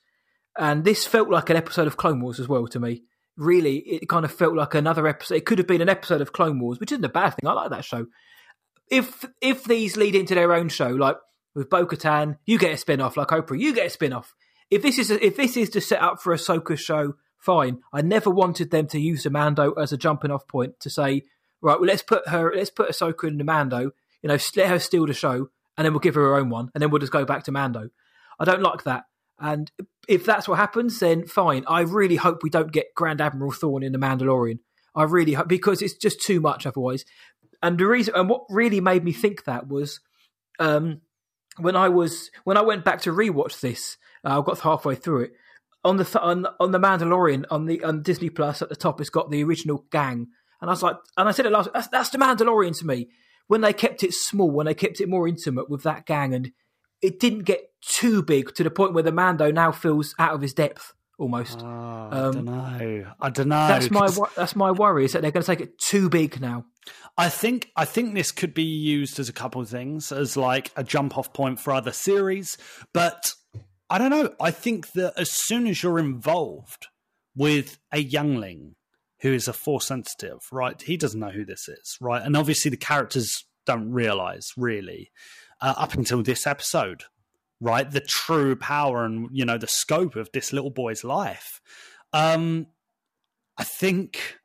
and 0.57 0.83
this 0.83 1.05
felt 1.05 1.29
like 1.29 1.49
an 1.49 1.57
episode 1.57 1.87
of 1.87 1.97
Clone 1.97 2.21
Wars 2.21 2.39
as 2.39 2.47
well 2.47 2.67
to 2.67 2.79
me. 2.79 3.03
Really, 3.37 3.77
it 3.77 4.07
kind 4.07 4.23
of 4.23 4.31
felt 4.31 4.55
like 4.55 4.75
another 4.75 5.07
episode. 5.07 5.35
It 5.35 5.45
could 5.45 5.57
have 5.57 5.67
been 5.67 5.81
an 5.81 5.89
episode 5.89 6.21
of 6.21 6.31
Clone 6.31 6.59
Wars, 6.59 6.79
which 6.79 6.91
isn't 6.91 7.03
a 7.03 7.09
bad 7.09 7.31
thing. 7.31 7.49
I 7.49 7.53
like 7.53 7.71
that 7.71 7.83
show. 7.83 8.07
If 8.89 9.25
if 9.41 9.65
these 9.65 9.97
lead 9.97 10.15
into 10.15 10.35
their 10.35 10.53
own 10.53 10.69
show, 10.69 10.87
like 10.87 11.17
with 11.53 11.69
Bo 11.69 11.85
Katan, 11.85 12.37
you 12.45 12.57
get 12.57 12.73
a 12.73 12.77
spin 12.77 13.01
off. 13.01 13.17
Like 13.17 13.29
Oprah, 13.29 13.59
you 13.59 13.73
get 13.73 13.87
a 13.87 13.89
spin 13.89 14.13
off 14.13 14.33
if 14.69 14.81
this 14.81 14.97
is 14.97 15.11
if 15.11 15.35
this 15.35 15.57
is 15.57 15.69
to 15.71 15.81
set 15.81 16.01
up 16.01 16.21
for 16.21 16.33
a 16.33 16.37
Ahsoka 16.37 16.77
show, 16.77 17.15
fine. 17.37 17.79
I 17.93 18.01
never 18.01 18.29
wanted 18.29 18.71
them 18.71 18.87
to 18.87 18.99
use 18.99 19.23
the 19.23 19.29
Mando 19.29 19.73
as 19.73 19.93
a 19.93 19.97
jumping 19.97 20.31
off 20.31 20.47
point 20.47 20.79
to 20.81 20.89
say, 20.89 21.23
right, 21.61 21.79
well, 21.79 21.87
let's 21.87 22.03
put 22.03 22.27
her, 22.27 22.53
let's 22.55 22.69
put 22.69 22.89
Ahsoka 22.89 23.27
in 23.27 23.37
the 23.37 23.43
Mando. 23.43 23.91
You 24.21 24.29
know, 24.29 24.37
let 24.55 24.69
her 24.69 24.79
steal 24.79 25.05
the 25.05 25.13
show, 25.13 25.49
and 25.77 25.85
then 25.85 25.93
we'll 25.93 25.99
give 25.99 26.15
her 26.15 26.21
her 26.21 26.35
own 26.35 26.49
one, 26.49 26.71
and 26.73 26.81
then 26.81 26.89
we'll 26.89 26.99
just 26.99 27.11
go 27.11 27.25
back 27.25 27.43
to 27.43 27.51
Mando. 27.51 27.89
I 28.39 28.45
don't 28.45 28.63
like 28.63 28.83
that. 28.83 29.03
And 29.39 29.71
if 30.07 30.25
that's 30.25 30.47
what 30.47 30.57
happens, 30.57 30.99
then 30.99 31.25
fine. 31.25 31.63
I 31.67 31.81
really 31.81 32.15
hope 32.15 32.43
we 32.43 32.49
don't 32.49 32.71
get 32.71 32.95
Grand 32.95 33.21
Admiral 33.21 33.51
Thrawn 33.51 33.83
in 33.83 33.91
the 33.91 33.97
Mandalorian. 33.97 34.59
I 34.95 35.03
really 35.03 35.33
hope 35.33 35.47
because 35.47 35.81
it's 35.81 35.95
just 35.95 36.21
too 36.21 36.39
much 36.39 36.65
otherwise. 36.65 37.03
And 37.61 37.77
the 37.77 37.85
reason, 37.85 38.13
and 38.15 38.29
what 38.29 38.45
really 38.49 38.79
made 38.79 39.03
me 39.03 39.11
think 39.11 39.43
that 39.43 39.67
was 39.67 39.99
um, 40.59 41.01
when 41.57 41.75
I 41.75 41.89
was 41.89 42.31
when 42.43 42.57
I 42.57 42.61
went 42.61 42.85
back 42.85 43.01
to 43.01 43.11
rewatch 43.11 43.59
this, 43.59 43.97
uh, 44.23 44.39
I 44.39 44.43
got 44.45 44.59
halfway 44.59 44.95
through 44.95 45.23
it. 45.23 45.31
on 45.85 45.97
the 45.97 46.21
on, 46.21 46.47
on 46.59 46.71
the 46.71 46.79
Mandalorian 46.79 47.45
on 47.51 47.67
the 47.67 47.83
on 47.83 48.01
Disney 48.01 48.29
Plus 48.29 48.61
at 48.61 48.69
the 48.69 48.75
top, 48.75 48.99
it's 48.99 49.11
got 49.11 49.29
the 49.29 49.43
original 49.43 49.85
gang, 49.91 50.27
and 50.59 50.69
I 50.69 50.73
was 50.73 50.81
like, 50.81 50.97
and 51.15 51.29
I 51.29 51.31
said 51.31 51.45
it 51.45 51.51
last, 51.51 51.69
that's, 51.73 51.87
that's 51.87 52.09
the 52.09 52.17
Mandalorian 52.17 52.77
to 52.79 52.85
me. 52.85 53.09
When 53.47 53.61
they 53.61 53.73
kept 53.73 54.03
it 54.03 54.13
small, 54.13 54.49
when 54.49 54.65
they 54.65 54.73
kept 54.73 54.99
it 54.99 55.07
more 55.07 55.27
intimate 55.27 55.69
with 55.69 55.83
that 55.83 56.07
gang, 56.07 56.33
and 56.33 56.51
it 57.05 57.19
didn't 57.19 57.43
get 57.43 57.71
too 57.81 58.21
big 58.23 58.53
to 58.55 58.63
the 58.63 58.71
point 58.71 58.93
where 58.93 59.03
the 59.03 59.11
Mando 59.11 59.51
now 59.51 59.71
feels 59.71 60.15
out 60.17 60.33
of 60.33 60.41
his 60.41 60.53
depth 60.53 60.93
almost. 61.17 61.59
Oh, 61.61 61.65
Um, 61.65 62.11
I 62.11 62.31
don't 62.31 62.45
know. 62.45 63.11
I 63.19 63.29
don't 63.29 63.47
know. 63.47 63.67
That's 63.67 63.91
my 63.91 64.09
that's 64.35 64.55
my 64.55 64.71
worry 64.71 65.05
is 65.05 65.13
that 65.13 65.21
they're 65.21 65.31
going 65.31 65.43
to 65.43 65.47
take 65.47 65.61
it 65.61 65.77
too 65.77 66.09
big 66.09 66.41
now. 66.41 66.65
I 67.17 67.29
think 67.29 67.71
I 67.75 67.85
think 67.85 68.13
this 68.13 68.31
could 68.31 68.53
be 68.53 68.63
used 68.63 69.19
as 69.19 69.29
a 69.29 69.33
couple 69.33 69.61
of 69.61 69.69
things, 69.69 70.11
as 70.11 70.35
like 70.35 70.71
a 70.75 70.83
jump 70.83 71.17
off 71.17 71.31
point 71.33 71.59
for 71.59 71.73
other 71.73 71.91
series. 71.91 72.57
But 72.93 73.33
I 73.89 73.97
don't 73.97 74.09
know. 74.09 74.33
I 74.41 74.51
think 74.51 74.91
that 74.93 75.13
as 75.17 75.31
soon 75.31 75.67
as 75.67 75.83
you're 75.83 75.99
involved 75.99 76.87
with 77.35 77.77
a 77.91 77.99
youngling 77.99 78.75
who 79.21 79.33
is 79.33 79.47
a 79.47 79.53
force 79.53 79.87
sensitive, 79.87 80.39
right? 80.51 80.81
He 80.81 80.97
doesn't 80.97 81.19
know 81.19 81.29
who 81.29 81.45
this 81.45 81.67
is, 81.67 81.97
right? 82.01 82.21
And 82.21 82.35
obviously 82.35 82.69
the 82.69 82.77
characters 82.77 83.45
don't 83.65 83.91
realize 83.91 84.51
really 84.57 85.09
uh, 85.61 85.73
up 85.77 85.93
until 85.93 86.21
this 86.21 86.45
episode, 86.45 87.03
right? 87.59 87.89
The 87.89 88.01
true 88.01 88.55
power 88.55 89.05
and 89.05 89.29
you 89.31 89.45
know 89.45 89.57
the 89.57 89.67
scope 89.67 90.15
of 90.15 90.29
this 90.33 90.53
little 90.53 90.71
boy's 90.71 91.03
life. 91.03 91.61
Um, 92.13 92.67
I 93.57 93.63
think 93.63 94.39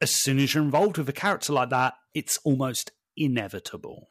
as 0.00 0.14
soon 0.22 0.38
as 0.38 0.54
you're 0.54 0.64
involved 0.64 0.98
with 0.98 1.08
a 1.08 1.12
character 1.12 1.52
like 1.52 1.70
that, 1.70 1.94
it's 2.14 2.38
almost 2.44 2.92
inevitable. 3.16 4.10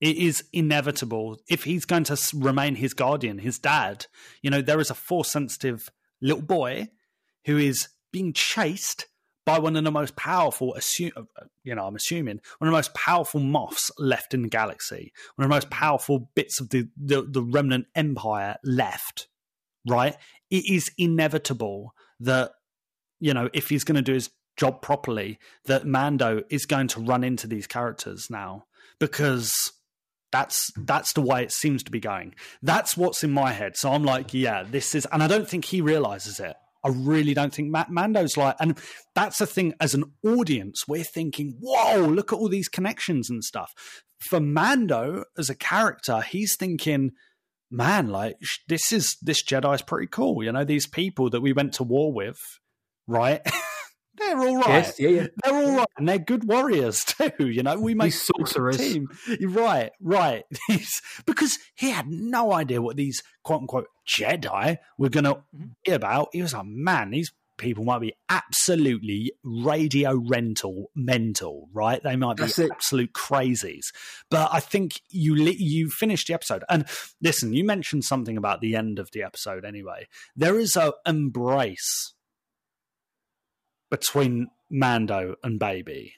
It 0.00 0.16
is 0.16 0.44
inevitable. 0.52 1.38
If 1.48 1.64
he's 1.64 1.84
going 1.84 2.04
to 2.04 2.18
remain 2.34 2.74
his 2.74 2.94
guardian, 2.94 3.38
his 3.38 3.58
dad, 3.58 4.06
you 4.42 4.50
know, 4.50 4.60
there 4.60 4.80
is 4.80 4.90
a 4.90 4.94
force 4.94 5.30
sensitive 5.30 5.88
little 6.20 6.42
boy 6.42 6.88
who 7.46 7.56
is 7.56 7.88
being 8.12 8.32
chased 8.32 9.06
by 9.46 9.60
one 9.60 9.76
of 9.76 9.84
the 9.84 9.90
most 9.92 10.16
powerful, 10.16 10.74
assu- 10.76 11.16
uh, 11.16 11.22
you 11.62 11.74
know, 11.74 11.86
I'm 11.86 11.94
assuming, 11.94 12.40
one 12.58 12.68
of 12.68 12.72
the 12.72 12.76
most 12.76 12.92
powerful 12.94 13.40
Moffs 13.40 13.90
left 13.96 14.34
in 14.34 14.42
the 14.42 14.48
galaxy, 14.48 15.12
one 15.36 15.44
of 15.44 15.48
the 15.48 15.54
most 15.54 15.70
powerful 15.70 16.28
bits 16.34 16.60
of 16.60 16.70
the, 16.70 16.88
the, 16.96 17.22
the 17.22 17.42
remnant 17.42 17.86
empire 17.94 18.56
left, 18.64 19.28
right? 19.88 20.16
It 20.50 20.68
is 20.68 20.90
inevitable 20.98 21.94
that, 22.20 22.50
you 23.20 23.32
know, 23.32 23.48
if 23.54 23.68
he's 23.68 23.84
going 23.84 23.96
to 23.96 24.02
do 24.02 24.14
his 24.14 24.30
job 24.56 24.82
properly 24.82 25.38
that 25.66 25.86
Mando 25.86 26.42
is 26.50 26.66
going 26.66 26.88
to 26.88 27.00
run 27.00 27.22
into 27.22 27.46
these 27.46 27.66
characters 27.66 28.28
now 28.30 28.64
because 28.98 29.52
that's 30.32 30.70
that's 30.76 31.12
the 31.12 31.20
way 31.20 31.42
it 31.42 31.52
seems 31.52 31.82
to 31.84 31.90
be 31.90 32.00
going. 32.00 32.34
That's 32.62 32.96
what's 32.96 33.22
in 33.22 33.30
my 33.30 33.52
head. 33.52 33.76
So 33.76 33.92
I'm 33.92 34.02
like, 34.02 34.34
yeah, 34.34 34.64
this 34.64 34.94
is, 34.94 35.06
and 35.12 35.22
I 35.22 35.28
don't 35.28 35.48
think 35.48 35.66
he 35.66 35.80
realizes 35.80 36.40
it. 36.40 36.56
I 36.86 36.90
really 36.90 37.34
don't 37.34 37.52
think 37.52 37.70
Ma- 37.70 37.86
Mando's 37.88 38.36
like, 38.36 38.54
and 38.60 38.78
that's 39.16 39.38
the 39.38 39.46
thing. 39.46 39.74
As 39.80 39.92
an 39.92 40.04
audience, 40.24 40.84
we're 40.86 41.02
thinking, 41.02 41.56
whoa, 41.60 42.06
look 42.06 42.32
at 42.32 42.38
all 42.38 42.48
these 42.48 42.68
connections 42.68 43.28
and 43.28 43.42
stuff. 43.42 43.72
For 44.20 44.38
Mando 44.38 45.24
as 45.36 45.50
a 45.50 45.56
character, 45.56 46.20
he's 46.20 46.54
thinking, 46.56 47.10
man, 47.72 48.08
like 48.08 48.36
this 48.68 48.92
is 48.92 49.16
this 49.20 49.42
Jedi's 49.42 49.82
pretty 49.82 50.06
cool. 50.06 50.44
You 50.44 50.52
know, 50.52 50.64
these 50.64 50.86
people 50.86 51.28
that 51.30 51.40
we 51.40 51.52
went 51.52 51.72
to 51.74 51.82
war 51.82 52.12
with, 52.12 52.38
right? 53.08 53.40
they're 54.18 54.38
all 54.38 54.56
right. 54.56 54.68
Yes, 54.68 54.94
yeah, 54.98 55.08
yeah. 55.08 55.26
They're 55.44 55.54
all 55.54 55.76
right, 55.78 55.86
and 55.96 56.08
they're 56.08 56.18
good 56.18 56.44
warriors 56.44 57.04
too. 57.06 57.48
You 57.48 57.62
know, 57.62 57.78
we 57.78 57.94
make 57.94 58.06
These 58.12 58.22
sorcerers. 58.26 58.78
team. 58.78 59.08
Right, 59.40 59.90
right. 60.00 60.44
Because 61.26 61.58
he 61.74 61.90
had 61.90 62.06
no 62.08 62.52
idea 62.52 62.80
what 62.82 62.96
these 62.96 63.22
quote 63.42 63.62
unquote 63.62 63.88
Jedi 64.08 64.78
were 64.98 65.08
going 65.08 65.24
to 65.24 65.34
Mm-hmm. 65.34 65.64
be 65.84 65.92
about. 65.92 66.28
He 66.32 66.42
was 66.42 66.52
like, 66.54 66.66
man, 66.66 67.10
these 67.10 67.32
people 67.58 67.84
might 67.84 68.00
be 68.00 68.12
absolutely 68.28 69.32
radio 69.42 70.14
rental 70.16 70.90
mental, 70.94 71.68
right? 71.72 72.02
They 72.02 72.14
might 72.16 72.36
be 72.36 72.44
absolute 72.44 73.12
crazies. 73.14 73.86
But 74.30 74.50
I 74.52 74.60
think 74.60 75.00
you 75.10 75.34
li- 75.34 75.56
you 75.58 75.88
finished 75.90 76.26
the 76.28 76.34
episode, 76.34 76.64
and 76.68 76.86
listen, 77.22 77.54
you 77.54 77.64
mentioned 77.64 78.04
something 78.04 78.36
about 78.36 78.60
the 78.60 78.76
end 78.76 78.98
of 78.98 79.10
the 79.12 79.22
episode. 79.22 79.64
Anyway, 79.64 80.06
there 80.36 80.58
is 80.58 80.76
a 80.76 80.92
embrace 81.06 82.12
between 83.90 84.48
Mando 84.70 85.36
and 85.42 85.58
Baby. 85.58 86.14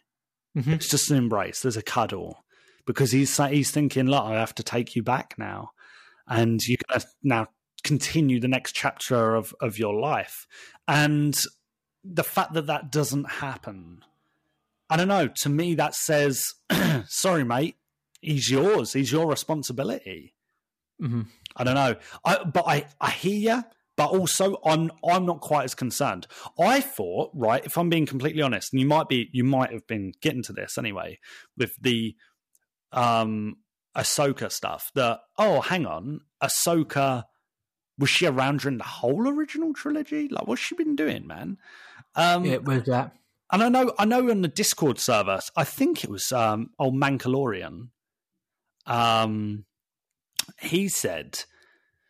Mhm. 0.56 0.68
It's 0.74 0.88
just 0.88 1.10
an 1.10 1.16
embrace. 1.18 1.60
There's 1.60 1.76
a 1.76 1.82
cuddle 1.82 2.44
because 2.86 3.12
he's 3.12 3.36
he's 3.36 3.70
thinking, 3.70 4.06
"Look, 4.06 4.24
I 4.24 4.34
have 4.34 4.54
to 4.56 4.62
take 4.62 4.96
you 4.96 5.02
back 5.02 5.34
now, 5.38 5.70
and 6.26 6.60
you're 6.66 6.78
gonna 6.88 7.04
now 7.22 7.48
continue 7.84 8.40
the 8.40 8.48
next 8.48 8.74
chapter 8.74 9.34
of 9.34 9.54
of 9.60 9.78
your 9.78 9.94
life." 9.94 10.46
And 10.86 11.38
the 12.02 12.24
fact 12.24 12.54
that 12.54 12.66
that 12.66 12.90
doesn't 12.90 13.30
happen, 13.30 14.02
I 14.88 14.96
don't 14.96 15.08
know. 15.08 15.28
To 15.28 15.48
me, 15.48 15.74
that 15.74 15.94
says, 15.94 16.54
"Sorry, 17.08 17.44
mate. 17.44 17.76
He's 18.20 18.50
yours. 18.50 18.94
He's 18.94 19.12
your 19.12 19.28
responsibility." 19.28 20.34
Mhm. 21.00 21.26
I 21.54 21.64
don't 21.64 21.74
know. 21.74 21.96
I, 22.24 22.42
but 22.44 22.64
I, 22.66 22.86
I 23.00 23.10
hear 23.10 23.38
you, 23.56 23.64
but 23.98 24.10
also 24.10 24.58
I'm 24.64 24.92
I'm 25.04 25.26
not 25.26 25.40
quite 25.40 25.64
as 25.64 25.74
concerned. 25.74 26.28
I 26.58 26.80
thought, 26.80 27.32
right, 27.34 27.66
if 27.66 27.76
I'm 27.76 27.90
being 27.90 28.06
completely 28.06 28.40
honest, 28.40 28.72
and 28.72 28.80
you 28.80 28.86
might 28.86 29.08
be 29.08 29.28
you 29.32 29.42
might 29.42 29.72
have 29.72 29.86
been 29.88 30.12
getting 30.22 30.44
to 30.44 30.52
this 30.52 30.78
anyway, 30.78 31.18
with 31.56 31.72
the 31.80 32.14
um 32.92 33.56
Ahsoka 33.96 34.52
stuff, 34.52 34.92
that 34.94 35.18
oh, 35.36 35.60
hang 35.62 35.84
on, 35.84 36.20
Ahsoka 36.40 37.24
was 37.98 38.08
she 38.08 38.26
around 38.26 38.60
during 38.60 38.78
the 38.78 38.84
whole 38.84 39.28
original 39.28 39.74
trilogy? 39.74 40.28
Like 40.28 40.46
what's 40.46 40.62
she 40.62 40.76
been 40.76 40.94
doing, 40.94 41.26
man? 41.26 41.58
Um 42.14 42.44
Yeah, 42.44 42.58
with 42.58 42.86
that. 42.86 43.16
and 43.50 43.64
I 43.64 43.68
know, 43.68 43.92
I 43.98 44.04
know, 44.04 44.30
on 44.30 44.42
the 44.42 44.48
Discord 44.48 45.00
server, 45.00 45.40
I 45.56 45.64
think 45.64 46.04
it 46.04 46.10
was 46.10 46.30
um, 46.30 46.70
old 46.78 46.94
Mancalorian. 46.94 47.88
Um, 48.86 49.64
he 50.60 50.88
said 50.88 51.44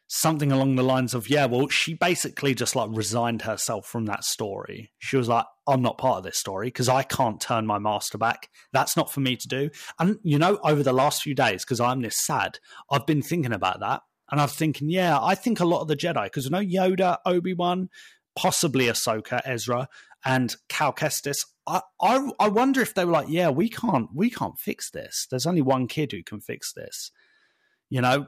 something 0.09 0.51
along 0.51 0.75
the 0.75 0.83
lines 0.83 1.15
of, 1.15 1.29
"Yeah, 1.29 1.47
well, 1.47 1.69
she 1.69 1.95
basically 1.95 2.55
just 2.55 2.75
like 2.75 2.89
resigned 2.93 3.43
herself 3.43 3.87
from 3.87 4.07
that 4.07 4.25
story. 4.25 4.91
She 4.99 5.17
was 5.17 5.29
like, 5.29 5.45
I'm 5.67 5.83
not 5.83 5.99
part 5.99 6.19
of 6.19 6.25
this 6.25 6.39
story 6.39 6.69
because 6.69 6.89
I 6.89 7.03
can't 7.03 7.41
turn 7.41 7.67
my 7.67 7.79
master 7.79 8.19
back. 8.19 8.49
That's 8.73 8.97
not 8.97 9.13
for 9.13 9.21
me 9.21 9.37
to 9.37 9.49
do." 9.49 9.71
And 9.99 10.19
you 10.23 10.39
know, 10.39 10.59
over 10.65 10.83
the 10.83 10.93
last 10.93 11.23
few 11.23 11.35
days, 11.35 11.65
because 11.65 11.81
I'm 11.81 12.01
this 12.01 12.25
sad, 12.25 12.59
I've 12.91 13.07
been 13.07 13.23
thinking 13.23 13.53
about 13.53 13.81
that, 13.81 14.03
and 14.31 14.41
I'm 14.41 14.49
thinking, 14.49 14.91
yeah, 14.91 15.21
I 15.21 15.35
think 15.35 15.61
a 15.61 15.67
lot 15.67 15.83
of 15.83 15.89
the 15.89 15.97
Jedi, 15.97 16.25
because 16.25 16.47
you 16.47 16.51
know, 16.51 16.59
Yoda, 16.59 17.19
Obi 17.25 17.55
Wan, 17.55 17.89
possibly 18.37 18.87
Ahsoka, 18.87 19.41
Ezra, 19.45 19.89
and 20.25 20.57
Cal 20.69 20.93
Kestis. 20.93 21.39
I, 21.67 21.83
I 22.01 22.31
I 22.41 22.49
wonder 22.49 22.81
if 22.81 22.95
they 22.95 23.05
were 23.05 23.13
like, 23.13 23.29
yeah, 23.29 23.51
we 23.51 23.69
can't 23.69 24.09
we 24.15 24.31
can't 24.31 24.59
fix 24.59 24.91
this. 24.91 25.27
There's 25.31 25.47
only 25.47 25.63
one 25.63 25.87
kid 25.87 26.13
who 26.13 26.23
can 26.23 26.41
fix 26.41 26.73
this. 26.73 27.11
You 27.91 28.01
know, 28.03 28.27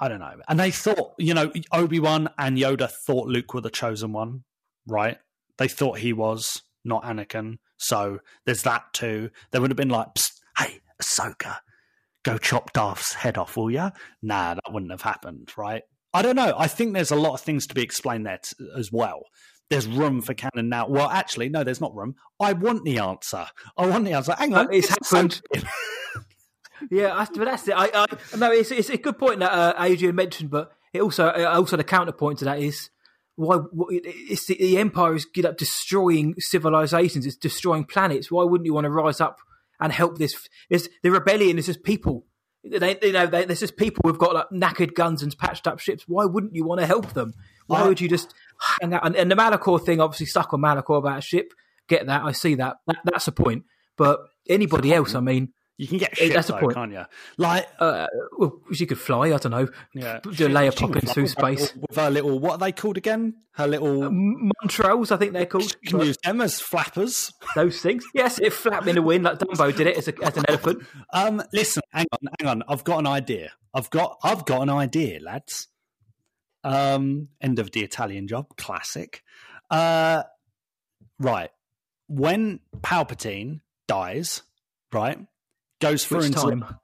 I 0.00 0.08
don't 0.08 0.20
know. 0.20 0.36
And 0.48 0.58
they 0.58 0.70
thought, 0.70 1.14
you 1.18 1.34
know, 1.34 1.52
Obi 1.72 2.00
Wan 2.00 2.28
and 2.38 2.58
Yoda 2.58 2.90
thought 3.06 3.28
Luke 3.28 3.54
were 3.54 3.60
the 3.60 3.70
chosen 3.70 4.12
one, 4.12 4.44
right? 4.86 5.18
They 5.58 5.68
thought 5.68 5.98
he 5.98 6.12
was 6.12 6.62
not 6.84 7.04
Anakin. 7.04 7.58
So 7.78 8.18
there's 8.44 8.62
that 8.62 8.92
too. 8.92 9.30
They 9.50 9.58
would 9.58 9.70
have 9.70 9.76
been 9.76 9.88
like, 9.88 10.08
hey, 10.58 10.80
Ahsoka, 11.02 11.58
go 12.24 12.38
chop 12.38 12.72
Darth's 12.72 13.14
head 13.14 13.38
off, 13.38 13.56
will 13.56 13.70
ya? 13.70 13.90
Nah, 14.22 14.54
that 14.54 14.72
wouldn't 14.72 14.92
have 14.92 15.02
happened, 15.02 15.52
right? 15.56 15.82
I 16.12 16.22
don't 16.22 16.36
know. 16.36 16.54
I 16.56 16.68
think 16.68 16.92
there's 16.94 17.10
a 17.10 17.16
lot 17.16 17.34
of 17.34 17.40
things 17.40 17.66
to 17.66 17.74
be 17.74 17.82
explained 17.82 18.26
there 18.26 18.38
t- 18.38 18.66
as 18.76 18.90
well. 18.92 19.22
There's 19.70 19.86
room 19.86 20.20
for 20.20 20.34
canon 20.34 20.68
now. 20.68 20.86
Well, 20.88 21.08
actually, 21.08 21.48
no, 21.48 21.64
there's 21.64 21.80
not 21.80 21.94
room. 21.94 22.14
I 22.38 22.52
want 22.52 22.84
the 22.84 22.98
answer. 22.98 23.46
I 23.76 23.86
want 23.86 24.04
the 24.04 24.12
answer. 24.12 24.34
Hang 24.36 24.54
on, 24.54 24.72
it's 24.72 24.88
happened. 24.88 25.40
Yeah, 26.90 27.24
but 27.34 27.44
that's 27.44 27.68
it. 27.68 27.74
I, 27.76 27.90
I 27.94 28.36
no, 28.36 28.50
it's 28.50 28.70
it's 28.70 28.90
a 28.90 28.96
good 28.96 29.18
point 29.18 29.40
that 29.40 29.52
uh, 29.52 29.74
Adrian 29.82 30.14
mentioned, 30.14 30.50
but 30.50 30.72
it 30.92 31.02
also 31.02 31.26
uh, 31.26 31.52
also 31.54 31.76
the 31.76 31.84
counterpoint 31.84 32.40
to 32.40 32.44
that 32.46 32.58
is 32.60 32.90
why 33.36 33.56
wh- 33.58 33.90
it's 33.90 34.46
the, 34.46 34.56
the 34.56 34.78
empire 34.78 35.14
is 35.14 35.24
good 35.24 35.44
at 35.46 35.58
destroying 35.58 36.34
civilizations, 36.38 37.26
it's 37.26 37.36
destroying 37.36 37.84
planets. 37.84 38.30
Why 38.30 38.44
wouldn't 38.44 38.66
you 38.66 38.74
want 38.74 38.84
to 38.84 38.90
rise 38.90 39.20
up 39.20 39.38
and 39.80 39.92
help 39.92 40.18
this? 40.18 40.48
It's, 40.70 40.88
the 41.02 41.10
rebellion 41.10 41.58
is 41.58 41.66
just 41.66 41.82
people. 41.82 42.26
They, 42.64 42.96
you 43.02 43.12
know, 43.12 43.26
they, 43.26 43.44
there's 43.44 43.60
just 43.60 43.76
people 43.76 44.02
who've 44.04 44.18
got 44.18 44.34
like 44.34 44.48
knackered 44.50 44.94
guns 44.94 45.22
and 45.22 45.36
patched 45.36 45.66
up 45.66 45.80
ships. 45.80 46.04
Why 46.08 46.24
wouldn't 46.24 46.54
you 46.54 46.64
want 46.64 46.80
to 46.80 46.86
help 46.86 47.12
them? 47.12 47.34
Why 47.66 47.80
I- 47.80 47.88
would 47.88 48.00
you 48.00 48.08
just 48.08 48.32
hang 48.80 48.94
out? 48.94 49.04
And, 49.04 49.14
and 49.16 49.30
the 49.30 49.34
Malachor 49.34 49.84
thing, 49.84 50.00
obviously, 50.00 50.26
stuck 50.26 50.54
on 50.54 50.60
Malachor 50.60 50.98
about 50.98 51.18
a 51.18 51.20
ship. 51.20 51.52
Get 51.88 52.06
that? 52.06 52.22
I 52.24 52.32
see 52.32 52.54
that. 52.54 52.76
that 52.86 52.98
that's 53.04 53.26
the 53.26 53.32
point. 53.32 53.64
But 53.96 54.20
anybody 54.48 54.94
else, 54.94 55.14
I 55.14 55.20
mean, 55.20 55.52
You 55.76 55.88
can 55.88 55.98
get 55.98 56.16
shit 56.16 56.32
that's 56.32 56.46
though, 56.48 56.58
point. 56.58 56.74
can't 56.74 56.92
you? 56.92 57.04
Like, 57.36 57.66
uh, 57.80 58.06
well, 58.38 58.60
she 58.72 58.86
could 58.86 58.98
fly. 58.98 59.32
I 59.32 59.38
don't 59.38 59.50
know. 59.50 59.66
yeah, 59.92 60.20
do 60.20 60.46
a 60.46 60.48
layer 60.48 60.70
she- 60.70 60.76
she 60.78 60.84
pop 60.84 60.92
can 60.92 60.98
in 61.00 61.06
fly 61.06 61.12
through 61.14 61.26
space. 61.26 61.74
with 61.74 61.96
her 61.96 62.10
little. 62.10 62.38
What 62.38 62.52
are 62.52 62.58
they 62.58 62.70
called 62.70 62.96
again? 62.96 63.34
Her 63.54 63.66
little. 63.66 64.04
M- 64.04 64.52
Montrals, 64.62 65.10
I 65.10 65.16
think 65.16 65.32
they're 65.32 65.46
called. 65.46 65.74
you 65.82 65.90
can 65.90 66.00
use 66.06 66.16
them 66.22 66.40
as 66.40 66.60
flappers. 66.60 67.32
Those 67.56 67.80
things. 67.80 68.04
Yes, 68.14 68.38
it 68.38 68.52
flapped 68.52 68.86
in 68.86 68.94
the 68.94 69.02
wind 69.02 69.24
like 69.24 69.38
Dumbo 69.38 69.74
did 69.76 69.88
it 69.88 69.96
as, 69.96 70.06
a, 70.06 70.14
as 70.22 70.36
an 70.36 70.44
elephant. 70.48 70.84
Um, 71.12 71.42
listen, 71.52 71.82
hang 71.92 72.06
on, 72.12 72.18
hang 72.40 72.48
on. 72.48 72.62
I've 72.68 72.84
got 72.84 72.98
an 73.00 73.06
idea. 73.08 73.50
I've 73.74 73.90
got, 73.90 74.18
I've 74.22 74.44
got 74.44 74.62
an 74.62 74.70
idea, 74.70 75.18
lads. 75.20 75.66
Um, 76.62 77.28
end 77.40 77.58
of 77.58 77.72
the 77.72 77.82
Italian 77.82 78.26
job, 78.28 78.56
classic. 78.56 79.22
Uh, 79.70 80.22
right. 81.18 81.50
When 82.08 82.60
Palpatine 82.80 83.60
dies, 83.88 84.42
right, 84.92 85.18
goes 85.84 86.04
through 86.04 86.18
Which 86.18 86.26
into 86.28 86.78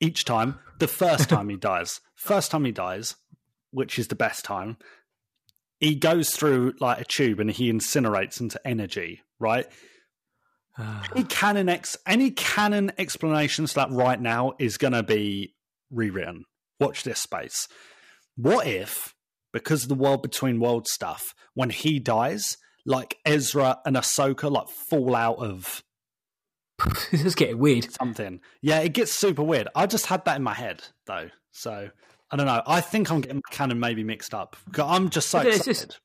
each 0.00 0.24
time. 0.24 0.58
The 0.78 0.88
first 0.88 1.28
time 1.28 1.48
he 1.48 1.56
dies, 1.56 2.00
first 2.14 2.50
time 2.50 2.64
he 2.64 2.72
dies, 2.72 3.16
which 3.70 3.98
is 3.98 4.08
the 4.08 4.14
best 4.14 4.44
time, 4.44 4.76
he 5.78 5.94
goes 5.94 6.30
through 6.30 6.74
like 6.80 7.00
a 7.00 7.04
tube 7.04 7.40
and 7.40 7.50
he 7.50 7.72
incinerates 7.72 8.40
into 8.40 8.60
energy, 8.66 9.22
right? 9.38 9.66
Ah. 10.78 11.04
Any 11.14 11.24
canon 11.24 11.68
ex 11.68 11.96
any 12.06 12.30
canon 12.30 12.92
explanation 12.98 13.66
to 13.66 13.74
that 13.74 13.90
right 13.90 14.20
now 14.20 14.52
is 14.58 14.78
going 14.78 14.92
to 14.94 15.02
be 15.02 15.54
rewritten. 15.90 16.44
Watch 16.80 17.04
this 17.04 17.20
space. 17.20 17.68
What 18.36 18.66
if, 18.66 19.14
because 19.52 19.82
of 19.82 19.88
the 19.88 19.94
world 19.94 20.22
between 20.22 20.60
worlds 20.60 20.90
stuff, 20.90 21.34
when 21.54 21.70
he 21.70 21.98
dies, 21.98 22.56
like 22.86 23.18
Ezra 23.24 23.78
and 23.84 23.96
Ahsoka 23.96 24.50
like 24.50 24.68
fall 24.68 25.14
out 25.14 25.38
of 25.38 25.82
this 27.10 27.24
is 27.24 27.34
getting 27.34 27.58
weird. 27.58 27.90
something? 27.92 28.40
Yeah, 28.60 28.80
it 28.80 28.92
gets 28.92 29.12
super 29.12 29.42
weird. 29.42 29.68
I 29.74 29.86
just 29.86 30.06
had 30.06 30.24
that 30.24 30.36
in 30.36 30.42
my 30.42 30.54
head 30.54 30.82
though, 31.06 31.28
so 31.50 31.90
I 32.30 32.36
don't 32.36 32.46
know. 32.46 32.62
I 32.66 32.80
think 32.80 33.10
I'm 33.10 33.20
getting 33.20 33.36
my 33.36 33.54
canon 33.54 33.78
maybe 33.80 34.04
mixed 34.04 34.34
up. 34.34 34.56
I'm 34.82 35.10
just 35.10 35.30
so 35.30 35.40
It's 35.40 35.56
excited. 35.58 35.64
just- 35.74 36.00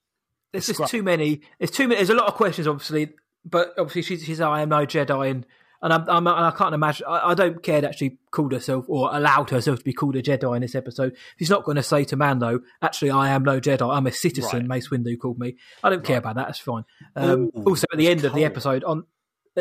There's 0.54 0.70
It's 0.70 0.78
just 0.80 0.92
too 0.92 1.04
many. 1.04 1.42
There's 1.60 1.72
too 1.72 1.88
many. 1.88 1.96
There's 1.98 2.10
a 2.10 2.16
lot 2.16 2.28
of 2.28 2.34
questions, 2.36 2.68
obviously, 2.68 3.14
but 3.46 3.74
obviously 3.78 4.02
she's, 4.02 4.24
she's 4.26 4.42
I 4.42 4.62
am 4.62 4.70
no 4.70 4.86
Jedi, 4.86 5.30
and 5.32 5.46
and 5.82 5.94
I'm, 5.94 6.08
I'm 6.10 6.28
I 6.28 6.52
can't 6.52 6.74
imagine. 6.74 7.06
I, 7.08 7.32
I 7.32 7.34
don't 7.34 7.62
care 7.62 7.82
that 7.82 7.96
she 7.98 8.18
called 8.32 8.52
herself 8.52 8.86
or 8.88 9.10
allowed 9.16 9.50
herself 9.52 9.80
to 9.80 9.84
be 9.86 9.94
called 9.94 10.16
a 10.16 10.22
Jedi 10.24 10.56
in 10.56 10.62
this 10.62 10.74
episode. 10.74 11.16
She's 11.38 11.50
not 11.50 11.64
going 11.66 11.76
to 11.76 11.84
say 11.84 12.04
to 12.06 12.16
Mando, 12.16 12.62
"Actually, 12.82 13.12
I 13.12 13.30
am 13.30 13.44
no 13.44 13.60
Jedi. 13.60 13.88
I'm 13.96 14.08
a 14.08 14.12
citizen." 14.12 14.60
Right. 14.62 14.68
Mace 14.68 14.90
Windu 14.90 15.20
called 15.20 15.38
me. 15.38 15.58
I 15.84 15.90
don't 15.90 16.04
care 16.04 16.18
about 16.18 16.36
that. 16.36 16.48
That's 16.48 16.60
fine. 16.60 16.84
Um, 17.16 17.52
Ooh, 17.56 17.64
also, 17.68 17.86
at 17.92 17.98
the 18.00 18.08
end 18.08 18.26
of 18.26 18.34
the 18.34 18.44
episode, 18.46 18.84
on 18.84 19.04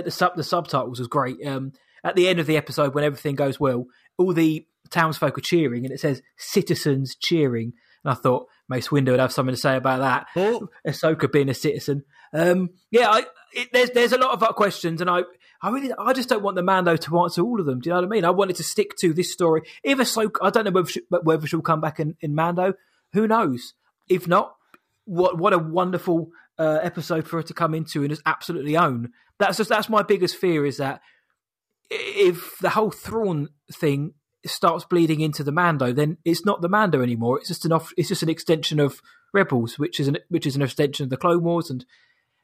the 0.04 0.10
sub 0.10 0.36
the 0.36 0.44
subtitles 0.44 0.98
was 0.98 1.08
great. 1.08 1.44
Um, 1.46 1.72
at 2.04 2.14
the 2.14 2.28
end 2.28 2.38
of 2.38 2.46
the 2.46 2.56
episode, 2.56 2.94
when 2.94 3.04
everything 3.04 3.34
goes 3.34 3.58
well, 3.58 3.86
all 4.18 4.32
the 4.32 4.66
townsfolk 4.90 5.36
are 5.36 5.42
cheering, 5.42 5.84
and 5.84 5.92
it 5.92 6.00
says 6.00 6.22
"citizens 6.36 7.16
cheering." 7.16 7.72
And 8.04 8.12
I 8.12 8.14
thought 8.14 8.46
Mace 8.68 8.88
Windu 8.88 9.10
would 9.10 9.20
have 9.20 9.32
something 9.32 9.54
to 9.54 9.60
say 9.60 9.76
about 9.76 10.00
that. 10.00 10.26
Oh, 10.36 10.68
Ahsoka 10.86 11.30
being 11.30 11.48
a 11.48 11.54
citizen. 11.54 12.04
Um, 12.32 12.70
yeah, 12.90 13.10
I, 13.10 13.24
it, 13.52 13.68
there's 13.72 13.90
there's 13.90 14.12
a 14.12 14.18
lot 14.18 14.40
of 14.40 14.56
questions, 14.56 15.00
and 15.00 15.10
I 15.10 15.22
I 15.62 15.70
really 15.70 15.92
I 15.98 16.12
just 16.12 16.28
don't 16.28 16.42
want 16.42 16.56
the 16.56 16.62
Mando 16.62 16.96
to 16.96 17.20
answer 17.20 17.42
all 17.42 17.58
of 17.58 17.66
them. 17.66 17.80
Do 17.80 17.88
you 17.88 17.94
know 17.94 18.02
what 18.02 18.06
I 18.06 18.10
mean? 18.10 18.24
I 18.24 18.30
wanted 18.30 18.56
to 18.56 18.64
stick 18.64 18.96
to 19.00 19.12
this 19.12 19.32
story. 19.32 19.62
If 19.82 19.98
Ahsoka, 19.98 20.36
I 20.42 20.50
don't 20.50 20.64
know 20.64 20.70
whether 20.70 20.88
she, 20.88 21.02
whether 21.08 21.46
she'll 21.46 21.62
come 21.62 21.80
back 21.80 21.98
in, 21.98 22.16
in 22.20 22.34
Mando. 22.34 22.74
Who 23.12 23.26
knows? 23.26 23.74
If 24.08 24.28
not, 24.28 24.54
what 25.04 25.38
what 25.38 25.52
a 25.52 25.58
wonderful 25.58 26.30
uh, 26.58 26.78
episode 26.82 27.26
for 27.26 27.38
her 27.38 27.42
to 27.42 27.54
come 27.54 27.74
into 27.74 28.02
and 28.02 28.10
just 28.10 28.22
absolutely 28.26 28.76
own. 28.76 29.12
That's 29.38 29.56
just 29.56 29.68
that's 29.68 29.88
my 29.88 30.02
biggest 30.02 30.36
fear 30.36 30.64
is 30.64 30.78
that 30.78 31.00
if 31.90 32.58
the 32.58 32.70
whole 32.70 32.90
Thrawn 32.90 33.48
thing 33.72 34.14
starts 34.44 34.84
bleeding 34.84 35.20
into 35.20 35.42
the 35.44 35.52
Mando, 35.52 35.92
then 35.92 36.18
it's 36.24 36.44
not 36.44 36.62
the 36.62 36.68
Mando 36.68 37.02
anymore. 37.02 37.38
It's 37.38 37.48
just 37.48 37.64
an 37.64 37.72
off, 37.72 37.92
it's 37.96 38.08
just 38.08 38.22
an 38.22 38.28
extension 38.28 38.80
of 38.80 39.00
Rebels, 39.32 39.78
which 39.78 40.00
is 40.00 40.08
an 40.08 40.18
which 40.28 40.46
is 40.46 40.56
an 40.56 40.62
extension 40.62 41.04
of 41.04 41.10
the 41.10 41.16
Clone 41.16 41.42
Wars, 41.42 41.70
and 41.70 41.84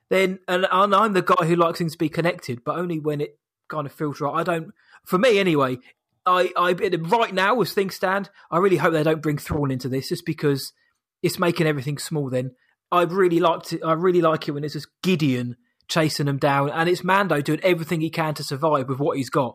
then 0.09 0.41
and, 0.49 0.67
and 0.71 0.95
I'm 0.95 1.13
the 1.13 1.23
guy 1.23 1.47
who 1.47 1.57
likes 1.57 1.79
things 1.79 1.93
to 1.93 1.99
be 1.99 2.09
connected, 2.09 2.65
but 2.65 2.77
only 2.77 2.99
when 2.99 3.21
it 3.21 3.39
kind 3.69 3.87
of 3.87 3.93
feels 3.93 4.21
right. 4.21 4.35
I 4.35 4.43
don't, 4.43 4.73
for 5.05 5.19
me 5.19 5.39
anyway. 5.39 5.79
I, 6.25 6.53
I 6.57 6.71
right 6.71 7.35
now 7.35 7.61
as 7.63 7.73
things 7.73 7.97
stand, 7.97 8.31
I 8.49 8.59
really 8.59 8.77
hope 8.77 8.93
they 8.93 9.03
don't 9.03 9.21
bring 9.21 9.39
Thrawn 9.39 9.73
into 9.73 9.89
this, 9.89 10.11
just 10.11 10.25
because 10.25 10.73
it's 11.21 11.37
making 11.37 11.67
everything 11.67 11.99
small. 11.99 12.31
Then 12.31 12.53
I 12.93 13.03
really 13.03 13.41
liked 13.41 13.73
it. 13.73 13.83
I 13.85 13.95
really 13.95 14.21
like 14.21 14.47
it 14.47 14.53
when 14.53 14.63
it's 14.63 14.75
just 14.75 14.87
Gideon 15.03 15.57
chasing 15.89 16.27
them 16.27 16.39
down, 16.39 16.71
and 16.71 16.89
it's 16.89 17.05
Mando 17.05 17.41
doing 17.41 17.61
everything 17.63 18.01
he 18.01 18.11
can 18.11 18.35
to 18.35 18.45
survive 18.45 18.89
with 18.89 18.99
what 18.99 19.17
he's 19.17 19.31
got. 19.31 19.55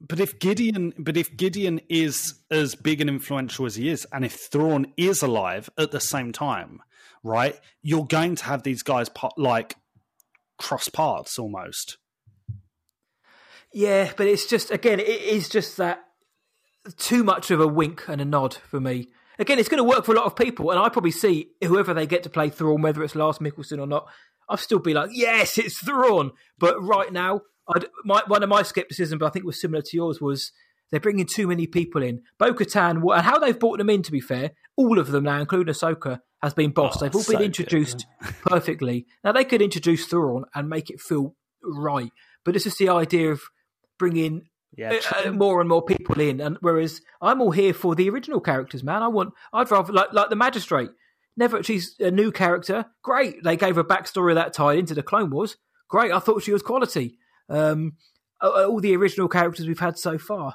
But 0.00 0.20
if 0.20 0.38
Gideon, 0.38 0.92
but 0.98 1.16
if 1.16 1.36
Gideon 1.36 1.80
is 1.88 2.34
as 2.50 2.74
big 2.74 3.00
and 3.00 3.10
influential 3.10 3.66
as 3.66 3.76
he 3.76 3.88
is, 3.88 4.06
and 4.12 4.24
if 4.24 4.34
Thrawn 4.34 4.92
is 4.96 5.22
alive 5.22 5.68
at 5.76 5.90
the 5.90 6.00
same 6.00 6.32
time, 6.32 6.80
right, 7.24 7.58
you're 7.82 8.06
going 8.06 8.36
to 8.36 8.44
have 8.44 8.62
these 8.62 8.82
guys 8.82 9.08
like 9.36 9.74
cross 10.56 10.88
paths 10.88 11.38
almost. 11.38 11.98
Yeah, 13.72 14.12
but 14.16 14.26
it's 14.26 14.46
just 14.46 14.70
again, 14.70 15.00
it 15.00 15.08
is 15.08 15.48
just 15.48 15.76
that 15.78 16.04
too 16.96 17.24
much 17.24 17.50
of 17.50 17.60
a 17.60 17.66
wink 17.66 18.04
and 18.08 18.20
a 18.20 18.24
nod 18.24 18.54
for 18.54 18.80
me. 18.80 19.08
Again, 19.38 19.58
it's 19.58 19.68
going 19.68 19.78
to 19.78 19.84
work 19.84 20.04
for 20.04 20.12
a 20.12 20.16
lot 20.16 20.26
of 20.26 20.36
people, 20.36 20.70
and 20.70 20.80
I 20.80 20.88
probably 20.88 21.10
see 21.12 21.50
whoever 21.62 21.94
they 21.94 22.06
get 22.06 22.22
to 22.24 22.30
play 22.30 22.50
Thrawn, 22.50 22.82
whether 22.82 23.02
it's 23.02 23.14
Lars 23.14 23.38
Mikkelsen 23.38 23.80
or 23.80 23.86
not. 23.86 24.08
I'll 24.48 24.56
still 24.56 24.78
be 24.78 24.94
like, 24.94 25.10
yes, 25.12 25.58
it's 25.58 25.78
Thrawn. 25.78 26.32
But 26.58 26.82
right 26.82 27.12
now, 27.12 27.42
I'd, 27.68 27.86
my, 28.04 28.22
one 28.26 28.42
of 28.42 28.48
my 28.48 28.62
skepticism, 28.62 29.18
but 29.18 29.26
I 29.26 29.30
think 29.30 29.44
was 29.44 29.60
similar 29.60 29.82
to 29.82 29.96
yours, 29.96 30.20
was 30.20 30.52
they're 30.90 31.00
bringing 31.00 31.26
too 31.26 31.46
many 31.46 31.66
people 31.66 32.02
in. 32.02 32.22
Bo 32.38 32.54
Katan, 32.54 33.02
and 33.14 33.22
how 33.24 33.38
they've 33.38 33.58
brought 33.58 33.78
them 33.78 33.90
in, 33.90 34.02
to 34.02 34.12
be 34.12 34.20
fair, 34.20 34.52
all 34.76 34.98
of 34.98 35.08
them 35.08 35.24
now, 35.24 35.40
including 35.40 35.72
Ahsoka, 35.72 36.20
has 36.42 36.54
been 36.54 36.70
bossed. 36.70 36.98
Oh, 36.98 37.04
they've 37.04 37.14
all 37.14 37.22
so 37.22 37.32
been 37.32 37.38
good. 37.38 37.46
introduced 37.46 38.06
perfectly. 38.42 39.06
Now, 39.22 39.32
they 39.32 39.44
could 39.44 39.60
introduce 39.60 40.06
Thrawn 40.06 40.44
and 40.54 40.68
make 40.68 40.88
it 40.88 41.00
feel 41.00 41.34
right, 41.62 42.10
but 42.44 42.54
it's 42.54 42.64
just 42.64 42.78
the 42.78 42.88
idea 42.88 43.32
of 43.32 43.42
bringing 43.98 44.42
Yeah, 44.76 44.98
uh, 45.26 45.32
more 45.32 45.60
and 45.60 45.68
more 45.68 45.82
people 45.82 46.20
in. 46.20 46.40
And 46.40 46.56
whereas 46.60 47.00
I'm 47.20 47.42
all 47.42 47.50
here 47.50 47.74
for 47.74 47.94
the 47.94 48.08
original 48.08 48.40
characters, 48.40 48.84
man. 48.84 49.02
I 49.02 49.08
want, 49.08 49.34
I'd 49.52 49.70
rather 49.70 49.92
like 49.92 50.12
like 50.12 50.30
the 50.30 50.36
magistrate. 50.36 50.90
Never, 51.38 51.62
she's 51.62 51.94
a 52.00 52.10
new 52.10 52.32
character. 52.32 52.86
Great. 53.02 53.44
They 53.44 53.56
gave 53.56 53.76
her 53.76 53.84
backstory 53.84 54.34
that 54.34 54.52
tied 54.52 54.78
into 54.78 54.94
the 54.94 55.04
Clone 55.04 55.30
Wars. 55.30 55.56
Great. 55.88 56.12
I 56.12 56.18
thought 56.18 56.42
she 56.42 56.52
was 56.52 56.62
quality. 56.62 57.16
Um, 57.48 57.92
all 58.42 58.80
the 58.80 58.96
original 58.96 59.28
characters 59.28 59.66
we've 59.66 59.78
had 59.78 59.98
so 59.98 60.18
far. 60.18 60.54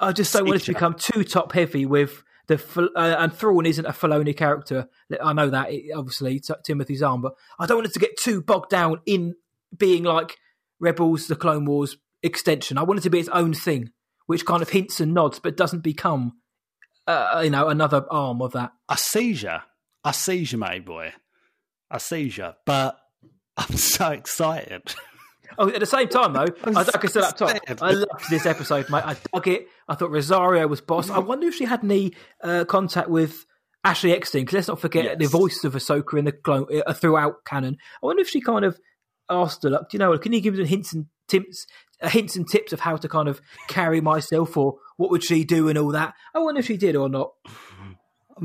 I 0.00 0.12
just 0.12 0.32
don't 0.32 0.46
want 0.46 0.62
it 0.62 0.64
to 0.64 0.72
become 0.72 0.96
too 0.98 1.22
top 1.24 1.52
heavy 1.52 1.84
with 1.84 2.24
the 2.48 2.90
uh, 2.96 3.16
and 3.18 3.32
Thrawn 3.32 3.66
isn't 3.66 3.84
a 3.84 3.90
Filoni 3.92 4.36
character. 4.36 4.88
I 5.22 5.32
know 5.32 5.50
that 5.50 5.70
obviously 5.94 6.40
T- 6.40 6.54
Timothy 6.64 6.96
Zahn, 6.96 7.20
but 7.20 7.34
I 7.58 7.66
don't 7.66 7.76
want 7.76 7.88
it 7.88 7.92
to 7.92 8.00
get 8.00 8.16
too 8.16 8.42
bogged 8.42 8.70
down 8.70 9.00
in 9.06 9.34
being 9.76 10.04
like 10.04 10.38
Rebels, 10.80 11.28
the 11.28 11.36
Clone 11.36 11.66
Wars 11.66 11.98
extension. 12.22 12.78
I 12.78 12.82
want 12.82 12.98
it 12.98 13.02
to 13.02 13.10
be 13.10 13.20
its 13.20 13.28
own 13.28 13.54
thing, 13.54 13.90
which 14.26 14.46
kind 14.46 14.62
of 14.62 14.70
hints 14.70 15.00
and 15.00 15.14
nods, 15.14 15.38
but 15.38 15.56
doesn't 15.56 15.82
become, 15.82 16.32
uh, 17.06 17.42
you 17.44 17.50
know, 17.50 17.68
another 17.68 18.04
arm 18.10 18.42
of 18.42 18.52
that. 18.52 18.72
a 18.88 18.96
seizure, 18.96 19.62
a 20.04 20.12
seizure, 20.12 20.58
mate, 20.58 20.84
boy, 20.84 21.12
a 21.90 22.00
seizure. 22.00 22.54
But 22.66 22.98
I'm 23.56 23.76
so 23.76 24.10
excited. 24.10 24.94
Oh, 25.58 25.68
at 25.68 25.80
the 25.80 25.86
same 25.86 26.08
time, 26.08 26.32
though, 26.32 26.46
I, 26.64 26.70
like 26.70 27.04
I 27.04 27.08
said 27.08 27.22
up 27.24 27.36
top, 27.36 27.50
I 27.82 27.90
loved 27.90 28.30
this 28.30 28.46
episode, 28.46 28.88
mate. 28.88 29.04
I 29.04 29.16
dug 29.34 29.48
it. 29.48 29.66
I 29.86 29.94
thought 29.94 30.10
Rosario 30.10 30.66
was 30.66 30.80
boss. 30.80 31.10
I 31.10 31.18
wonder 31.18 31.46
if 31.46 31.54
she 31.54 31.66
had 31.66 31.84
any 31.84 32.14
uh, 32.42 32.64
contact 32.64 33.10
with 33.10 33.44
Ashley 33.84 34.12
Eckstein, 34.12 34.42
because 34.42 34.54
let's 34.54 34.68
not 34.68 34.80
forget 34.80 35.04
Yes. 35.04 35.16
the 35.18 35.26
voice 35.26 35.62
of 35.64 35.74
Ahsoka 35.74 36.18
in 36.18 36.24
the 36.24 36.32
clone 36.32 36.66
uh, 36.86 36.94
throughout 36.94 37.44
canon. 37.44 37.76
I 38.02 38.06
wonder 38.06 38.22
if 38.22 38.30
she 38.30 38.40
kind 38.40 38.64
of 38.64 38.78
asked 39.28 39.62
her, 39.64 39.70
like, 39.70 39.90
do 39.90 39.96
you 39.96 39.98
know, 39.98 40.16
can 40.16 40.32
you 40.32 40.40
give 40.40 40.54
me 40.54 40.60
some 40.60 40.68
hints 40.68 40.94
and 40.94 41.06
tips, 41.28 41.66
uh, 42.00 42.08
hints 42.08 42.34
and 42.34 42.48
tips 42.48 42.72
of 42.72 42.80
how 42.80 42.96
to 42.96 43.06
kind 43.08 43.28
of 43.28 43.42
carry 43.68 44.00
myself, 44.00 44.56
or 44.56 44.76
what 44.96 45.10
would 45.10 45.22
she 45.22 45.44
do 45.44 45.68
and 45.68 45.76
all 45.76 45.90
that? 45.92 46.14
I 46.34 46.38
wonder 46.38 46.60
if 46.60 46.66
she 46.66 46.78
did 46.78 46.96
or 46.96 47.10
not. 47.10 47.32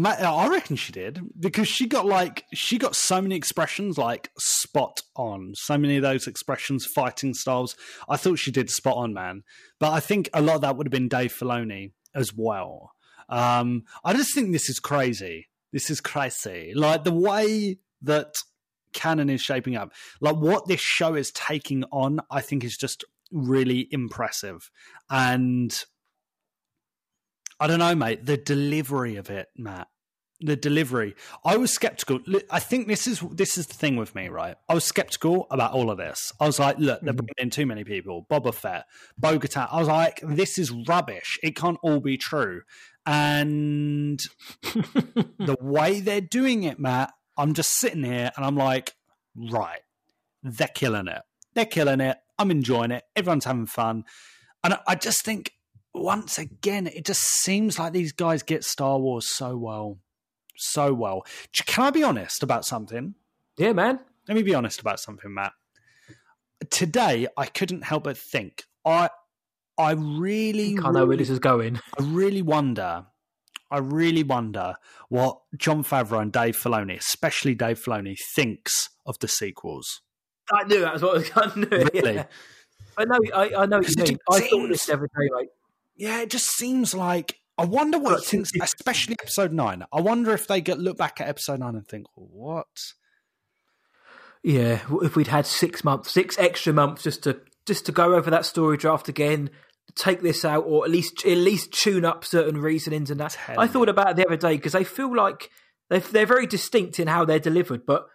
I 0.05 0.47
reckon 0.47 0.75
she 0.75 0.91
did 0.91 1.21
because 1.39 1.67
she 1.67 1.87
got 1.87 2.05
like 2.05 2.45
she 2.53 2.77
got 2.77 2.95
so 2.95 3.21
many 3.21 3.35
expressions 3.35 3.97
like 3.97 4.29
spot 4.37 5.01
on. 5.15 5.53
So 5.55 5.77
many 5.77 5.97
of 5.97 6.03
those 6.03 6.27
expressions, 6.27 6.85
fighting 6.85 7.33
styles. 7.33 7.75
I 8.07 8.17
thought 8.17 8.39
she 8.39 8.51
did 8.51 8.69
spot 8.69 8.97
on, 8.97 9.13
man. 9.13 9.43
But 9.79 9.93
I 9.93 9.99
think 9.99 10.29
a 10.33 10.41
lot 10.41 10.55
of 10.55 10.61
that 10.61 10.77
would 10.77 10.87
have 10.87 10.91
been 10.91 11.07
Dave 11.07 11.33
Filoni 11.33 11.91
as 12.13 12.33
well. 12.33 12.91
Um, 13.29 13.83
I 14.03 14.13
just 14.13 14.33
think 14.33 14.51
this 14.51 14.69
is 14.69 14.79
crazy. 14.79 15.47
This 15.73 15.89
is 15.89 15.99
crazy. 15.99 16.73
Like 16.75 17.03
the 17.03 17.13
way 17.13 17.79
that 18.03 18.35
canon 18.93 19.29
is 19.29 19.41
shaping 19.41 19.75
up, 19.75 19.91
like 20.21 20.35
what 20.35 20.67
this 20.67 20.79
show 20.79 21.15
is 21.15 21.31
taking 21.31 21.83
on, 21.91 22.19
I 22.31 22.41
think 22.41 22.63
is 22.63 22.77
just 22.77 23.03
really 23.31 23.87
impressive. 23.91 24.69
And 25.09 25.77
I 27.59 27.67
don't 27.67 27.79
know, 27.79 27.95
mate. 27.95 28.25
The 28.25 28.37
delivery 28.37 29.15
of 29.15 29.29
it, 29.29 29.47
Matt. 29.57 29.87
The 30.39 30.55
delivery. 30.55 31.15
I 31.43 31.57
was 31.57 31.73
skeptical. 31.73 32.19
I 32.51 32.59
think 32.59 32.87
this 32.87 33.07
is 33.07 33.21
this 33.31 33.57
is 33.57 33.65
the 33.65 33.73
thing 33.73 33.95
with 33.95 34.13
me, 34.13 34.29
right? 34.29 34.55
I 34.69 34.75
was 34.75 34.83
skeptical 34.83 35.47
about 35.49 35.73
all 35.73 35.89
of 35.89 35.97
this. 35.97 36.31
I 36.39 36.45
was 36.45 36.59
like, 36.59 36.77
look, 36.77 37.01
they're 37.01 37.13
mm-hmm. 37.13 37.25
bringing 37.25 37.33
in 37.39 37.49
too 37.49 37.65
many 37.65 37.83
people. 37.83 38.27
Boba 38.29 38.53
Fett, 38.53 38.85
Bo 39.17 39.39
Katan. 39.39 39.67
I 39.71 39.79
was 39.79 39.87
like, 39.87 40.21
this 40.23 40.59
is 40.59 40.71
rubbish. 40.71 41.39
It 41.41 41.55
can't 41.55 41.79
all 41.81 41.99
be 41.99 42.17
true. 42.17 42.61
And 43.07 44.19
the 44.63 45.57
way 45.59 46.01
they're 46.01 46.21
doing 46.21 46.63
it, 46.63 46.77
Matt, 46.79 47.13
I'm 47.35 47.53
just 47.53 47.71
sitting 47.79 48.03
here 48.03 48.31
and 48.35 48.45
I'm 48.45 48.57
like, 48.57 48.93
right, 49.35 49.79
they're 50.43 50.67
killing 50.67 51.07
it. 51.07 51.21
They're 51.55 51.65
killing 51.65 52.01
it. 52.01 52.17
I'm 52.37 52.51
enjoying 52.51 52.91
it. 52.91 53.03
Everyone's 53.15 53.45
having 53.45 53.65
fun. 53.65 54.03
And 54.63 54.77
I 54.87 54.95
just 54.95 55.23
think, 55.23 55.53
once 56.01 56.37
again, 56.37 56.87
it 56.87 57.05
just 57.05 57.21
seems 57.21 57.77
like 57.79 57.93
these 57.93 58.11
guys 58.11 58.43
get 58.43 58.63
Star 58.63 58.99
Wars 58.99 59.29
so 59.29 59.57
well. 59.57 59.99
so 60.57 60.93
well. 60.93 61.23
Can 61.65 61.85
I 61.85 61.89
be 61.91 62.03
honest 62.03 62.43
about 62.43 62.65
something? 62.65 63.15
Yeah, 63.57 63.73
man. 63.73 63.99
Let 64.27 64.35
me 64.35 64.43
be 64.43 64.55
honest 64.55 64.81
about 64.81 64.99
something, 64.99 65.33
Matt. 65.33 65.53
Today, 66.69 67.27
I 67.37 67.45
couldn't 67.45 67.83
help 67.83 68.05
but 68.05 68.17
think. 68.17 68.63
I, 68.83 69.09
I 69.77 69.91
really, 69.91 70.77
I 70.83 70.91
know 70.91 71.05
where 71.05 71.17
this 71.17 71.29
is 71.29 71.39
going. 71.39 71.79
I 71.99 72.03
really 72.03 72.41
wonder. 72.41 73.05
I 73.69 73.79
really 73.79 74.23
wonder 74.23 74.75
what 75.09 75.39
Jon 75.55 75.83
Favreau 75.83 76.21
and 76.21 76.31
Dave 76.31 76.57
Filoni, 76.57 76.97
especially 76.97 77.53
Dave 77.53 77.79
Filoni, 77.83 78.17
thinks 78.35 78.89
of 79.05 79.19
the 79.19 79.27
sequels. 79.27 80.01
I 80.51 80.63
knew 80.63 80.79
that 80.81 80.93
was 80.93 81.03
what 81.03 81.11
I 81.11 81.17
was 81.17 81.29
going 81.29 81.51
to 81.51 81.65
do. 81.65 81.89
Really? 81.93 82.15
Yeah. 82.15 82.25
I 82.97 83.05
know, 83.05 83.19
I, 83.35 83.43
I 83.55 83.65
know 83.67 83.77
what 83.77 83.89
you 83.89 84.03
mean. 84.03 84.17
I 84.31 84.39
thought 84.39 84.67
this 84.69 84.85
the 84.85 84.93
other 84.93 85.07
day, 85.07 85.29
like, 85.31 85.49
Yeah, 85.97 86.21
it 86.21 86.29
just 86.29 86.47
seems 86.47 86.93
like 86.93 87.35
I 87.57 87.65
wonder 87.65 87.97
what 87.97 88.11
But 88.11 88.19
he 88.21 88.25
thinks, 88.27 88.51
it's- 88.55 88.73
especially 88.75 89.15
episode 89.19 89.51
nine. 89.51 89.83
I 89.91 89.99
wonder 90.01 90.31
if 90.33 90.47
they 90.47 90.61
get 90.61 90.77
look 90.79 90.97
back 90.97 91.19
at 91.19 91.27
episode 91.27 91.59
nine 91.59 91.75
and 91.75 91.87
think, 91.87 92.05
what? 92.15 92.67
yeah, 94.43 94.79
if 95.01 95.15
we'd 95.15 95.27
had 95.27 95.45
six 95.45 95.83
months, 95.83 96.11
six 96.11 96.37
extra 96.37 96.73
months 96.73 97.03
just 97.03 97.23
to 97.23 97.39
just 97.65 97.85
to 97.87 97.91
go 97.91 98.15
over 98.15 98.29
that 98.31 98.45
story 98.45 98.77
draft 98.77 99.09
again, 99.09 99.49
take 99.95 100.21
this 100.21 100.45
out, 100.45 100.63
or 100.65 100.85
at 100.85 100.91
least 100.91 101.25
at 101.25 101.37
least 101.37 101.71
tune 101.73 102.05
up 102.05 102.23
certain 102.23 102.61
reasonings 102.61 103.09
and 103.09 103.19
that. 103.19 103.31
Tell 103.31 103.59
I 103.59 103.67
thought 103.67 103.89
about 103.89 104.11
it 104.11 104.15
the 104.17 104.25
other 104.27 104.37
day 104.37 104.55
because 104.55 104.73
they 104.73 104.83
feel 104.83 105.13
like 105.13 105.49
they're 105.89 105.99
they're 105.99 106.25
very 106.25 106.45
distinct 106.47 106.99
in 106.99 107.07
how 107.07 107.25
they're 107.25 107.39
delivered, 107.39 107.85
but 107.85 108.05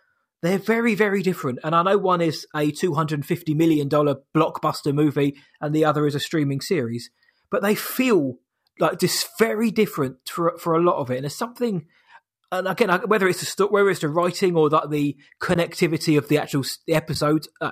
they're 0.41 0.59
very 0.59 0.95
very 0.95 1.23
different. 1.23 1.59
And 1.65 1.75
I 1.75 1.83
know 1.83 1.99
one 1.99 2.21
is 2.21 2.47
a 2.55 2.71
two 2.71 2.95
hundred 2.95 3.17
and 3.17 3.27
fifty 3.27 3.55
million 3.55 3.89
dollar 3.89 4.17
blockbuster 4.35 4.95
movie, 4.95 5.35
and 5.61 5.75
the 5.75 5.85
other 5.85 6.07
is 6.07 6.15
a 6.15 6.21
streaming 6.21 6.61
series, 6.61 7.11
but 7.53 7.63
they 7.63 7.77
feel 7.77 8.39
like 8.81 8.99
just 8.99 9.29
very 9.39 9.71
different 9.71 10.17
for 10.29 10.59
for 10.59 10.75
a 10.75 10.83
lot 10.83 10.97
of 10.97 11.11
it. 11.11 11.17
And 11.17 11.25
there's 11.25 11.37
something 11.37 11.87
and 12.51 12.67
again, 12.67 12.91
whether 13.07 13.29
it's 13.29 13.41
the 13.41 13.47
sto- 13.47 13.69
whether 13.69 13.89
it's 13.89 14.01
the 14.01 14.09
writing 14.09 14.57
or 14.57 14.69
that 14.71 14.91
the 14.91 15.17
connectivity 15.41 16.19
of 16.19 16.29
the 16.29 16.39
actual 16.39 16.65
the 16.87 16.95
episodes, 16.95 17.49
uh, 17.61 17.71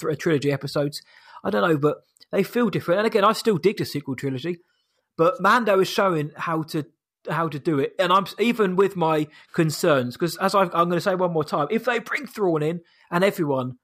th- 0.00 0.18
trilogy 0.18 0.52
episodes, 0.52 1.02
I 1.42 1.50
don't 1.50 1.68
know, 1.68 1.76
but 1.76 1.98
they 2.30 2.42
feel 2.42 2.70
different. 2.70 3.00
And 3.00 3.06
again, 3.06 3.24
I 3.24 3.32
still 3.32 3.58
dig 3.58 3.78
the 3.78 3.84
sequel 3.84 4.14
trilogy, 4.14 4.58
but 5.16 5.40
Mando 5.40 5.80
is 5.80 5.88
showing 5.88 6.30
how 6.36 6.62
to 6.64 6.84
how 7.28 7.48
to 7.48 7.58
do 7.58 7.78
it. 7.78 7.94
And 7.98 8.12
I'm 8.12 8.26
even 8.38 8.76
with 8.76 8.96
my 8.96 9.26
concerns 9.54 10.14
because, 10.14 10.36
as 10.36 10.54
I, 10.54 10.62
I'm 10.62 10.88
going 10.88 10.92
to 10.92 11.00
say 11.00 11.14
one 11.14 11.32
more 11.32 11.44
time, 11.44 11.68
if 11.70 11.86
they 11.86 11.98
bring 11.98 12.26
Thrawn 12.26 12.62
in 12.62 12.80
and 13.10 13.24
everyone, 13.24 13.78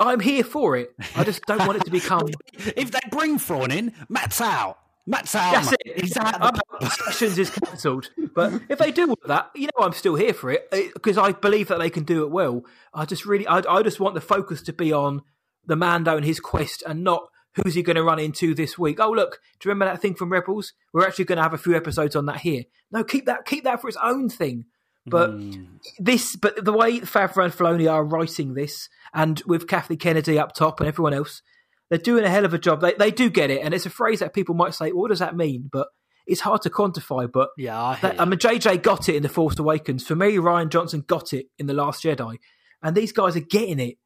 I'm 0.00 0.20
here 0.20 0.44
for 0.44 0.76
it. 0.76 0.94
I 1.16 1.24
just 1.24 1.42
don't 1.46 1.66
want 1.66 1.76
it 1.76 1.84
to 1.84 1.90
become. 1.90 2.28
If 2.76 2.90
they 2.90 3.00
bring 3.10 3.38
Thrawn 3.38 3.70
in, 3.70 3.92
Matt's 4.08 4.40
out. 4.40 4.78
Matt's 5.06 5.34
out. 5.34 5.52
That's 5.52 5.70
mate. 5.70 5.78
it. 5.84 6.00
He's 6.00 6.16
out. 6.16 6.58
Sessions 6.90 7.38
is 7.38 7.50
cancelled, 7.50 8.10
but 8.34 8.62
if 8.68 8.78
they 8.78 8.90
do 8.90 9.08
all 9.08 9.18
that, 9.26 9.50
you 9.54 9.66
know, 9.66 9.84
I'm 9.84 9.92
still 9.92 10.14
here 10.14 10.32
for 10.32 10.50
it 10.50 10.66
uh, 10.72 10.78
because 10.94 11.18
I 11.18 11.32
believe 11.32 11.68
that 11.68 11.78
they 11.78 11.90
can 11.90 12.04
do 12.04 12.24
it 12.24 12.30
well. 12.30 12.62
I 12.94 13.04
just 13.04 13.26
really, 13.26 13.46
I, 13.46 13.62
I 13.68 13.82
just 13.82 14.00
want 14.00 14.14
the 14.14 14.20
focus 14.20 14.62
to 14.62 14.72
be 14.72 14.92
on 14.92 15.22
the 15.66 15.76
Mando 15.76 16.16
and 16.16 16.24
his 16.24 16.40
quest, 16.40 16.82
and 16.86 17.04
not 17.04 17.28
who's 17.54 17.74
he 17.74 17.82
going 17.82 17.96
to 17.96 18.02
run 18.02 18.18
into 18.18 18.54
this 18.54 18.78
week. 18.78 18.98
Oh, 19.00 19.10
look, 19.10 19.40
do 19.60 19.68
you 19.68 19.70
remember 19.70 19.92
that 19.92 20.00
thing 20.00 20.14
from 20.14 20.32
Rebels? 20.32 20.72
We're 20.92 21.06
actually 21.06 21.26
going 21.26 21.36
to 21.36 21.42
have 21.42 21.54
a 21.54 21.58
few 21.58 21.76
episodes 21.76 22.16
on 22.16 22.26
that 22.26 22.40
here. 22.40 22.64
No, 22.90 23.04
keep 23.04 23.26
that, 23.26 23.44
keep 23.44 23.64
that 23.64 23.80
for 23.80 23.88
its 23.88 23.98
own 24.02 24.28
thing. 24.28 24.64
But 25.06 25.30
Hmm. 25.30 25.64
this, 25.98 26.34
but 26.36 26.64
the 26.64 26.72
way 26.72 27.00
Favreau 27.00 27.44
and 27.44 27.52
Filoni 27.52 27.90
are 27.90 28.04
writing 28.04 28.54
this, 28.54 28.88
and 29.12 29.42
with 29.46 29.68
Kathleen 29.68 29.98
Kennedy 29.98 30.38
up 30.38 30.54
top 30.54 30.80
and 30.80 30.88
everyone 30.88 31.12
else, 31.12 31.42
they're 31.90 31.98
doing 31.98 32.24
a 32.24 32.30
hell 32.30 32.44
of 32.46 32.54
a 32.54 32.58
job. 32.58 32.80
They 32.80 32.94
they 32.94 33.10
do 33.10 33.28
get 33.28 33.50
it, 33.50 33.60
and 33.62 33.74
it's 33.74 33.86
a 33.86 33.90
phrase 33.90 34.20
that 34.20 34.32
people 34.32 34.54
might 34.54 34.74
say, 34.74 34.90
"What 34.92 35.08
does 35.10 35.18
that 35.18 35.36
mean?" 35.36 35.68
But 35.70 35.88
it's 36.26 36.40
hard 36.40 36.62
to 36.62 36.70
quantify. 36.70 37.30
But 37.30 37.50
Yeah, 37.58 37.80
I 37.82 37.98
that, 38.00 38.18
I 38.20 38.24
mean, 38.24 38.38
JJ 38.38 38.78
got 38.82 39.08
it 39.10 39.16
in 39.16 39.22
the 39.22 39.28
Force 39.28 39.58
Awakens. 39.58 40.06
For 40.06 40.16
me, 40.16 40.36
Rian 40.36 40.70
Johnson 40.70 41.04
got 41.06 41.34
it 41.34 41.46
in 41.58 41.66
the 41.66 41.74
Last 41.74 42.02
Jedi, 42.02 42.38
and 42.82 42.96
these 42.96 43.12
guys 43.12 43.36
are 43.36 43.40
getting 43.40 43.78
it 43.80 43.98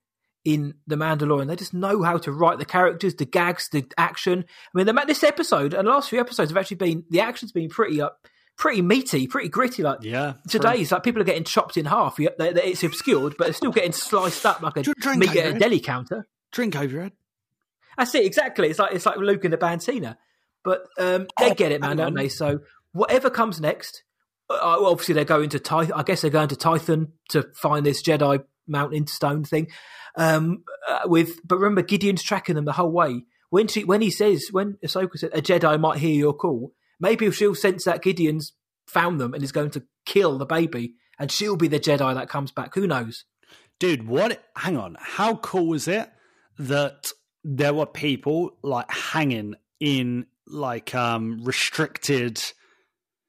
in 0.44 0.74
the 0.88 0.96
Mandalorian. 0.96 1.46
They 1.46 1.54
just 1.56 1.74
know 1.74 2.02
how 2.02 2.18
to 2.18 2.32
write 2.32 2.58
the 2.58 2.64
characters, 2.64 3.14
the 3.14 3.24
gags, 3.24 3.68
the 3.70 3.84
action. 3.96 4.44
I 4.48 4.70
mean, 4.78 4.86
the, 4.86 5.04
this 5.06 5.22
episode 5.22 5.74
and 5.74 5.86
the 5.86 5.92
last 5.92 6.10
few 6.10 6.18
episodes 6.18 6.50
have 6.50 6.56
actually 6.56 6.78
been 6.78 7.04
the 7.10 7.20
action's 7.20 7.52
been 7.52 7.68
pretty 7.68 8.00
up, 8.00 8.18
pretty 8.58 8.82
meaty, 8.82 9.26
pretty 9.28 9.48
gritty. 9.48 9.82
Like 9.82 10.00
Yeah. 10.02 10.34
today's 10.48 10.90
like 10.92 11.02
people 11.04 11.22
are 11.22 11.24
getting 11.24 11.44
chopped 11.44 11.76
in 11.76 11.84
half. 11.86 12.18
Yeah, 12.18 12.30
they- 12.38 12.52
they- 12.52 12.62
It's 12.72 12.82
obscured, 12.84 13.36
but 13.38 13.44
they're 13.44 13.54
still 13.54 13.70
getting 13.70 13.92
sliced 13.92 14.44
up 14.44 14.60
like 14.60 14.76
a 14.76 14.82
drink 14.82 15.20
meat 15.20 15.36
at 15.36 15.56
a 15.56 15.58
deli 15.58 15.80
counter. 15.80 16.26
Drink 16.52 16.76
over 16.76 16.86
your 16.92 17.02
head. 17.04 17.12
That's 17.96 18.14
it 18.14 18.24
exactly. 18.24 18.68
It's 18.68 18.78
like 18.78 18.92
it's 18.94 19.06
like 19.06 19.16
Luke 19.16 19.44
in 19.44 19.50
the 19.52 19.56
Cantina, 19.56 20.18
but 20.64 20.82
um, 20.98 21.26
they 21.38 21.50
Oh, 21.50 21.54
get 21.54 21.72
it, 21.72 21.80
man, 21.80 21.96
don't 21.96 22.08
on. 22.08 22.14
they? 22.14 22.28
So 22.28 22.60
whatever 22.92 23.28
comes 23.30 23.60
next, 23.60 24.02
uh, 24.50 24.54
obviously 24.60 25.14
they're 25.14 25.24
going 25.24 25.50
to 25.50 25.58
Ty- 25.58 25.90
I 25.94 26.02
guess 26.02 26.22
they're 26.22 26.30
going 26.30 26.48
to 26.48 26.56
Tython 26.56 27.12
to 27.30 27.44
find 27.54 27.84
this 27.84 28.02
Jedi 28.02 28.44
Mountain 28.66 29.06
Stone 29.08 29.44
thing. 29.44 29.68
Um, 30.16 30.64
uh, 30.88 31.00
with 31.06 31.38
but 31.46 31.58
remember 31.58 31.82
Gideon's 31.82 32.22
tracking 32.22 32.54
them 32.56 32.64
the 32.64 32.72
whole 32.72 32.90
way. 32.90 33.24
When 33.50 33.66
she 33.68 33.84
when 33.84 34.00
he 34.00 34.10
says 34.10 34.48
when 34.50 34.78
Ahsoka 34.84 35.16
said 35.16 35.30
a 35.32 35.40
Jedi 35.42 35.78
might 35.80 35.98
hear 35.98 36.14
your 36.14 36.34
call, 36.34 36.72
maybe 37.00 37.30
she'll 37.30 37.54
sense 37.54 37.84
that 37.84 38.02
Gideon's 38.02 38.52
found 38.86 39.20
them 39.20 39.34
and 39.34 39.42
is 39.42 39.52
going 39.52 39.70
to 39.70 39.84
kill 40.06 40.38
the 40.38 40.46
baby, 40.46 40.94
and 41.18 41.30
she'll 41.30 41.56
be 41.56 41.68
the 41.68 41.80
Jedi 41.80 42.14
that 42.14 42.28
comes 42.28 42.52
back. 42.52 42.74
Who 42.74 42.86
knows? 42.86 43.24
Dude, 43.78 44.08
what? 44.08 44.42
Hang 44.56 44.76
on. 44.76 44.96
How 44.98 45.36
cool 45.36 45.68
was 45.68 45.86
it 45.86 46.10
that 46.58 47.08
there 47.44 47.74
were 47.74 47.86
people 47.86 48.56
like 48.62 48.90
hanging 48.90 49.54
in 49.80 50.26
like 50.46 50.94
um 50.94 51.44
restricted 51.44 52.42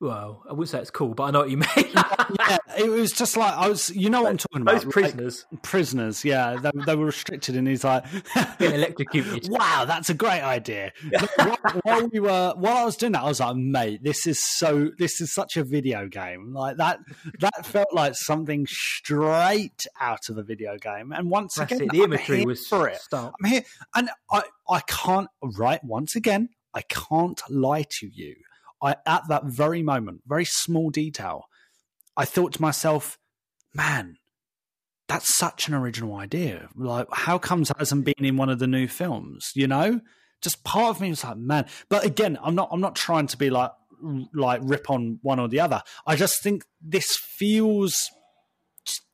Well, 0.01 0.43
I 0.49 0.53
wouldn't 0.53 0.69
say 0.69 0.79
it's 0.79 0.91
cool, 0.91 1.13
but 1.13 1.23
I 1.23 1.31
know 1.31 1.39
what 1.39 1.49
you 1.49 1.57
mean. 1.57 1.67
yeah, 2.39 2.57
it 2.77 2.89
was 2.89 3.11
just 3.11 3.35
like 3.35 3.53
I 3.53 3.67
was. 3.67 3.89
You 3.89 4.09
know 4.09 4.21
what 4.21 4.29
I'm 4.29 4.37
talking 4.37 4.61
about? 4.61 4.75
Those 4.75 4.85
like, 4.85 4.93
prisoners 4.93 5.45
prisoners, 5.61 6.23
yeah, 6.23 6.55
they, 6.55 6.71
they 6.85 6.95
were 6.95 7.07
restricted, 7.07 7.57
and 7.57 7.67
he's 7.67 7.83
like, 7.83 8.05
getting 8.59 8.75
electrocuted. 8.75 9.49
"Wow, 9.49 9.83
that's 9.85 10.09
a 10.09 10.13
great 10.13 10.41
idea." 10.41 10.93
while, 11.35 11.57
while 11.83 12.07
we 12.07 12.21
were, 12.21 12.53
while 12.55 12.77
I 12.77 12.85
was 12.85 12.95
doing 12.95 13.11
that, 13.11 13.23
I 13.23 13.25
was 13.25 13.41
like, 13.41 13.57
"Mate, 13.57 14.01
this 14.01 14.25
is 14.25 14.41
so. 14.41 14.89
This 14.97 15.19
is 15.19 15.33
such 15.33 15.57
a 15.57 15.65
video 15.65 16.07
game. 16.07 16.53
Like 16.53 16.77
that. 16.77 16.99
That 17.41 17.65
felt 17.65 17.93
like 17.93 18.15
something 18.15 18.67
straight 18.67 19.85
out 19.99 20.29
of 20.29 20.37
a 20.37 20.43
video 20.43 20.77
game." 20.77 21.11
And 21.11 21.29
once 21.29 21.55
That's 21.55 21.73
again, 21.73 21.87
it. 21.87 21.91
The 21.91 22.03
I'm 22.03 22.13
imagery 22.13 22.45
was 22.45 22.65
for 22.65 22.87
it. 22.87 22.99
I'm 23.11 23.31
here, 23.45 23.63
and 23.95 24.09
I, 24.31 24.43
I 24.69 24.79
can't. 24.87 25.27
Right, 25.43 25.83
once 25.83 26.15
again, 26.15 26.49
I 26.73 26.83
can't 26.83 27.41
lie 27.49 27.83
to 27.99 28.07
you. 28.07 28.35
I 28.81 28.95
at 29.05 29.27
that 29.27 29.45
very 29.45 29.81
moment, 29.81 30.21
very 30.27 30.45
small 30.45 30.89
detail, 30.89 31.45
I 32.15 32.25
thought 32.25 32.53
to 32.53 32.61
myself, 32.61 33.17
"Man, 33.73 34.17
that's 35.09 35.35
such 35.35 35.67
an 35.67 35.73
original 35.73 36.15
idea. 36.15 36.69
Like, 36.75 37.07
how 37.11 37.39
comes 37.39 37.71
hasn't 37.77 38.05
been 38.05 38.13
in 38.25 38.37
one 38.37 38.49
of 38.49 38.59
the 38.59 38.67
new 38.67 38.87
films? 38.87 39.51
You 39.55 39.67
know, 39.67 40.01
just 40.41 40.63
part 40.63 40.95
of 40.95 41.01
me 41.01 41.09
was 41.09 41.23
like, 41.23 41.37
man. 41.37 41.65
But 41.89 42.05
again, 42.05 42.37
I'm 42.41 42.55
not. 42.55 42.69
I'm 42.71 42.79
not 42.79 42.95
trying 42.95 43.27
to 43.27 43.37
be 43.37 43.49
like 43.49 43.71
like 44.33 44.61
rip 44.63 44.89
on 44.89 45.19
one 45.21 45.39
or 45.39 45.47
the 45.47 45.59
other. 45.59 45.81
I 46.05 46.15
just 46.15 46.41
think 46.41 46.63
this 46.81 47.17
feels 47.37 47.95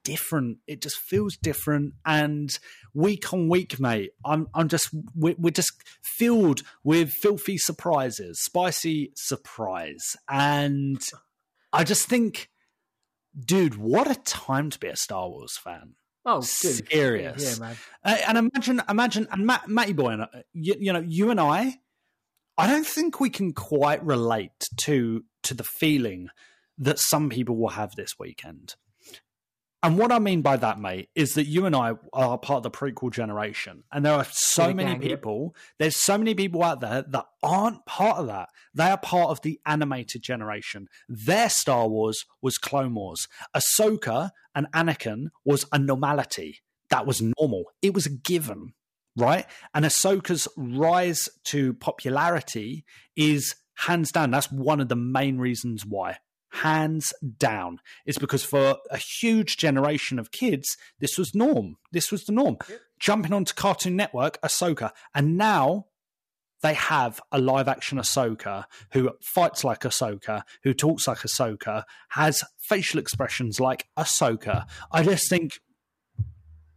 different. 0.06 0.60
It 0.68 0.82
just 0.82 0.98
feels 0.98 1.36
different, 1.36 1.96
and 2.06 2.58
week 2.94 3.34
on 3.34 3.50
week, 3.50 3.78
mate, 3.78 4.12
I'm 4.24 4.48
I'm 4.54 4.70
just 4.70 4.96
we're, 5.14 5.36
we're 5.38 5.50
just 5.50 5.74
filled 6.02 6.62
with 6.86 7.12
filthy 7.12 7.58
surprises, 7.58 8.42
spicy 8.42 9.12
surprise, 9.16 10.16
and 10.30 11.02
I 11.74 11.84
just 11.84 12.08
think, 12.08 12.50
dude, 13.38 13.76
what 13.76 14.10
a 14.10 14.16
time 14.16 14.70
to 14.70 14.80
be 14.80 14.88
a 14.88 14.96
Star 14.96 15.28
Wars 15.28 15.58
fan. 15.62 15.96
Oh, 16.26 16.40
dude. 16.40 16.90
Serious. 16.90 17.60
Yeah, 17.60 17.66
man. 17.66 17.76
Uh, 18.04 18.18
and 18.28 18.38
imagine, 18.38 18.82
imagine, 18.90 19.28
and 19.32 19.46
Matt, 19.46 19.68
Matty 19.68 19.94
boy, 19.94 20.10
and, 20.10 20.22
uh, 20.22 20.28
you, 20.54 20.76
you 20.80 20.94
know, 20.94 21.04
you 21.06 21.30
and 21.30 21.40
I, 21.40 21.76
I 22.58 22.68
don't 22.68 22.88
think 22.88 23.20
we 23.20 23.30
can 23.30 23.54
quite 23.54 24.04
relate 24.04 24.70
to 24.82 25.24
to 25.44 25.54
the 25.54 25.64
feeling 25.64 26.30
that 26.78 26.98
some 27.00 27.30
people 27.30 27.58
will 27.58 27.70
have 27.70 27.96
this 27.96 28.14
weekend. 28.18 28.76
And 29.86 30.00
what 30.00 30.12
I 30.12 30.18
mean 30.18 30.42
by 30.42 30.58
that, 30.58 30.80
mate, 30.80 31.10
is 31.14 31.36
that 31.36 31.46
you 31.46 31.68
and 31.68 31.76
I 31.76 31.94
are 32.12 32.40
part 32.40 32.58
of 32.58 32.64
the 32.64 32.72
prequel 32.72 33.12
generation, 33.12 33.84
and 33.92 34.04
there 34.04 34.16
are 34.16 34.26
so 34.32 34.74
many 34.74 34.98
people. 34.98 35.56
There's 35.78 35.96
so 35.96 36.18
many 36.18 36.34
people 36.34 36.64
out 36.64 36.82
there 36.82 37.04
that 37.08 37.26
aren't 37.44 37.86
part 37.86 38.18
of 38.18 38.26
that. 38.26 38.50
They 38.74 38.86
are 38.86 38.98
part 38.98 39.30
of 39.30 39.44
the 39.44 39.60
animated 39.64 40.24
generation. 40.24 40.88
Their 41.08 41.50
Star 41.50 41.88
Wars 41.88 42.26
was 42.42 42.58
Clone 42.58 42.96
Wars. 42.96 43.28
Ahsoka 43.56 44.32
and 44.56 44.66
Anakin 44.74 45.28
was 45.44 45.68
a 45.72 45.78
normality. 45.78 46.62
That 46.90 47.06
was 47.06 47.22
normal. 47.22 47.66
It 47.84 47.94
was 47.94 48.08
a 48.08 48.12
given, 48.12 48.74
right? 49.16 49.46
And 49.76 49.86
Ahsoka's 49.86 50.48
rise 50.58 51.30
to 51.44 51.76
popularity 51.76 52.86
is 53.16 53.54
hands 53.76 54.12
down. 54.12 54.32
That's 54.32 54.52
one 54.52 54.82
of 54.82 54.90
the 54.90 54.96
main 54.96 55.38
reasons 55.38 55.86
why. 55.86 56.18
Hands 56.62 57.14
down. 57.38 57.80
It's 58.06 58.18
because 58.18 58.44
for 58.44 58.78
a 58.90 58.98
huge 58.98 59.58
generation 59.58 60.20
of 60.20 60.32
kids, 60.32 60.78
this 61.00 61.18
was 61.18 61.36
norm. 61.36 61.78
This 61.92 62.12
was 62.12 62.24
the 62.24 62.32
norm. 62.32 62.58
Jumping 63.00 63.34
onto 63.34 63.54
Cartoon 63.54 63.96
Network, 63.96 64.40
Ahsoka. 64.42 64.92
And 65.14 65.38
now 65.38 65.88
they 66.62 66.74
have 66.74 67.22
a 67.32 67.40
live 67.40 67.68
action 67.68 67.98
Ahsoka 67.98 68.66
who 68.94 69.12
fights 69.22 69.64
like 69.64 69.82
Ahsoka, 69.82 70.44
who 70.64 70.74
talks 70.74 71.08
like 71.08 71.20
Ahsoka, 71.20 71.84
has 72.10 72.44
facial 72.58 73.00
expressions 73.00 73.60
like 73.60 73.88
Ahsoka. 73.98 74.66
I 74.92 75.04
just 75.04 75.30
think, 75.30 75.60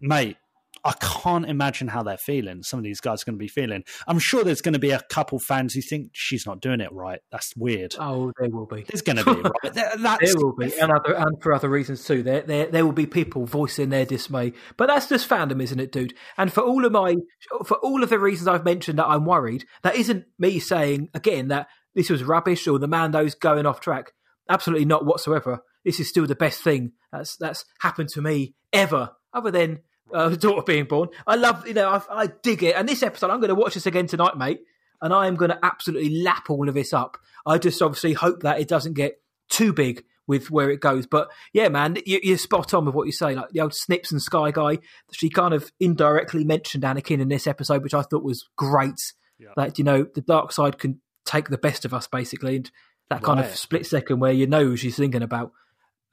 mate, 0.01 0.37
I 0.85 0.93
can't 1.01 1.47
imagine 1.47 1.89
how 1.89 2.03
they're 2.03 2.17
feeling. 2.17 2.63
Some 2.63 2.79
of 2.79 2.85
these 2.85 3.01
guys 3.01 3.23
are 3.23 3.27
going 3.27 3.39
to 3.39 3.43
be 3.43 3.49
feeling. 3.49 3.85
I'm 4.07 4.19
sure 4.19 4.45
there's 4.45 4.61
going 4.61 4.75
to 4.75 4.79
be 4.79 4.91
a 4.91 5.01
couple 5.11 5.39
fans 5.39 5.75
who 5.75 5.81
think 5.81 6.11
she's 6.13 6.47
not 6.47 6.61
doing 6.61 6.81
it 6.81 6.93
right. 6.93 7.21
That's 7.31 7.55
weird. 7.57 7.95
Oh, 7.99 8.33
there 8.39 8.51
will 8.51 8.67
be. 8.67 8.83
There's 8.83 9.03
going 9.03 9.17
to 9.17 9.25
be. 9.25 9.41
Right? 9.41 9.75
there 9.75 10.37
will 10.37 10.55
be, 10.57 10.73
and 10.79 10.93
other 10.93 11.15
and 11.15 11.43
for 11.43 11.53
other 11.53 11.69
reasons 11.69 12.05
too. 12.05 12.23
There, 12.23 12.43
there, 12.43 12.67
there 12.67 12.85
will 12.85 12.93
be 12.93 13.07
people 13.07 13.47
voicing 13.47 13.91
their 13.91 14.07
dismay. 14.07 14.53
But 14.77 14.87
that's 14.87 15.09
just 15.09 15.29
fandom, 15.29 15.63
isn't 15.63 15.81
it, 15.81 15.93
dude? 15.93 16.15
And 16.37 16.53
for 16.53 16.63
all 16.63 16.85
of 16.85 16.93
my, 16.93 17.17
for 17.65 17.77
all 17.79 18.03
of 18.03 18.11
the 18.11 18.19
reasons 18.19 18.49
I've 18.49 18.65
mentioned 18.65 18.99
that 18.99 19.07
I'm 19.07 19.25
worried, 19.25 19.65
that 19.83 19.97
isn't 19.97 20.25
me 20.39 20.59
saying 20.59 21.09
again 21.15 21.49
that 21.49 21.69
this 21.95 22.11
was 22.11 22.23
rubbish 22.23 22.67
or 22.67 22.79
the 22.79 22.89
Mando's 22.89 23.35
going 23.35 23.67
off 23.67 23.81
track. 23.81 24.13
Absolutely 24.49 24.85
not 24.85 25.05
whatsoever. 25.05 25.61
This 25.85 26.01
is 26.01 26.09
still 26.09 26.27
the 26.27 26.35
best 26.35 26.63
thing 26.63 26.93
that's 27.13 27.37
that's 27.37 27.65
happened 27.81 28.09
to 28.11 28.23
me 28.23 28.55
ever, 28.73 29.11
other 29.33 29.51
than 29.51 29.81
uh, 30.13 30.29
daughter 30.37 30.63
being 30.63 30.85
born. 30.85 31.09
I 31.27 31.37
love, 31.37 31.67
you 31.67 31.75
know, 31.75 31.89
I, 31.89 32.23
I 32.23 32.27
dig 32.43 32.63
it. 32.63 32.77
And 32.77 32.89
this 32.89 33.03
episode, 33.03 33.31
I'm 33.31 33.41
going 33.41 33.49
to 33.49 33.55
watch 33.55 33.75
this 33.75 33.87
again 33.87 34.07
tonight, 34.07 34.37
mate, 34.37 34.61
and 35.01 35.13
I 35.13 35.27
am 35.27 35.37
going 35.37 35.51
to 35.51 35.59
absolutely 35.63 36.23
lap 36.23 36.51
all 36.51 36.69
of 36.69 36.75
this 36.75 36.93
up. 36.93 37.19
I 37.47 37.59
just 37.59 37.81
obviously 37.83 38.13
hope 38.13 38.43
that 38.43 38.61
it 38.61 38.69
doesn't 38.69 38.95
get 38.95 39.21
too 39.49 39.73
big 39.73 40.05
with 40.29 40.51
where 40.51 40.71
it 40.71 40.81
goes. 40.81 41.07
But 41.07 41.31
yeah, 41.53 41.69
man, 41.69 41.97
you, 42.07 42.35
are 42.35 42.37
spot 42.37 42.75
on 42.75 42.85
with 42.85 42.95
what 42.95 43.07
you 43.07 43.13
say. 43.13 43.35
Like 43.35 43.51
the 43.51 43.61
old 43.61 43.75
Snips 43.75 44.13
and 44.13 44.23
Sky 44.23 44.51
guy, 44.53 44.79
she 45.13 45.31
kind 45.31 45.55
of 45.55 45.73
indirectly 45.81 46.45
mentioned 46.45 46.85
Anakin 46.85 47.21
in 47.21 47.29
this 47.29 47.47
episode, 47.47 47.83
which 47.83 47.95
I 47.95 48.03
thought 48.03 48.23
was 48.23 48.49
great. 48.57 49.15
Yeah. 49.39 49.49
Like 49.57 49.79
you 49.79 49.85
know, 49.85 50.07
the 50.15 50.21
dark 50.21 50.53
side 50.53 50.79
can 50.79 51.01
take 51.25 51.49
the 51.49 51.59
best 51.59 51.85
of 51.85 51.95
us, 51.95 52.07
basically, 52.07 52.57
and 52.57 52.71
that 53.09 53.23
kind 53.23 53.41
of 53.41 53.47
split 53.57 53.87
second 53.87 54.21
where 54.21 54.33
you 54.33 54.47
know 54.47 54.65
who 54.65 54.77
she's 54.77 54.97
thinking 54.97 55.23
about. 55.23 55.53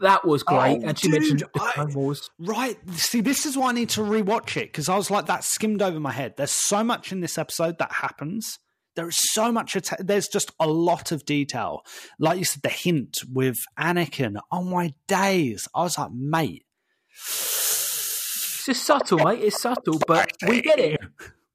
That 0.01 0.25
was 0.25 0.43
great. 0.43 0.81
Oh, 0.83 0.87
and 0.87 0.99
she 0.99 1.07
dude, 1.07 1.21
mentioned 1.21 1.39
the 1.53 1.59
Clone 1.59 1.93
Wars. 1.93 2.29
Right. 2.37 2.77
See, 2.91 3.21
this 3.21 3.45
is 3.45 3.57
why 3.57 3.69
I 3.69 3.71
need 3.71 3.89
to 3.89 4.01
rewatch 4.01 4.57
it 4.57 4.71
because 4.71 4.89
I 4.89 4.97
was 4.97 5.09
like, 5.09 5.27
that 5.27 5.43
skimmed 5.43 5.81
over 5.81 5.99
my 5.99 6.11
head. 6.11 6.35
There's 6.37 6.51
so 6.51 6.83
much 6.83 7.11
in 7.11 7.21
this 7.21 7.37
episode 7.37 7.77
that 7.79 7.91
happens. 7.91 8.59
There 8.95 9.07
is 9.07 9.17
so 9.33 9.51
much. 9.51 9.75
Att- 9.75 10.05
there's 10.05 10.27
just 10.27 10.51
a 10.59 10.67
lot 10.67 11.11
of 11.11 11.25
detail. 11.25 11.81
Like 12.19 12.39
you 12.39 12.45
said, 12.45 12.61
the 12.61 12.69
hint 12.69 13.17
with 13.31 13.57
Anakin. 13.77 14.35
Oh 14.51 14.63
my 14.63 14.93
days! 15.07 15.67
I 15.75 15.83
was 15.83 15.97
like, 15.97 16.11
mate. 16.13 16.65
It's 17.11 18.63
just 18.65 18.83
subtle, 18.83 19.19
mate. 19.19 19.43
It's 19.43 19.61
subtle, 19.61 19.99
but 20.07 20.31
we 20.47 20.61
get 20.61 20.79
it. 20.79 20.99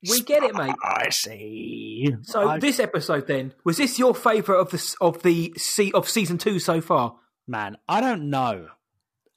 We 0.08 0.20
get 0.22 0.42
it, 0.42 0.54
mate. 0.54 0.74
I 0.82 1.08
see. 1.10 2.08
So 2.22 2.48
I... 2.48 2.58
this 2.58 2.78
episode, 2.78 3.26
then, 3.26 3.54
was 3.64 3.78
this 3.78 3.98
your 3.98 4.14
favourite 4.14 4.60
of 4.60 4.70
the 4.70 4.96
of 5.00 5.22
the 5.22 5.54
of 5.94 6.08
season 6.08 6.36
two 6.36 6.58
so 6.58 6.80
far? 6.82 7.16
Man, 7.50 7.76
I 7.88 8.00
don't 8.00 8.30
know. 8.30 8.68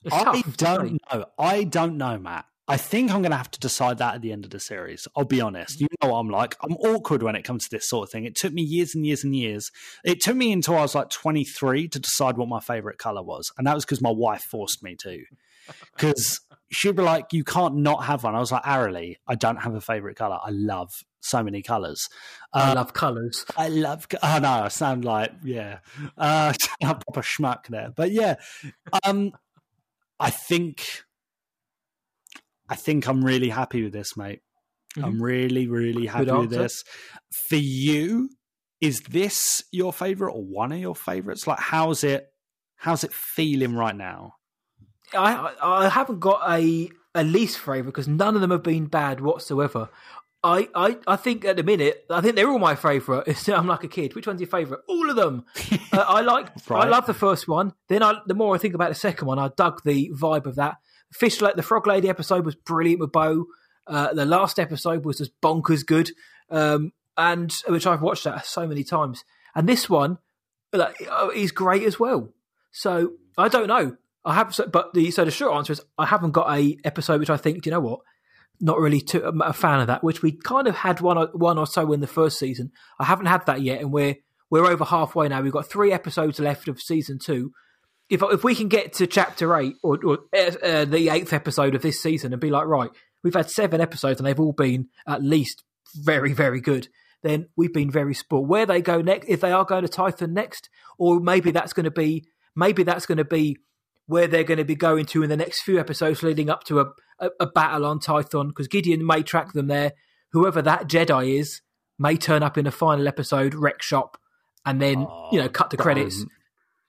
It's 0.03 0.13
I 0.13 0.23
tough, 0.23 0.57
don't 0.57 1.01
know. 1.11 1.25
I 1.37 1.63
don't 1.63 1.97
know, 1.97 2.17
Matt. 2.17 2.45
I 2.67 2.77
think 2.77 3.11
I'm 3.11 3.21
going 3.21 3.31
to 3.31 3.37
have 3.37 3.51
to 3.51 3.59
decide 3.59 3.97
that 3.97 4.15
at 4.15 4.21
the 4.21 4.31
end 4.31 4.45
of 4.45 4.51
the 4.51 4.59
series. 4.59 5.05
I'll 5.17 5.25
be 5.25 5.41
honest. 5.41 5.81
You 5.81 5.87
know 6.01 6.11
what 6.11 6.19
I'm 6.19 6.29
like. 6.29 6.55
I'm 6.61 6.75
awkward 6.77 7.21
when 7.21 7.35
it 7.35 7.43
comes 7.43 7.65
to 7.65 7.69
this 7.75 7.89
sort 7.89 8.07
of 8.07 8.11
thing. 8.11 8.23
It 8.23 8.35
took 8.35 8.53
me 8.53 8.61
years 8.61 8.95
and 8.95 9.05
years 9.05 9.23
and 9.25 9.35
years. 9.35 9.69
It 10.05 10.21
took 10.21 10.37
me 10.37 10.53
until 10.53 10.77
I 10.77 10.81
was 10.81 10.95
like 10.95 11.09
23 11.09 11.89
to 11.89 11.99
decide 11.99 12.37
what 12.37 12.47
my 12.47 12.61
favorite 12.61 12.99
color 12.99 13.21
was. 13.21 13.51
And 13.57 13.67
that 13.67 13.75
was 13.75 13.83
because 13.83 14.01
my 14.01 14.11
wife 14.11 14.43
forced 14.43 14.81
me 14.81 14.95
to. 15.01 15.23
Because 15.93 16.39
she'd 16.73 16.95
be 16.95 17.03
like, 17.03 17.31
you 17.31 17.43
can't 17.43 17.75
not 17.75 18.05
have 18.05 18.23
one. 18.23 18.35
I 18.35 18.39
was 18.39 18.51
like, 18.51 18.63
Arily, 18.63 19.15
I 19.27 19.35
don't 19.35 19.57
have 19.57 19.75
a 19.75 19.81
favorite 19.81 20.17
color. 20.17 20.39
I 20.43 20.49
love 20.49 20.91
so 21.21 21.43
many 21.43 21.61
colors. 21.61 22.09
I 22.53 22.71
uh, 22.71 22.75
love 22.75 22.93
colors. 22.93 23.45
I 23.55 23.69
love. 23.69 24.07
Oh 24.21 24.39
no, 24.41 24.49
I 24.49 24.67
sound 24.67 25.05
like 25.05 25.31
yeah, 25.43 25.79
uh, 26.17 26.53
a 26.83 26.95
proper 26.95 27.21
schmuck 27.21 27.67
there. 27.67 27.91
But 27.95 28.11
yeah, 28.11 28.35
um, 29.03 29.31
I 30.19 30.29
think, 30.29 31.03
I 32.69 32.75
think 32.75 33.07
I'm 33.07 33.23
really 33.23 33.49
happy 33.49 33.83
with 33.83 33.93
this, 33.93 34.17
mate. 34.17 34.41
Mm-hmm. 34.95 35.05
I'm 35.05 35.21
really, 35.21 35.67
really 35.67 36.05
happy 36.05 36.31
with 36.31 36.49
this. 36.49 36.83
For 37.47 37.55
you, 37.55 38.29
is 38.81 39.01
this 39.01 39.63
your 39.71 39.93
favorite 39.93 40.33
or 40.33 40.43
one 40.43 40.71
of 40.71 40.79
your 40.79 40.95
favorites? 40.95 41.47
Like, 41.47 41.59
how's 41.59 42.03
it? 42.03 42.27
How's 42.75 43.03
it 43.03 43.13
feeling 43.13 43.75
right 43.75 43.95
now? 43.95 44.35
I 45.15 45.53
I 45.61 45.89
haven't 45.89 46.19
got 46.19 46.41
a 46.49 46.89
a 47.15 47.23
least 47.23 47.59
favorite 47.59 47.85
because 47.85 48.07
none 48.07 48.35
of 48.35 48.41
them 48.41 48.51
have 48.51 48.63
been 48.63 48.85
bad 48.85 49.21
whatsoever. 49.21 49.89
I, 50.45 50.67
I, 50.75 50.97
I 51.07 51.15
think 51.15 51.45
at 51.45 51.55
the 51.55 51.63
minute, 51.63 52.05
I 52.09 52.19
think 52.19 52.35
they're 52.35 52.49
all 52.49 52.59
my 52.59 52.75
favourite. 52.75 53.47
I'm 53.49 53.67
like 53.67 53.85
a 53.85 53.87
kid. 53.87 54.13
Which 54.13 54.27
one's 54.27 54.41
your 54.41 54.49
favourite? 54.49 54.83
All 54.89 55.09
of 55.09 55.15
them. 55.15 55.45
uh, 55.93 56.05
I 56.05 56.21
like, 56.21 56.49
right. 56.69 56.85
I 56.85 56.89
love 56.89 57.05
the 57.05 57.13
first 57.13 57.47
one. 57.47 57.73
Then 57.87 58.03
I, 58.03 58.15
the 58.27 58.33
more 58.33 58.53
I 58.53 58.57
think 58.57 58.73
about 58.73 58.89
the 58.89 58.95
second 58.95 59.27
one, 59.27 59.39
I 59.39 59.49
dug 59.55 59.81
the 59.85 60.11
vibe 60.13 60.45
of 60.45 60.55
that. 60.55 60.75
Fish, 61.13 61.39
like 61.39 61.55
the 61.55 61.63
Frog 61.63 61.87
Lady 61.87 62.09
episode 62.09 62.45
was 62.45 62.55
brilliant 62.55 62.99
with 62.99 63.11
Bo. 63.11 63.45
Uh, 63.87 64.13
the 64.13 64.25
last 64.25 64.59
episode 64.59 65.05
was 65.05 65.19
just 65.19 65.39
bonkers 65.41 65.85
good, 65.85 66.11
um, 66.49 66.91
and 67.15 67.53
which 67.67 67.85
I've 67.85 68.01
watched 68.01 68.23
that 68.23 68.45
so 68.45 68.67
many 68.67 68.83
times. 68.83 69.23
And 69.55 69.69
this 69.69 69.89
one, 69.89 70.17
like, 70.73 71.07
uh, 71.09 71.29
is 71.33 71.51
great 71.51 71.83
as 71.83 71.99
well. 71.99 72.33
So 72.71 73.13
I 73.37 73.47
don't 73.47 73.67
know. 73.67 73.97
I 74.25 74.35
have, 74.35 74.57
but 74.71 74.93
the 74.93 75.11
so 75.11 75.25
the 75.25 75.31
short 75.31 75.55
answer 75.55 75.73
is 75.73 75.81
I 75.97 76.05
haven't 76.05 76.31
got 76.31 76.55
a 76.55 76.77
episode 76.83 77.19
which 77.19 77.29
I 77.29 77.37
think. 77.37 77.63
Do 77.63 77.69
you 77.69 77.71
know 77.71 77.81
what? 77.81 77.99
Not 78.59 78.79
really 78.79 79.01
too, 79.01 79.19
a 79.19 79.53
fan 79.53 79.81
of 79.81 79.87
that. 79.87 80.03
Which 80.03 80.21
we 80.21 80.31
kind 80.31 80.67
of 80.67 80.75
had 80.75 81.01
one 81.01 81.17
or, 81.17 81.29
one 81.33 81.57
or 81.57 81.67
so 81.67 81.91
in 81.91 81.99
the 81.99 82.07
first 82.07 82.39
season. 82.39 82.71
I 82.99 83.05
haven't 83.05 83.25
had 83.25 83.45
that 83.47 83.61
yet, 83.61 83.81
and 83.81 83.91
we're 83.91 84.15
we're 84.49 84.65
over 84.65 84.85
halfway 84.85 85.27
now. 85.27 85.41
We've 85.41 85.51
got 85.51 85.69
three 85.69 85.91
episodes 85.91 86.39
left 86.39 86.67
of 86.67 86.81
season 86.81 87.19
two. 87.19 87.51
If 88.09 88.21
if 88.23 88.43
we 88.43 88.55
can 88.55 88.69
get 88.69 88.93
to 88.93 89.07
chapter 89.07 89.57
eight 89.57 89.75
or, 89.83 89.99
or 90.05 90.19
uh, 90.35 90.51
uh, 90.63 90.85
the 90.85 91.09
eighth 91.09 91.33
episode 91.33 91.75
of 91.75 91.81
this 91.81 92.01
season 92.01 92.31
and 92.31 92.41
be 92.41 92.49
like, 92.49 92.65
right, 92.65 92.91
we've 93.23 93.33
had 93.33 93.49
seven 93.49 93.81
episodes 93.81 94.19
and 94.19 94.27
they've 94.27 94.39
all 94.39 94.53
been 94.53 94.89
at 95.07 95.23
least 95.23 95.63
very 95.95 96.33
very 96.33 96.59
good 96.59 96.87
then 97.23 97.47
we've 97.55 97.73
been 97.73 97.89
very 97.89 98.13
spoiled. 98.13 98.47
Where 98.47 98.65
they 98.65 98.81
go 98.81 99.01
next, 99.01 99.27
if 99.27 99.41
they 99.41 99.51
are 99.51 99.65
going 99.65 99.85
to 99.85 99.91
Tython 99.91 100.31
next, 100.31 100.69
or 100.97 101.19
maybe 101.19 101.51
that's 101.51 101.73
going 101.73 101.85
to 101.85 101.91
be, 101.91 102.25
maybe 102.55 102.83
that's 102.83 103.05
going 103.05 103.17
to 103.17 103.25
be 103.25 103.57
where 104.07 104.27
they're 104.27 104.43
going 104.43 104.57
to 104.57 104.65
be 104.65 104.75
going 104.75 105.05
to 105.07 105.23
in 105.23 105.29
the 105.29 105.37
next 105.37 105.61
few 105.61 105.79
episodes 105.79 106.23
leading 106.23 106.49
up 106.49 106.63
to 106.65 106.79
a, 106.79 106.85
a, 107.19 107.29
a 107.41 107.47
battle 107.47 107.85
on 107.85 107.99
Tython, 107.99 108.49
because 108.49 108.67
Gideon 108.67 109.05
may 109.05 109.23
track 109.23 109.53
them 109.53 109.67
there. 109.67 109.93
Whoever 110.31 110.61
that 110.61 110.87
Jedi 110.87 111.39
is 111.39 111.61
may 111.99 112.17
turn 112.17 112.43
up 112.43 112.57
in 112.57 112.65
the 112.65 112.71
final 112.71 113.07
episode, 113.07 113.53
wreck 113.53 113.81
shop, 113.81 114.17
and 114.65 114.81
then 114.81 115.05
oh, 115.09 115.29
you 115.31 115.39
know 115.39 115.49
cut 115.49 115.69
the 115.69 115.77
credits. 115.77 116.25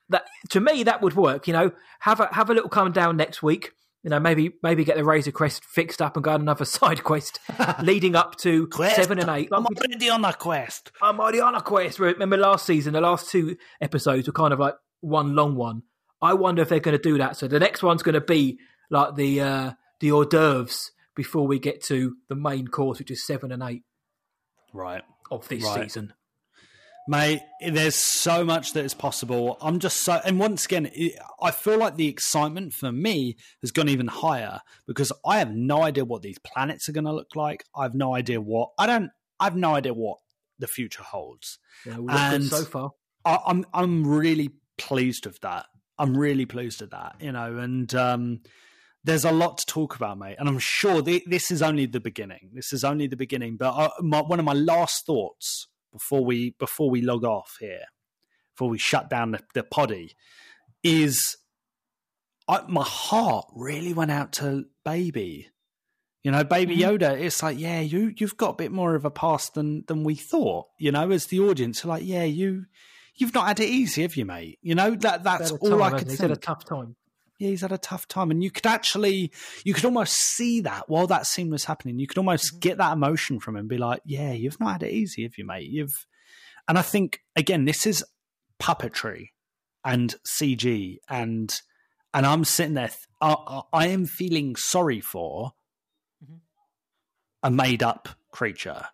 That 0.08 0.24
to 0.50 0.60
me 0.60 0.82
that 0.84 1.02
would 1.02 1.14
work. 1.14 1.46
You 1.46 1.52
know, 1.52 1.72
have 2.00 2.20
a 2.20 2.28
have 2.32 2.50
a 2.50 2.54
little 2.54 2.70
come 2.70 2.92
down 2.92 3.16
next 3.16 3.42
week. 3.42 3.72
You 4.02 4.10
know, 4.10 4.20
maybe 4.20 4.52
maybe 4.62 4.84
get 4.84 4.96
the 4.96 5.04
Razor 5.04 5.32
Crest 5.32 5.64
fixed 5.64 6.02
up 6.02 6.16
and 6.16 6.24
go 6.24 6.32
on 6.32 6.40
another 6.40 6.64
side 6.66 7.04
quest 7.04 7.38
leading 7.82 8.16
up 8.16 8.36
to 8.38 8.66
quest? 8.68 8.96
seven 8.96 9.18
and 9.18 9.28
eight. 9.28 9.50
Like, 9.50 9.60
I'm 9.60 9.66
already 9.66 10.10
on 10.10 10.24
a 10.24 10.32
quest. 10.32 10.90
I'm 11.02 11.20
already 11.20 11.40
on 11.40 11.54
a 11.54 11.62
quest. 11.62 11.98
Remember 11.98 12.36
last 12.36 12.66
season, 12.66 12.94
the 12.94 13.00
last 13.00 13.30
two 13.30 13.56
episodes 13.80 14.26
were 14.26 14.32
kind 14.32 14.52
of 14.52 14.58
like 14.58 14.74
one 15.00 15.34
long 15.34 15.54
one 15.54 15.82
I 16.22 16.34
wonder 16.34 16.62
if 16.62 16.68
they're 16.68 16.80
going 16.80 16.96
to 16.96 17.02
do 17.02 17.18
that. 17.18 17.36
So 17.36 17.48
the 17.48 17.60
next 17.60 17.82
one's 17.82 18.02
going 18.02 18.14
to 18.14 18.20
be 18.20 18.58
like 18.90 19.16
the 19.16 19.40
uh, 19.40 19.72
the 20.00 20.12
hors 20.12 20.26
d'oeuvres 20.26 20.90
before 21.14 21.46
we 21.46 21.58
get 21.58 21.82
to 21.84 22.16
the 22.28 22.34
main 22.34 22.68
course, 22.68 22.98
which 22.98 23.10
is 23.10 23.26
seven 23.26 23.52
and 23.52 23.62
eight. 23.62 23.82
Right. 24.72 25.02
Of 25.30 25.48
this 25.48 25.64
right. 25.64 25.84
season. 25.84 26.12
Mate, 27.06 27.42
there's 27.60 27.96
so 27.96 28.44
much 28.44 28.72
that 28.72 28.84
is 28.84 28.94
possible. 28.94 29.58
I'm 29.60 29.78
just 29.78 30.04
so, 30.04 30.20
and 30.24 30.38
once 30.38 30.64
again, 30.64 30.90
I 31.40 31.50
feel 31.50 31.78
like 31.78 31.96
the 31.96 32.08
excitement 32.08 32.72
for 32.72 32.90
me 32.92 33.36
has 33.60 33.70
gone 33.70 33.90
even 33.90 34.06
higher 34.06 34.60
because 34.86 35.12
I 35.24 35.38
have 35.38 35.54
no 35.54 35.82
idea 35.82 36.06
what 36.06 36.22
these 36.22 36.38
planets 36.38 36.88
are 36.88 36.92
going 36.92 37.04
to 37.04 37.12
look 37.12 37.36
like. 37.36 37.64
I 37.76 37.82
have 37.82 37.94
no 37.94 38.14
idea 38.14 38.40
what 38.40 38.70
I 38.78 38.86
don't. 38.86 39.10
I 39.38 39.44
have 39.44 39.56
no 39.56 39.74
idea 39.74 39.92
what 39.92 40.16
the 40.58 40.66
future 40.66 41.02
holds. 41.02 41.58
Yeah, 41.84 41.98
and 42.08 42.44
so 42.44 42.64
far, 42.64 42.92
I, 43.24 43.38
I'm 43.46 43.66
I'm 43.74 44.06
really 44.06 44.52
pleased 44.78 45.26
with 45.26 45.40
that. 45.40 45.66
I'm 45.98 46.16
really 46.16 46.46
pleased 46.46 46.82
at 46.82 46.90
that, 46.90 47.16
you 47.20 47.32
know, 47.32 47.58
and 47.58 47.94
um, 47.94 48.40
there's 49.04 49.24
a 49.24 49.30
lot 49.32 49.58
to 49.58 49.66
talk 49.66 49.96
about, 49.96 50.18
mate. 50.18 50.36
And 50.38 50.48
I'm 50.48 50.58
sure 50.58 51.02
th- 51.02 51.24
this 51.26 51.50
is 51.50 51.62
only 51.62 51.86
the 51.86 52.00
beginning. 52.00 52.50
This 52.52 52.72
is 52.72 52.82
only 52.82 53.06
the 53.06 53.16
beginning. 53.16 53.56
But 53.56 53.74
uh, 53.74 53.90
my, 54.00 54.22
one 54.22 54.38
of 54.38 54.44
my 54.44 54.54
last 54.54 55.06
thoughts 55.06 55.68
before 55.92 56.24
we 56.24 56.56
before 56.58 56.90
we 56.90 57.02
log 57.02 57.24
off 57.24 57.56
here, 57.60 57.84
before 58.54 58.70
we 58.70 58.78
shut 58.78 59.10
down 59.10 59.32
the, 59.32 59.40
the 59.54 59.62
poddy, 59.62 60.12
is 60.82 61.36
I, 62.48 62.62
my 62.66 62.84
heart 62.84 63.46
really 63.54 63.92
went 63.92 64.10
out 64.10 64.32
to 64.34 64.64
Baby. 64.84 65.50
You 66.22 66.30
know, 66.30 66.42
Baby 66.42 66.78
mm-hmm. 66.78 66.96
Yoda. 66.96 67.20
It's 67.20 67.42
like, 67.42 67.58
yeah, 67.58 67.80
you 67.80 68.14
you've 68.16 68.38
got 68.38 68.50
a 68.50 68.56
bit 68.56 68.72
more 68.72 68.94
of 68.94 69.04
a 69.04 69.10
past 69.10 69.54
than 69.54 69.84
than 69.86 70.02
we 70.02 70.14
thought. 70.14 70.66
You 70.78 70.92
know, 70.92 71.10
as 71.10 71.26
the 71.26 71.40
audience, 71.40 71.84
are 71.84 71.88
like, 71.88 72.04
yeah, 72.04 72.24
you 72.24 72.64
you've 73.16 73.34
not 73.34 73.46
had 73.46 73.60
it 73.60 73.68
easy, 73.68 74.02
have 74.02 74.16
you, 74.16 74.24
mate? 74.24 74.58
You 74.62 74.74
know 74.74 74.94
that 74.94 75.22
that's 75.22 75.50
all 75.50 75.82
I 75.82 75.90
could 75.90 76.00
think. 76.00 76.10
He's 76.10 76.20
had 76.20 76.30
a 76.30 76.36
tough 76.36 76.64
time. 76.64 76.96
yeah, 77.38 77.48
he's 77.50 77.60
had 77.60 77.72
a 77.72 77.78
tough 77.78 78.08
time. 78.08 78.30
And 78.30 78.42
you 78.42 78.50
could 78.50 78.66
actually, 78.66 79.32
you 79.64 79.74
could 79.74 79.84
almost 79.84 80.14
see 80.14 80.60
that 80.62 80.88
while 80.88 81.06
that 81.06 81.26
scene 81.26 81.50
was 81.50 81.64
happening. 81.64 81.98
You 81.98 82.06
could 82.06 82.18
almost 82.18 82.52
mm-hmm. 82.52 82.60
get 82.60 82.78
that 82.78 82.92
emotion 82.92 83.40
from 83.40 83.56
him, 83.56 83.68
be 83.68 83.78
like, 83.78 84.00
yeah, 84.04 84.32
you've 84.32 84.60
not 84.60 84.72
had 84.72 84.82
it 84.82 84.92
easy, 84.92 85.22
have 85.22 85.38
you, 85.38 85.46
mate? 85.46 85.68
You've, 85.70 86.06
and 86.68 86.78
I 86.78 86.82
think 86.82 87.20
again, 87.36 87.64
this 87.64 87.86
is 87.86 88.04
puppetry 88.60 89.28
and 89.84 90.14
CG, 90.26 90.96
and 91.08 91.54
and 92.14 92.24
I'm 92.24 92.44
sitting 92.44 92.74
there, 92.74 92.90
I, 93.20 93.62
I 93.72 93.88
am 93.88 94.06
feeling 94.06 94.56
sorry 94.56 95.00
for 95.00 95.52
mm-hmm. 96.24 96.36
a 97.42 97.50
made 97.50 97.82
up 97.82 98.08
creature. 98.30 98.84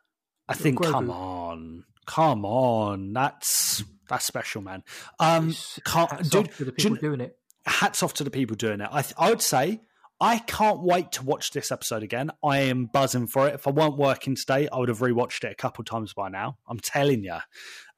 I 0.49 0.55
think, 0.55 0.83
come 0.83 1.11
on, 1.11 1.85
come 2.07 2.45
on, 2.45 3.13
that's 3.13 3.85
that's 4.09 4.27
special, 4.27 4.63
man. 4.63 4.83
Um, 5.19 5.55
hats 5.87 6.29
dude, 6.31 6.49
off 6.49 6.57
to 6.57 6.65
the 6.65 6.73
people 6.73 6.97
doing 6.97 7.21
it. 7.21 7.37
Hats 7.67 8.03
off 8.03 8.15
to 8.15 8.25
the 8.25 8.31
people 8.31 8.57
doing 8.57 8.81
it. 8.81 8.89
I, 8.91 9.05
I 9.17 9.31
would 9.31 9.43
say 9.43 9.81
I 10.21 10.39
can't 10.39 10.83
wait 10.83 11.13
to 11.13 11.25
watch 11.25 11.53
this 11.53 11.73
episode 11.73 12.03
again. 12.03 12.31
I 12.45 12.59
am 12.59 12.87
buzzing 12.87 13.27
for 13.27 13.49
it. 13.49 13.55
If 13.55 13.67
I 13.67 13.71
weren't 13.71 13.97
working 13.97 14.37
today, 14.37 14.69
I 14.71 14.79
would 14.79 14.89
have 14.89 14.99
rewatched 14.99 15.45
it 15.45 15.53
a 15.53 15.55
couple 15.55 15.83
times 15.85 16.13
by 16.13 16.29
now. 16.29 16.59
I'm 16.69 16.81
telling 16.81 17.25
you. 17.25 17.39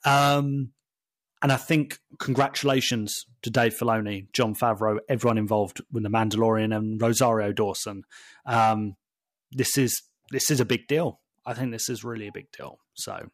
Um, 0.05 0.73
and 1.43 1.51
I 1.51 1.57
think 1.57 1.99
congratulations 2.21 3.27
to 3.43 3.51
Dave 3.51 3.77
Filoni, 3.77 4.31
Jon 4.33 4.55
Favreau, 4.55 4.99
everyone 5.09 5.39
involved 5.39 5.81
with 5.91 6.05
the 6.05 6.09
Mandalorian 6.09 6.75
and 6.75 7.03
Rosario 7.03 7.53
Dawson. 7.53 8.05
Um, 8.47 8.95
this 9.51 9.77
is 9.77 10.03
this 10.31 10.51
is 10.51 10.61
a 10.61 10.65
big 10.65 10.87
deal. 10.87 11.21
I 11.45 11.55
think 11.55 11.73
this 11.73 11.89
is 11.89 12.05
really 12.05 12.29
a 12.29 12.33
big 12.33 12.53
deal. 12.57 12.79
So 12.95 13.31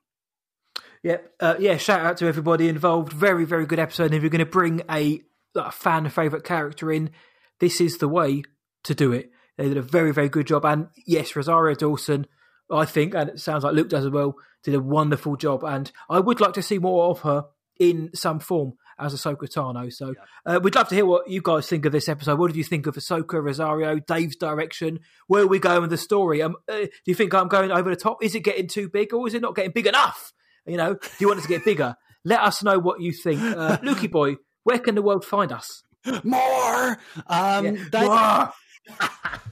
Yep. 1.08 1.32
Uh, 1.40 1.54
yeah, 1.58 1.78
shout 1.78 2.04
out 2.04 2.18
to 2.18 2.26
everybody 2.26 2.68
involved. 2.68 3.14
Very, 3.14 3.46
very 3.46 3.64
good 3.64 3.78
episode. 3.78 4.04
And 4.04 4.14
if 4.16 4.22
you're 4.22 4.28
going 4.28 4.40
to 4.40 4.44
bring 4.44 4.82
a, 4.90 5.22
like, 5.54 5.68
a 5.68 5.72
fan 5.72 6.06
favourite 6.10 6.44
character 6.44 6.92
in, 6.92 7.12
this 7.60 7.80
is 7.80 7.96
the 7.96 8.08
way 8.08 8.42
to 8.84 8.94
do 8.94 9.12
it. 9.12 9.30
They 9.56 9.68
did 9.68 9.78
a 9.78 9.82
very, 9.82 10.12
very 10.12 10.28
good 10.28 10.46
job. 10.46 10.66
And 10.66 10.88
yes, 11.06 11.34
Rosario 11.34 11.74
Dawson, 11.74 12.26
I 12.70 12.84
think, 12.84 13.14
and 13.14 13.30
it 13.30 13.40
sounds 13.40 13.64
like 13.64 13.72
Luke 13.72 13.88
does 13.88 14.04
as 14.04 14.10
well, 14.10 14.34
did 14.62 14.74
a 14.74 14.80
wonderful 14.80 15.36
job. 15.36 15.64
And 15.64 15.90
I 16.10 16.20
would 16.20 16.42
like 16.42 16.52
to 16.52 16.62
see 16.62 16.78
more 16.78 17.08
of 17.08 17.20
her 17.20 17.46
in 17.80 18.10
some 18.14 18.38
form 18.38 18.74
as 18.98 19.14
Ahsoka 19.14 19.48
Tano. 19.50 19.90
So 19.90 20.08
yeah. 20.08 20.56
uh, 20.56 20.60
we'd 20.60 20.74
love 20.74 20.88
to 20.88 20.94
hear 20.94 21.06
what 21.06 21.30
you 21.30 21.40
guys 21.40 21.66
think 21.66 21.86
of 21.86 21.92
this 21.92 22.10
episode. 22.10 22.38
What 22.38 22.48
did 22.48 22.56
you 22.56 22.64
think 22.64 22.86
of 22.86 22.96
Ahsoka, 22.96 23.42
Rosario, 23.42 23.98
Dave's 23.98 24.36
direction? 24.36 25.00
Where 25.26 25.44
are 25.44 25.46
we 25.46 25.58
going 25.58 25.80
with 25.80 25.90
the 25.90 25.96
story? 25.96 26.42
Um, 26.42 26.56
uh, 26.68 26.80
do 26.80 26.90
you 27.06 27.14
think 27.14 27.32
I'm 27.32 27.48
going 27.48 27.72
over 27.72 27.88
the 27.88 27.96
top? 27.96 28.22
Is 28.22 28.34
it 28.34 28.40
getting 28.40 28.66
too 28.66 28.90
big 28.90 29.14
or 29.14 29.26
is 29.26 29.32
it 29.32 29.40
not 29.40 29.56
getting 29.56 29.72
big 29.72 29.86
enough? 29.86 30.34
You 30.66 30.76
know, 30.76 30.94
do 30.94 31.08
you 31.20 31.28
want 31.28 31.40
it 31.40 31.42
to 31.42 31.48
get 31.48 31.64
bigger? 31.64 31.96
Let 32.24 32.40
us 32.40 32.62
know 32.62 32.78
what 32.78 33.00
you 33.00 33.12
think. 33.12 33.40
Uh, 33.40 33.76
Lukey 33.82 34.10
boy, 34.10 34.36
where 34.64 34.78
can 34.78 34.94
the 34.94 35.02
world 35.02 35.24
find 35.24 35.52
us? 35.52 35.82
More! 36.24 36.98
Um, 37.26 37.66
yeah. 37.66 37.84
they, 37.92 38.06
more! 38.06 38.52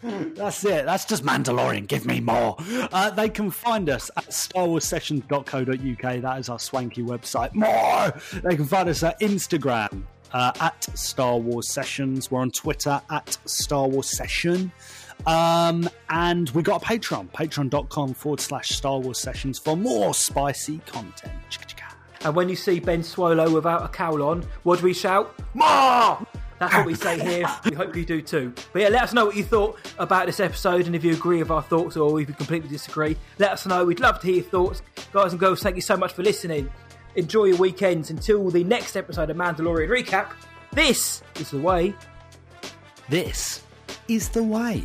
That's 0.34 0.64
it. 0.64 0.84
That's 0.86 1.04
just 1.04 1.24
Mandalorian. 1.24 1.86
Give 1.86 2.06
me 2.06 2.20
more. 2.20 2.56
Uh, 2.92 3.10
they 3.10 3.28
can 3.28 3.50
find 3.50 3.90
us 3.90 4.10
at 4.16 4.26
starwarsessions.co.uk. 4.28 6.22
That 6.22 6.38
is 6.38 6.48
our 6.48 6.58
swanky 6.58 7.02
website. 7.02 7.54
More. 7.54 8.14
They 8.42 8.56
can 8.56 8.64
find 8.66 8.88
us 8.88 9.02
at 9.02 9.20
Instagram 9.20 10.04
uh, 10.32 10.52
at 10.60 10.84
Star 10.98 11.38
Wars 11.38 11.68
Sessions. 11.70 12.30
We're 12.30 12.40
on 12.40 12.50
Twitter 12.50 13.00
at 13.10 13.36
Star 13.46 13.88
Wars 13.88 14.16
Session. 14.16 14.72
Um, 15.24 15.88
and 16.10 16.50
we 16.50 16.62
got 16.62 16.82
a 16.82 16.84
Patreon, 16.84 17.30
patreon.com 17.32 18.14
forward 18.14 18.40
slash 18.40 18.70
Star 18.70 18.98
Wars 18.98 19.18
Sessions 19.18 19.58
for 19.58 19.76
more 19.76 20.14
spicy 20.14 20.78
content. 20.86 21.32
And 22.22 22.34
when 22.34 22.48
you 22.48 22.56
see 22.56 22.80
Ben 22.80 23.02
Swolo 23.02 23.52
without 23.52 23.84
a 23.84 23.88
cowl 23.88 24.22
on, 24.22 24.42
what 24.64 24.80
do 24.80 24.84
we 24.84 24.94
shout? 24.94 25.34
More! 25.54 26.18
That's 26.58 26.74
what 26.74 26.86
we 26.86 26.94
say 26.94 27.20
here. 27.20 27.46
we 27.64 27.74
hope 27.76 27.94
you 27.94 28.04
do 28.04 28.22
too. 28.22 28.52
But 28.72 28.82
yeah, 28.82 28.88
let 28.88 29.02
us 29.02 29.12
know 29.12 29.26
what 29.26 29.36
you 29.36 29.44
thought 29.44 29.78
about 29.98 30.26
this 30.26 30.40
episode 30.40 30.86
and 30.86 30.96
if 30.96 31.04
you 31.04 31.12
agree 31.12 31.38
with 31.38 31.50
our 31.50 31.62
thoughts 31.62 31.96
or 31.96 32.20
if 32.20 32.28
you 32.28 32.34
completely 32.34 32.68
disagree. 32.68 33.16
Let 33.38 33.52
us 33.52 33.66
know. 33.66 33.84
We'd 33.84 34.00
love 34.00 34.20
to 34.20 34.26
hear 34.26 34.36
your 34.36 34.44
thoughts. 34.44 34.82
Guys 35.12 35.32
and 35.32 35.40
girls, 35.40 35.62
thank 35.62 35.76
you 35.76 35.82
so 35.82 35.96
much 35.96 36.14
for 36.14 36.22
listening. 36.22 36.70
Enjoy 37.14 37.44
your 37.44 37.58
weekends 37.58 38.10
until 38.10 38.50
the 38.50 38.64
next 38.64 38.96
episode 38.96 39.30
of 39.30 39.36
Mandalorian 39.36 39.88
Recap. 39.88 40.32
This 40.72 41.22
is 41.38 41.50
the 41.50 41.58
way. 41.58 41.94
This 43.08 43.62
is 44.08 44.28
the 44.28 44.42
way. 44.42 44.82